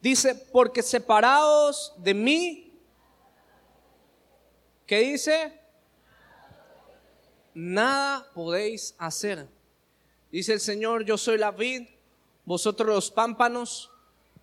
Dice, 0.00 0.34
porque 0.34 0.82
separados 0.82 1.92
de 1.98 2.14
mí, 2.14 2.72
¿qué 4.86 5.00
dice? 5.00 5.60
Nada 7.54 8.26
podéis 8.32 8.94
hacer. 8.98 9.46
Dice 10.32 10.54
el 10.54 10.60
Señor, 10.60 11.04
yo 11.04 11.18
soy 11.18 11.36
la 11.36 11.50
vid, 11.50 11.88
vosotros 12.44 12.88
los 12.88 13.10
pámpanos, 13.10 13.89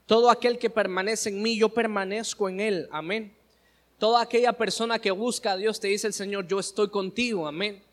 todo 0.08 0.32
aquel 0.32 0.58
que 0.58 0.70
permanece 0.70 1.30
en 1.30 1.42
mí, 1.42 1.58
yo 1.58 1.70
permanezco 1.70 2.48
en 2.50 2.62
él. 2.62 2.88
Amén. 2.92 3.36
Toda 4.00 4.22
aquella 4.22 4.54
persona 4.54 5.00
que 5.00 5.12
busca 5.12 5.52
a 5.52 5.58
Dios, 5.58 5.80
te 5.80 5.90
dice 5.90 6.08
el 6.08 6.14
Señor, 6.14 6.48
yo 6.48 6.60
estoy 6.60 6.90
contigo. 6.90 7.46
Amén. 7.46 7.84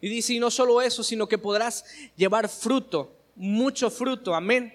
Y 0.00 0.08
dice, 0.08 0.32
y 0.32 0.38
no 0.38 0.50
solo 0.50 0.80
eso, 0.80 1.02
sino 1.04 1.28
que 1.28 1.36
podrás 1.36 1.84
llevar 2.16 2.48
fruto, 2.48 3.12
mucho 3.36 3.90
fruto. 3.90 4.34
Amén. 4.34 4.74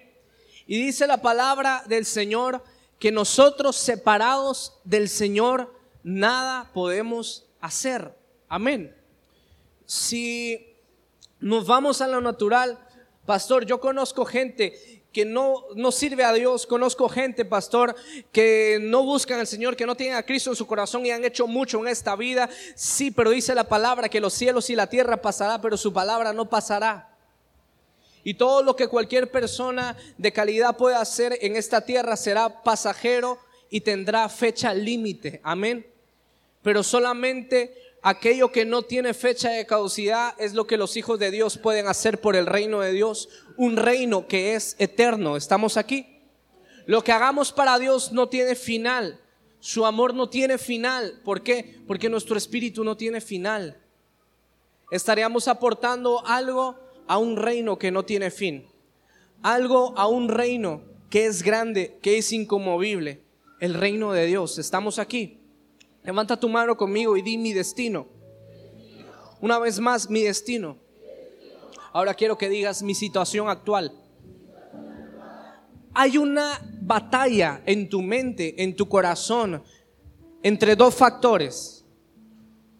Y 0.67 0.77
dice 0.77 1.07
la 1.07 1.21
palabra 1.21 1.83
del 1.87 2.05
Señor 2.05 2.63
que 2.99 3.11
nosotros 3.11 3.75
separados 3.75 4.73
del 4.83 5.09
Señor 5.09 5.73
nada 6.03 6.71
podemos 6.73 7.47
hacer. 7.59 8.15
Amén. 8.47 8.95
Si 9.87 10.75
nos 11.39 11.65
vamos 11.65 12.01
a 12.01 12.07
lo 12.07 12.21
natural, 12.21 12.79
pastor, 13.25 13.65
yo 13.65 13.79
conozco 13.79 14.25
gente 14.25 15.03
que 15.15 15.23
no, 15.23 15.63
no 15.75 15.93
sirve 15.93 16.25
a 16.25 16.33
Dios. 16.33 16.67
Conozco 16.67 17.07
gente, 17.07 17.45
pastor, 17.45 17.95
que 18.33 18.79
no 18.81 19.03
buscan 19.03 19.39
al 19.39 19.47
Señor, 19.47 19.77
que 19.77 19.85
no 19.85 19.95
tienen 19.95 20.17
a 20.17 20.23
Cristo 20.23 20.49
en 20.49 20.57
su 20.57 20.67
corazón 20.67 21.05
y 21.05 21.11
han 21.11 21.23
hecho 21.23 21.47
mucho 21.47 21.79
en 21.79 21.87
esta 21.87 22.17
vida. 22.17 22.49
Sí, 22.75 23.11
pero 23.11 23.29
dice 23.29 23.55
la 23.55 23.63
palabra 23.63 24.09
que 24.09 24.19
los 24.19 24.33
cielos 24.33 24.69
y 24.69 24.75
la 24.75 24.87
tierra 24.87 25.21
pasará, 25.21 25.61
pero 25.61 25.77
su 25.77 25.93
palabra 25.93 26.33
no 26.33 26.49
pasará. 26.49 27.15
Y 28.25 28.33
todo 28.33 28.61
lo 28.61 28.75
que 28.75 28.89
cualquier 28.89 29.31
persona 29.31 29.95
de 30.17 30.33
calidad 30.33 30.75
pueda 30.75 30.99
hacer 30.99 31.37
en 31.39 31.55
esta 31.55 31.85
tierra 31.85 32.17
será 32.17 32.61
pasajero 32.61 33.39
y 33.69 33.79
tendrá 33.79 34.27
fecha 34.27 34.73
límite. 34.73 35.39
Amén. 35.45 35.87
Pero 36.61 36.83
solamente 36.83 37.73
aquello 38.01 38.51
que 38.51 38.65
no 38.65 38.83
tiene 38.83 39.13
fecha 39.13 39.49
de 39.49 39.65
caducidad 39.65 40.35
es 40.39 40.53
lo 40.53 40.67
que 40.67 40.75
los 40.75 40.97
hijos 40.97 41.17
de 41.19 41.31
Dios 41.31 41.57
pueden 41.57 41.87
hacer 41.87 42.19
por 42.19 42.35
el 42.35 42.47
reino 42.47 42.81
de 42.81 42.91
Dios, 42.91 43.29
un 43.57 43.77
reino 43.77 44.27
que 44.27 44.55
es 44.55 44.75
eterno. 44.79 45.37
¿Estamos 45.37 45.77
aquí? 45.77 46.19
Lo 46.85 47.03
que 47.03 47.11
hagamos 47.11 47.51
para 47.51 47.79
Dios 47.79 48.11
no 48.11 48.29
tiene 48.29 48.55
final. 48.55 49.19
Su 49.59 49.85
amor 49.85 50.13
no 50.13 50.29
tiene 50.29 50.57
final. 50.57 51.21
¿Por 51.23 51.41
qué? 51.41 51.81
Porque 51.87 52.09
nuestro 52.09 52.37
espíritu 52.37 52.83
no 52.83 52.95
tiene 52.95 53.21
final. 53.21 53.81
Estaríamos 54.91 55.47
aportando 55.47 56.25
algo 56.25 56.75
a 57.07 57.17
un 57.17 57.37
reino 57.37 57.77
que 57.77 57.91
no 57.91 58.03
tiene 58.03 58.29
fin. 58.29 58.67
Algo 59.41 59.97
a 59.97 60.07
un 60.07 60.29
reino 60.29 60.83
que 61.09 61.25
es 61.25 61.41
grande, 61.41 61.97
que 62.01 62.17
es 62.17 62.31
incomovible. 62.31 63.23
El 63.59 63.73
reino 63.73 64.11
de 64.11 64.25
Dios. 64.27 64.59
¿Estamos 64.59 64.99
aquí? 64.99 65.39
Levanta 66.03 66.39
tu 66.39 66.47
mano 66.49 66.77
conmigo 66.77 67.17
y 67.17 67.23
di 67.23 67.37
mi 67.37 67.53
destino. 67.53 68.07
Una 69.41 69.57
vez 69.57 69.79
más, 69.79 70.09
mi 70.09 70.21
destino. 70.21 70.77
Ahora 71.95 72.13
quiero 72.13 72.37
que 72.37 72.49
digas 72.49 72.83
mi 72.83 72.93
situación 72.93 73.47
actual. 73.47 73.89
Hay 75.93 76.17
una 76.17 76.59
batalla 76.81 77.61
en 77.65 77.87
tu 77.87 78.01
mente, 78.01 78.61
en 78.61 78.75
tu 78.75 78.89
corazón, 78.89 79.63
entre 80.43 80.75
dos 80.75 80.93
factores. 80.93 81.85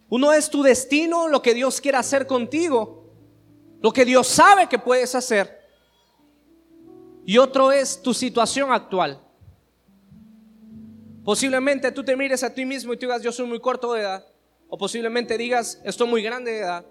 Uno 0.09 0.33
es 0.33 0.49
tu 0.49 0.61
destino, 0.61 1.29
lo 1.29 1.41
que 1.41 1.53
Dios 1.53 1.79
quiere 1.79 1.97
hacer 1.97 2.27
contigo, 2.27 3.09
lo 3.79 3.93
que 3.93 4.03
Dios 4.03 4.27
sabe 4.27 4.67
que 4.67 4.79
puedes 4.79 5.15
hacer. 5.15 5.61
Y 7.25 7.37
otro 7.37 7.71
es 7.71 8.01
tu 8.01 8.13
situación 8.13 8.73
actual. 8.73 9.25
Posiblemente 11.23 11.89
tú 11.93 12.03
te 12.03 12.17
mires 12.17 12.43
a 12.43 12.53
ti 12.53 12.65
mismo 12.65 12.91
y 12.91 12.97
tú 12.97 13.05
digas, 13.05 13.23
yo 13.23 13.31
soy 13.31 13.47
muy 13.47 13.61
corto 13.61 13.93
de 13.93 14.01
edad. 14.01 14.25
O 14.67 14.77
posiblemente 14.77 15.37
digas, 15.37 15.81
estoy 15.85 16.09
muy 16.09 16.21
grande 16.21 16.51
de 16.51 16.59
edad. 16.59 16.85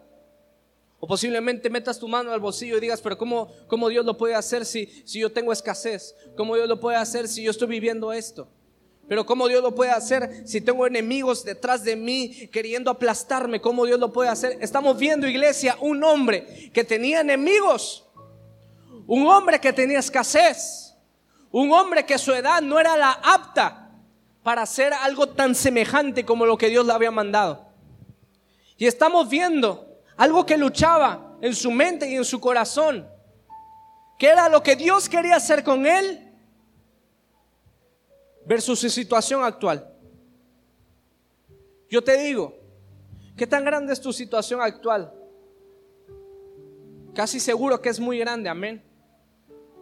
O 1.05 1.07
posiblemente 1.07 1.69
metas 1.69 1.99
tu 1.99 2.09
mano 2.09 2.33
al 2.33 2.41
bolsillo 2.41 2.79
y 2.79 2.81
digas, 2.81 3.03
pero 3.03 3.19
¿cómo, 3.19 3.53
cómo 3.67 3.91
Dios 3.91 4.07
lo 4.07 4.17
puede 4.17 4.35
hacer 4.35 4.65
si, 4.65 4.87
si 5.05 5.21
yo 5.21 5.31
tengo 5.31 5.53
escasez? 5.53 6.17
¿Cómo 6.35 6.57
Dios 6.57 6.67
lo 6.67 6.81
puede 6.81 6.97
hacer 6.97 7.29
si 7.29 7.43
yo 7.43 7.51
estoy 7.51 7.69
viviendo 7.69 8.11
esto? 8.11 8.49
Pero 9.07 9.27
¿cómo 9.27 9.47
Dios 9.47 9.63
lo 9.63 9.75
puede 9.75 9.91
hacer 9.91 10.49
si 10.49 10.63
tengo 10.63 10.87
enemigos 10.87 11.45
detrás 11.45 11.85
de 11.85 11.95
mí 11.95 12.49
queriendo 12.51 12.91
aplastarme? 12.91 13.61
¿Cómo 13.61 13.85
Dios 13.85 14.01
lo 14.01 14.15
puede 14.15 14.31
hacer? 14.31 14.57
Estamos 14.63 14.97
viendo, 14.97 15.29
iglesia, 15.29 15.77
un 15.83 16.03
hombre 16.03 16.71
que 16.73 16.85
tenía 16.85 17.21
enemigos. 17.21 18.07
Un 19.07 19.27
hombre 19.27 19.61
que 19.61 19.75
tenía 19.75 19.99
escasez. 19.99 20.95
Un 21.51 21.71
hombre 21.71 22.07
que 22.07 22.17
su 22.17 22.33
edad 22.33 22.63
no 22.63 22.81
era 22.81 22.97
la 22.97 23.13
apta 23.13 23.91
para 24.43 24.63
hacer 24.63 24.95
algo 24.95 25.29
tan 25.29 25.55
semejante 25.55 26.25
como 26.25 26.47
lo 26.47 26.57
que 26.57 26.71
Dios 26.71 26.87
le 26.87 26.95
había 26.95 27.11
mandado. 27.11 27.69
Y 28.79 28.87
estamos 28.87 29.29
viendo 29.29 29.94
algo 30.17 30.47
que 30.47 30.57
luchaba 30.57 31.37
en 31.41 31.55
su 31.55 31.71
mente 31.71 32.09
y 32.09 32.15
en 32.15 32.25
su 32.25 32.41
corazón, 32.41 33.09
que 34.19 34.29
era 34.29 34.49
lo 34.49 34.63
que 34.63 34.77
Dios 34.77 35.09
quería 35.09 35.37
hacer 35.37 35.65
con 35.65 35.87
él 35.87 36.33
versus 38.47 38.79
su 38.79 38.91
situación 38.91 39.43
actual. 39.43 39.91
Yo 41.89 42.03
te 42.03 42.17
digo, 42.19 42.55
¿qué 43.37 43.47
tan 43.47 43.65
grande 43.65 43.93
es 43.93 44.01
tu 44.01 44.13
situación 44.13 44.61
actual? 44.61 45.13
Casi 47.15 47.39
seguro 47.39 47.81
que 47.81 47.89
es 47.89 48.01
muy 48.01 48.19
grande, 48.19 48.49
amén. 48.49 48.83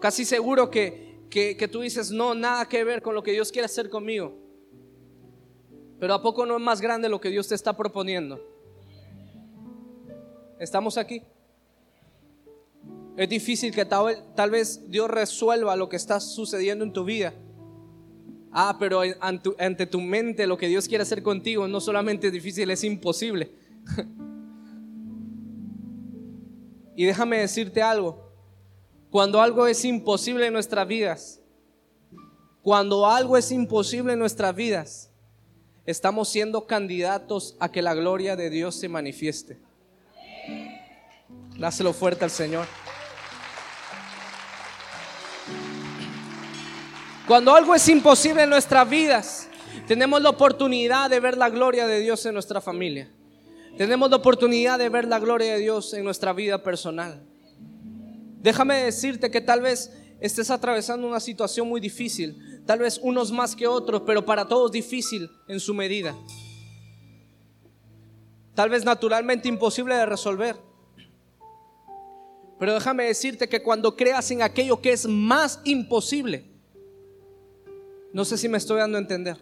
Casi 0.00 0.24
seguro 0.24 0.70
que, 0.70 1.20
que, 1.30 1.56
que 1.56 1.68
tú 1.68 1.80
dices, 1.80 2.10
no, 2.10 2.34
nada 2.34 2.68
que 2.68 2.84
ver 2.84 3.02
con 3.02 3.14
lo 3.14 3.22
que 3.22 3.32
Dios 3.32 3.50
quiere 3.50 3.66
hacer 3.66 3.88
conmigo. 3.88 4.36
Pero 5.98 6.14
¿a 6.14 6.22
poco 6.22 6.44
no 6.44 6.56
es 6.56 6.62
más 6.62 6.80
grande 6.80 7.08
lo 7.08 7.20
que 7.20 7.30
Dios 7.30 7.48
te 7.48 7.54
está 7.54 7.76
proponiendo? 7.76 8.51
¿Estamos 10.62 10.96
aquí? 10.96 11.24
Es 13.16 13.28
difícil 13.28 13.74
que 13.74 13.84
tal, 13.84 14.50
vez 14.52 14.88
Dios 14.88 15.10
resuelva 15.10 15.74
lo 15.74 15.88
que 15.88 15.96
está 15.96 16.20
sucediendo 16.20 16.84
en 16.84 16.92
tu 16.92 17.04
vida. 17.04 17.34
Ah, 18.52 18.76
pero 18.78 19.00
ante, 19.18 19.86
tu 19.86 20.00
mente 20.00 20.46
lo 20.46 20.56
que 20.56 20.68
Dios 20.68 20.86
quiere 20.86 21.02
hacer 21.02 21.24
contigo 21.24 21.66
no 21.66 21.80
solamente 21.80 22.28
es 22.28 22.32
difícil, 22.32 22.70
es 22.70 22.84
imposible. 22.84 23.50
y 26.94 27.06
déjame 27.06 27.38
decirte 27.38 27.82
algo. 27.82 28.30
Cuando 29.10 29.42
algo 29.42 29.66
es 29.66 29.84
imposible 29.84 30.46
en 30.46 30.52
nuestras 30.52 30.86
vidas, 30.86 31.40
cuando 32.62 33.08
algo 33.08 33.36
es 33.36 33.50
imposible 33.50 34.12
en 34.12 34.20
nuestras 34.20 34.54
vidas, 34.54 35.10
estamos 35.86 36.28
siendo 36.28 36.68
candidatos 36.68 37.56
a 37.58 37.72
que 37.72 37.82
la 37.82 37.94
gloria 37.94 38.36
de 38.36 38.48
Dios 38.48 38.76
se 38.76 38.88
manifieste. 38.88 39.71
Dáselo 41.58 41.92
fuerte 41.92 42.24
al 42.24 42.30
Señor. 42.30 42.66
Cuando 47.26 47.54
algo 47.54 47.74
es 47.74 47.88
imposible 47.88 48.42
en 48.42 48.50
nuestras 48.50 48.88
vidas, 48.88 49.48
tenemos 49.86 50.20
la 50.20 50.30
oportunidad 50.30 51.08
de 51.08 51.20
ver 51.20 51.36
la 51.36 51.50
gloria 51.50 51.86
de 51.86 52.00
Dios 52.00 52.26
en 52.26 52.34
nuestra 52.34 52.60
familia. 52.60 53.10
Tenemos 53.76 54.10
la 54.10 54.16
oportunidad 54.16 54.78
de 54.78 54.88
ver 54.88 55.06
la 55.06 55.18
gloria 55.18 55.54
de 55.54 55.60
Dios 55.60 55.94
en 55.94 56.04
nuestra 56.04 56.32
vida 56.32 56.62
personal. 56.62 57.22
Déjame 58.40 58.82
decirte 58.82 59.30
que 59.30 59.40
tal 59.40 59.60
vez 59.60 59.92
estés 60.20 60.50
atravesando 60.50 61.06
una 61.06 61.20
situación 61.20 61.68
muy 61.68 61.80
difícil, 61.80 62.62
tal 62.66 62.80
vez 62.80 62.98
unos 63.02 63.32
más 63.32 63.56
que 63.56 63.66
otros, 63.66 64.02
pero 64.04 64.24
para 64.24 64.46
todos 64.46 64.70
difícil 64.70 65.30
en 65.48 65.60
su 65.60 65.74
medida. 65.74 66.14
Tal 68.54 68.70
vez 68.70 68.84
naturalmente 68.84 69.48
imposible 69.48 69.94
de 69.94 70.06
resolver. 70.06 70.56
Pero 72.58 72.74
déjame 72.74 73.04
decirte 73.04 73.48
que 73.48 73.62
cuando 73.62 73.96
creas 73.96 74.30
en 74.30 74.42
aquello 74.42 74.80
que 74.80 74.92
es 74.92 75.06
más 75.06 75.60
imposible, 75.64 76.44
no 78.12 78.24
sé 78.24 78.38
si 78.38 78.48
me 78.48 78.58
estoy 78.58 78.78
dando 78.78 78.98
a 78.98 79.00
entender, 79.00 79.36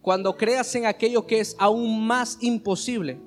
cuando 0.00 0.36
creas 0.36 0.74
en 0.74 0.86
aquello 0.86 1.26
que 1.26 1.40
es 1.40 1.56
aún 1.58 2.06
más 2.06 2.38
imposible, 2.40 3.20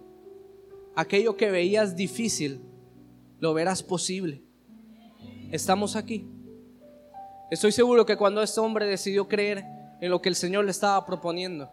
aquello 0.95 1.37
que 1.37 1.51
veías 1.51 1.95
difícil, 1.95 2.61
lo 3.39 3.53
verás 3.53 3.83
posible 3.83 4.47
estamos 5.51 5.95
aquí. 5.95 6.27
Estoy 7.49 7.71
seguro 7.71 8.05
que 8.05 8.17
cuando 8.17 8.41
este 8.41 8.59
hombre 8.59 8.85
decidió 8.85 9.27
creer 9.27 9.63
en 10.01 10.09
lo 10.09 10.21
que 10.21 10.29
el 10.29 10.35
Señor 10.35 10.65
le 10.65 10.71
estaba 10.71 11.05
proponiendo, 11.05 11.71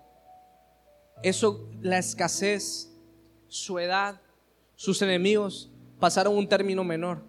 eso, 1.23 1.69
la 1.81 1.99
escasez, 1.99 2.91
su 3.49 3.79
edad, 3.79 4.21
sus 4.75 5.01
enemigos, 5.03 5.71
pasaron 5.99 6.37
un 6.37 6.49
término 6.49 6.85
menor, 6.85 7.23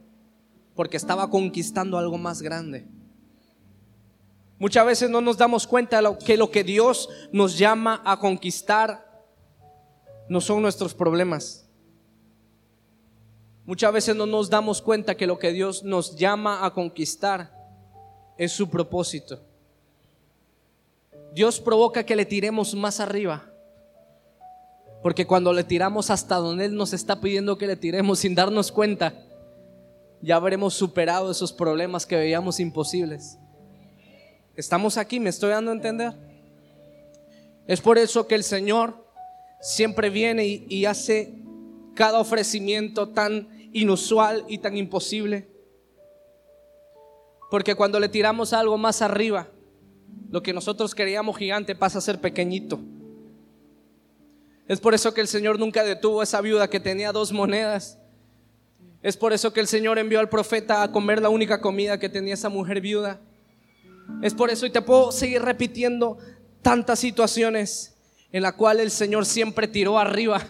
porque 0.76 0.98
estaba 0.98 1.30
conquistando 1.30 1.98
algo 1.98 2.18
más 2.18 2.42
grande. 2.42 2.88
Muchas 4.58 4.86
veces 4.86 5.10
no 5.10 5.22
nos 5.22 5.38
damos 5.38 5.68
cuenta 5.68 6.02
de 6.02 6.18
que 6.18 6.38
lo 6.38 6.50
que 6.50 6.64
Dios 6.64 7.10
nos 7.32 7.58
llama 7.58 8.02
a 8.06 8.20
conquistar 8.20 9.26
no 10.30 10.42
son 10.42 10.62
nuestros 10.62 10.94
problemas. 10.94 11.66
Muchas 13.66 13.92
veces 13.92 14.16
no 14.16 14.26
nos 14.26 14.50
damos 14.50 14.82
cuenta 14.82 15.16
que 15.16 15.28
lo 15.28 15.40
que 15.40 15.52
Dios 15.52 15.84
nos 15.84 16.16
llama 16.16 16.66
a 16.66 16.74
conquistar 16.74 17.52
es 18.38 18.52
su 18.52 18.70
propósito. 18.70 19.42
Dios 21.34 21.60
provoca 21.60 22.06
que 22.06 22.16
le 22.16 22.26
tiremos 22.26 22.76
más 22.76 23.00
arriba. 23.00 23.52
Porque 25.06 25.28
cuando 25.28 25.54
le 25.54 25.64
tiramos 25.64 26.10
hasta 26.10 26.38
donde 26.38 26.66
Él 26.66 26.76
nos 26.76 26.92
está 26.92 27.22
pidiendo 27.22 27.60
que 27.60 27.68
le 27.68 27.76
tiremos 27.76 28.18
sin 28.18 28.34
darnos 28.34 28.72
cuenta, 28.72 29.14
ya 30.20 30.36
habremos 30.36 30.74
superado 30.74 31.30
esos 31.30 31.54
problemas 31.54 32.08
que 32.08 32.16
veíamos 32.16 32.60
imposibles. 32.60 33.38
Estamos 34.56 34.98
aquí, 34.98 35.20
me 35.20 35.30
estoy 35.30 35.52
dando 35.52 35.70
a 35.70 35.76
entender. 35.76 36.12
Es 37.68 37.82
por 37.82 38.00
eso 38.00 38.26
que 38.26 38.34
el 38.34 38.44
Señor 38.44 38.96
siempre 39.62 40.10
viene 40.10 40.44
y, 40.48 40.86
hace 40.86 41.36
cada 41.94 42.20
ofrecimiento 42.20 43.10
tan 43.10 43.70
inusual 43.74 44.44
y 44.48 44.58
tan 44.58 44.76
imposible. 44.76 45.48
Porque 47.52 47.76
cuando 47.76 48.00
le 48.00 48.10
tiramos 48.10 48.54
algo 48.54 48.80
más 48.80 49.04
arriba, 49.04 49.50
lo 50.32 50.42
que 50.42 50.52
nosotros 50.52 50.96
queríamos 50.96 51.38
gigante 51.38 51.76
pasa 51.76 52.00
a 52.00 52.02
ser 52.02 52.20
pequeñito. 52.20 52.80
Es 54.68 54.80
por 54.80 54.94
eso 54.94 55.14
que 55.14 55.22
el 55.22 55.28
Señor 55.28 55.60
nunca 55.60 55.84
detuvo 55.84 56.22
a 56.22 56.24
esa 56.24 56.42
viuda 56.42 56.70
que 56.70 56.80
tenía 56.80 57.12
dos 57.12 57.32
monedas. 57.32 58.00
Es 59.04 59.16
por 59.16 59.34
eso 59.34 59.54
que 59.54 59.60
el 59.60 59.68
Señor 59.68 60.00
envió 60.00 60.20
al 60.20 60.30
profeta 60.30 60.82
a 60.82 60.92
comer 60.92 61.22
la 61.22 61.30
única 61.30 61.62
comida 61.62 62.00
que 62.00 62.10
tenía 62.10 62.34
esa 62.34 62.50
mujer 62.50 62.82
viuda. 62.82 63.22
Es 64.24 64.34
por 64.34 64.50
eso 64.50 64.66
y 64.66 64.72
te 64.72 64.82
puedo 64.82 65.12
seguir 65.12 65.44
repitiendo 65.44 66.18
tantas 66.64 67.00
situaciones 67.00 67.96
en 68.32 68.42
la 68.42 68.56
cual 68.56 68.80
el 68.80 68.90
Señor 68.90 69.26
siempre 69.26 69.68
tiró 69.68 70.00
arriba 70.00 70.42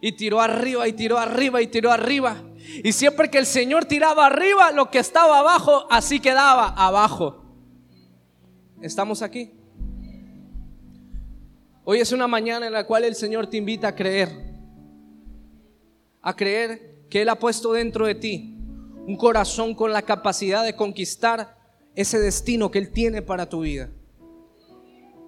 y 0.00 0.12
tiró 0.12 0.40
arriba 0.40 0.88
y 0.88 0.94
tiró 0.94 1.18
arriba 1.18 1.60
y 1.60 1.66
tiró 1.66 1.92
arriba. 1.92 2.42
Y 2.82 2.92
siempre 2.92 3.30
que 3.30 3.38
el 3.38 3.46
Señor 3.46 3.84
tiraba 3.84 4.26
arriba, 4.26 4.72
lo 4.72 4.90
que 4.90 4.98
estaba 4.98 5.40
abajo 5.40 5.86
así 5.90 6.20
quedaba 6.20 6.68
abajo. 6.68 7.44
¿Estamos 8.80 9.20
aquí? 9.20 9.52
Hoy 11.88 12.00
es 12.00 12.10
una 12.10 12.26
mañana 12.26 12.66
en 12.66 12.72
la 12.72 12.84
cual 12.84 13.04
el 13.04 13.14
Señor 13.14 13.46
te 13.46 13.58
invita 13.58 13.86
a 13.86 13.94
creer. 13.94 14.28
A 16.20 16.34
creer 16.34 17.06
que 17.08 17.22
Él 17.22 17.28
ha 17.28 17.38
puesto 17.38 17.72
dentro 17.72 18.06
de 18.06 18.16
ti 18.16 18.58
un 19.06 19.16
corazón 19.16 19.72
con 19.72 19.92
la 19.92 20.02
capacidad 20.02 20.64
de 20.64 20.74
conquistar 20.74 21.56
ese 21.94 22.18
destino 22.18 22.72
que 22.72 22.80
Él 22.80 22.90
tiene 22.90 23.22
para 23.22 23.48
tu 23.48 23.60
vida. 23.60 23.88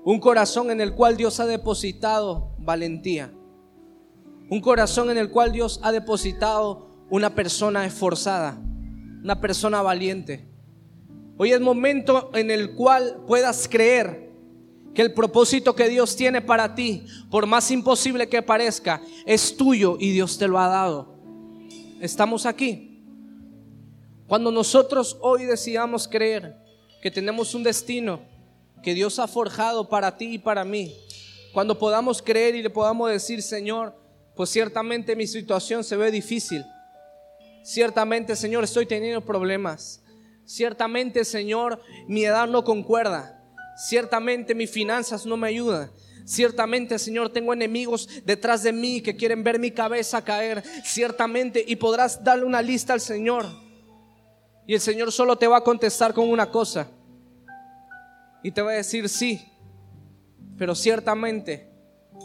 Un 0.04 0.18
corazón 0.18 0.72
en 0.72 0.80
el 0.80 0.96
cual 0.96 1.16
Dios 1.16 1.38
ha 1.38 1.46
depositado 1.46 2.50
valentía. 2.59 3.32
Un 4.50 4.61
corazón 4.61 5.11
en 5.11 5.18
el 5.18 5.30
cual 5.30 5.52
Dios 5.52 5.78
ha 5.84 5.92
depositado 5.92 6.88
una 7.09 7.36
persona 7.36 7.86
esforzada, 7.86 8.61
una 9.22 9.40
persona 9.40 9.80
valiente. 9.80 10.48
Hoy 11.36 11.52
es 11.52 11.61
momento 11.61 12.32
en 12.34 12.50
el 12.50 12.74
cual 12.74 13.22
puedas 13.28 13.68
creer 13.68 14.28
que 14.99 15.03
el 15.03 15.12
propósito 15.12 15.76
que 15.76 15.88
Dios 15.88 16.16
tiene 16.16 16.42
para 16.42 16.74
ti, 16.74 17.07
por 17.30 17.46
más 17.46 17.70
imposible 17.70 18.28
que 18.28 18.42
parezca, 18.42 19.01
es 19.24 19.57
tuyo 19.57 19.96
y 20.01 20.11
Dios 20.11 20.36
te 20.38 20.49
lo 20.49 20.59
ha 20.59 20.66
dado. 20.66 21.14
Estamos 22.01 22.44
aquí. 22.44 23.01
Cuando 24.26 24.51
nosotros 24.51 25.16
hoy 25.20 25.44
decidamos 25.44 26.09
creer 26.09 26.57
que 27.01 27.12
tenemos 27.12 27.55
un 27.55 27.62
destino 27.62 28.22
que 28.82 28.92
Dios 28.92 29.20
ha 29.20 29.28
forjado 29.28 29.88
para 29.88 30.16
ti 30.16 30.34
y 30.34 30.38
para 30.40 30.64
mí, 30.64 30.92
cuando 31.53 31.78
podamos 31.78 32.20
creer 32.20 32.57
y 32.57 32.62
le 32.64 32.70
podamos 32.70 33.09
decir, 33.09 33.40
Señor, 33.40 33.94
pues 34.34 34.51
ciertamente 34.51 35.14
mi 35.14 35.28
situación 35.28 35.84
se 35.84 35.96
ve 35.96 36.11
difícil. 36.11 36.64
Ciertamente, 37.62 38.34
Señor, 38.34 38.64
estoy 38.64 38.84
teniendo 38.84 39.24
problemas. 39.24 40.03
Ciertamente, 40.44 41.24
Señor, 41.24 41.80
mi 42.09 42.24
edad 42.24 42.49
no 42.49 42.64
concuerda. 42.64 43.38
Ciertamente 43.79 44.55
mis 44.55 44.70
finanzas 44.70 45.24
no 45.24 45.37
me 45.37 45.49
ayudan. 45.49 45.91
Ciertamente, 46.24 46.99
Señor, 46.99 47.33
tengo 47.33 47.53
enemigos 47.53 48.09
detrás 48.24 48.62
de 48.62 48.72
mí 48.72 49.01
que 49.01 49.16
quieren 49.16 49.43
ver 49.43 49.59
mi 49.59 49.70
cabeza 49.70 50.22
caer. 50.22 50.62
Ciertamente, 50.85 51.64
y 51.66 51.76
podrás 51.76 52.22
darle 52.22 52.45
una 52.45 52.61
lista 52.61 52.93
al 52.93 53.01
Señor 53.01 53.47
y 54.68 54.74
el 54.74 54.83
Señor 54.83 55.11
solo 55.11 55.37
te 55.37 55.47
va 55.47 55.57
a 55.57 55.64
contestar 55.64 56.12
con 56.12 56.29
una 56.29 56.51
cosa. 56.51 56.89
Y 58.43 58.51
te 58.51 58.61
va 58.61 58.72
a 58.72 58.74
decir 58.74 59.09
sí, 59.09 59.43
pero 60.59 60.74
ciertamente 60.74 61.70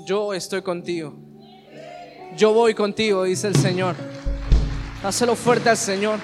yo 0.05 0.33
estoy 0.33 0.61
contigo. 0.61 1.15
Yo 2.35 2.51
voy 2.51 2.73
contigo, 2.73 3.23
dice 3.23 3.47
el 3.47 3.55
Señor. 3.55 3.95
Dáselo 5.01 5.37
fuerte 5.37 5.69
al 5.69 5.77
Señor. 5.77 6.19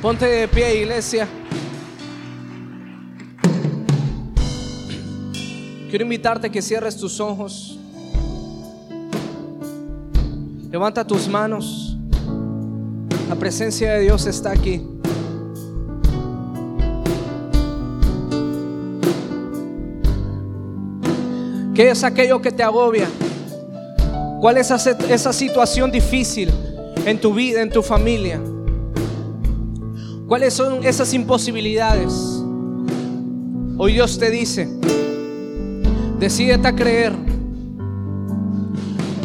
Ponte 0.00 0.24
de 0.24 0.48
pie, 0.48 0.76
iglesia. 0.76 1.28
Quiero 5.94 6.02
invitarte 6.02 6.48
a 6.48 6.50
que 6.50 6.60
cierres 6.60 6.96
tus 6.96 7.20
ojos. 7.20 7.78
Levanta 10.68 11.06
tus 11.06 11.28
manos. 11.28 11.96
La 13.28 13.36
presencia 13.36 13.92
de 13.92 14.00
Dios 14.00 14.26
está 14.26 14.50
aquí. 14.50 14.84
¿Qué 21.76 21.90
es 21.92 22.02
aquello 22.02 22.42
que 22.42 22.50
te 22.50 22.64
agobia? 22.64 23.06
¿Cuál 24.40 24.56
es 24.56 24.72
esa 24.72 25.32
situación 25.32 25.92
difícil 25.92 26.50
en 27.06 27.20
tu 27.20 27.32
vida, 27.32 27.62
en 27.62 27.70
tu 27.70 27.84
familia? 27.84 28.40
¿Cuáles 30.26 30.54
son 30.54 30.84
esas 30.84 31.14
imposibilidades? 31.14 32.12
Hoy 33.78 33.92
Dios 33.92 34.18
te 34.18 34.32
dice, 34.32 34.68
decídete 36.24 36.68
a 36.68 36.74
creer, 36.74 37.12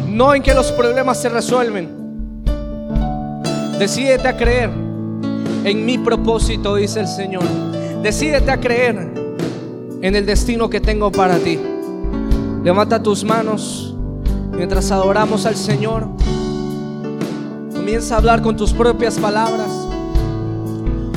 no 0.06 0.34
en 0.34 0.42
que 0.42 0.54
los 0.54 0.70
problemas 0.72 1.20
se 1.20 1.28
resuelven, 1.28 2.00
Decídete 3.80 4.28
a 4.28 4.36
creer 4.36 4.68
en 5.64 5.86
mi 5.86 5.96
propósito, 5.96 6.74
dice 6.74 7.00
el 7.00 7.06
Señor. 7.06 7.44
Decídete 8.02 8.50
a 8.50 8.60
creer 8.60 9.10
en 10.02 10.14
el 10.14 10.26
destino 10.26 10.68
que 10.68 10.82
tengo 10.82 11.10
para 11.10 11.38
ti. 11.38 11.58
Levanta 12.62 13.02
tus 13.02 13.24
manos 13.24 13.96
mientras 14.54 14.90
adoramos 14.90 15.46
al 15.46 15.56
Señor. 15.56 16.06
Comienza 17.72 18.16
a 18.16 18.18
hablar 18.18 18.42
con 18.42 18.54
tus 18.54 18.74
propias 18.74 19.18
palabras. 19.18 19.88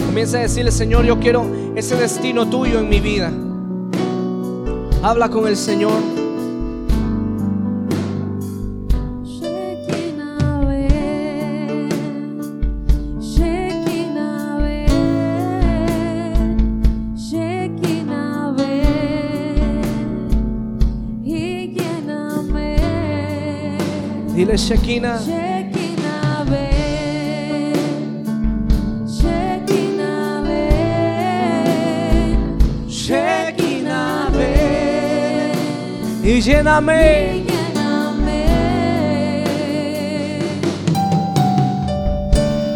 Comienza 0.06 0.38
a 0.38 0.44
decirle, 0.44 0.72
Señor, 0.72 1.04
yo 1.04 1.20
quiero 1.20 1.46
ese 1.76 1.98
destino 1.98 2.48
tuyo 2.48 2.80
en 2.80 2.88
mi 2.88 3.02
vida. 3.02 3.30
Habla 5.06 5.30
con 5.30 5.46
el 5.50 5.58
Señor. 5.58 5.92
Dile 24.34 24.58
Shekinah. 24.58 25.43
Y 36.34 36.42
lléname. 36.42 37.44
lléname. 37.46 38.46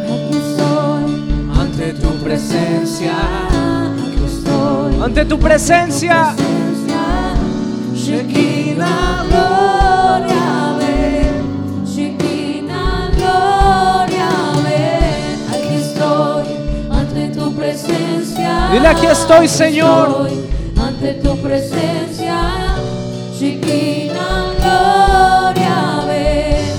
Aquí 0.05 0.38
estoy 0.38 1.05
ante 1.60 1.93
tu 1.93 2.10
presencia, 2.24 3.14
aquí 3.97 4.26
estoy 4.26 5.01
ante 5.03 5.26
tu 5.26 5.39
presencia. 5.39 6.36
Shekinah 7.95 9.26
gloria 9.28 10.78
ven, 10.80 11.86
Shekinah 11.86 13.10
gloria 13.18 14.30
ven. 14.66 15.38
Aquí 15.55 15.76
estoy 15.82 16.45
ante 16.91 17.30
tu 17.30 17.55
presencia. 17.55 18.70
Dile, 18.72 18.88
aquí 18.88 19.08
estoy, 19.08 19.47
Señor. 19.47 20.28
Estoy 20.28 20.47
ante 20.80 21.14
tu 21.16 21.38
presencia. 21.38 22.26
Chiquina 23.38 24.55
Gloria 24.57 26.05
ve, 26.07 26.73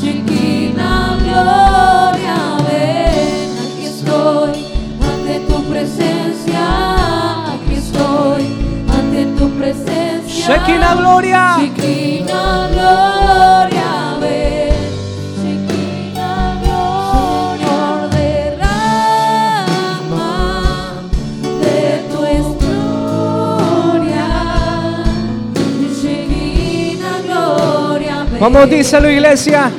chicina 0.00 1.18
gloria 1.18 2.56
ve, 2.68 3.48
aquí 3.64 3.84
estoy, 3.86 4.64
ante 5.02 5.40
tu 5.40 5.64
presencia, 5.64 6.62
aquí 7.52 7.74
estoy, 7.74 8.46
ante 8.96 9.26
tu 9.36 9.50
presencia. 9.58 10.46
Shakina 10.46 10.94
gloria, 10.94 11.56
chicina 11.58 12.68
gloria. 12.72 12.94
Vamos, 28.40 28.68
díselo 28.68 29.08
iglesia. 29.10 29.70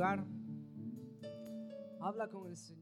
Lugar, 0.00 0.24
habla 2.00 2.26
con 2.30 2.48
el 2.48 2.56
Señor. 2.56 2.79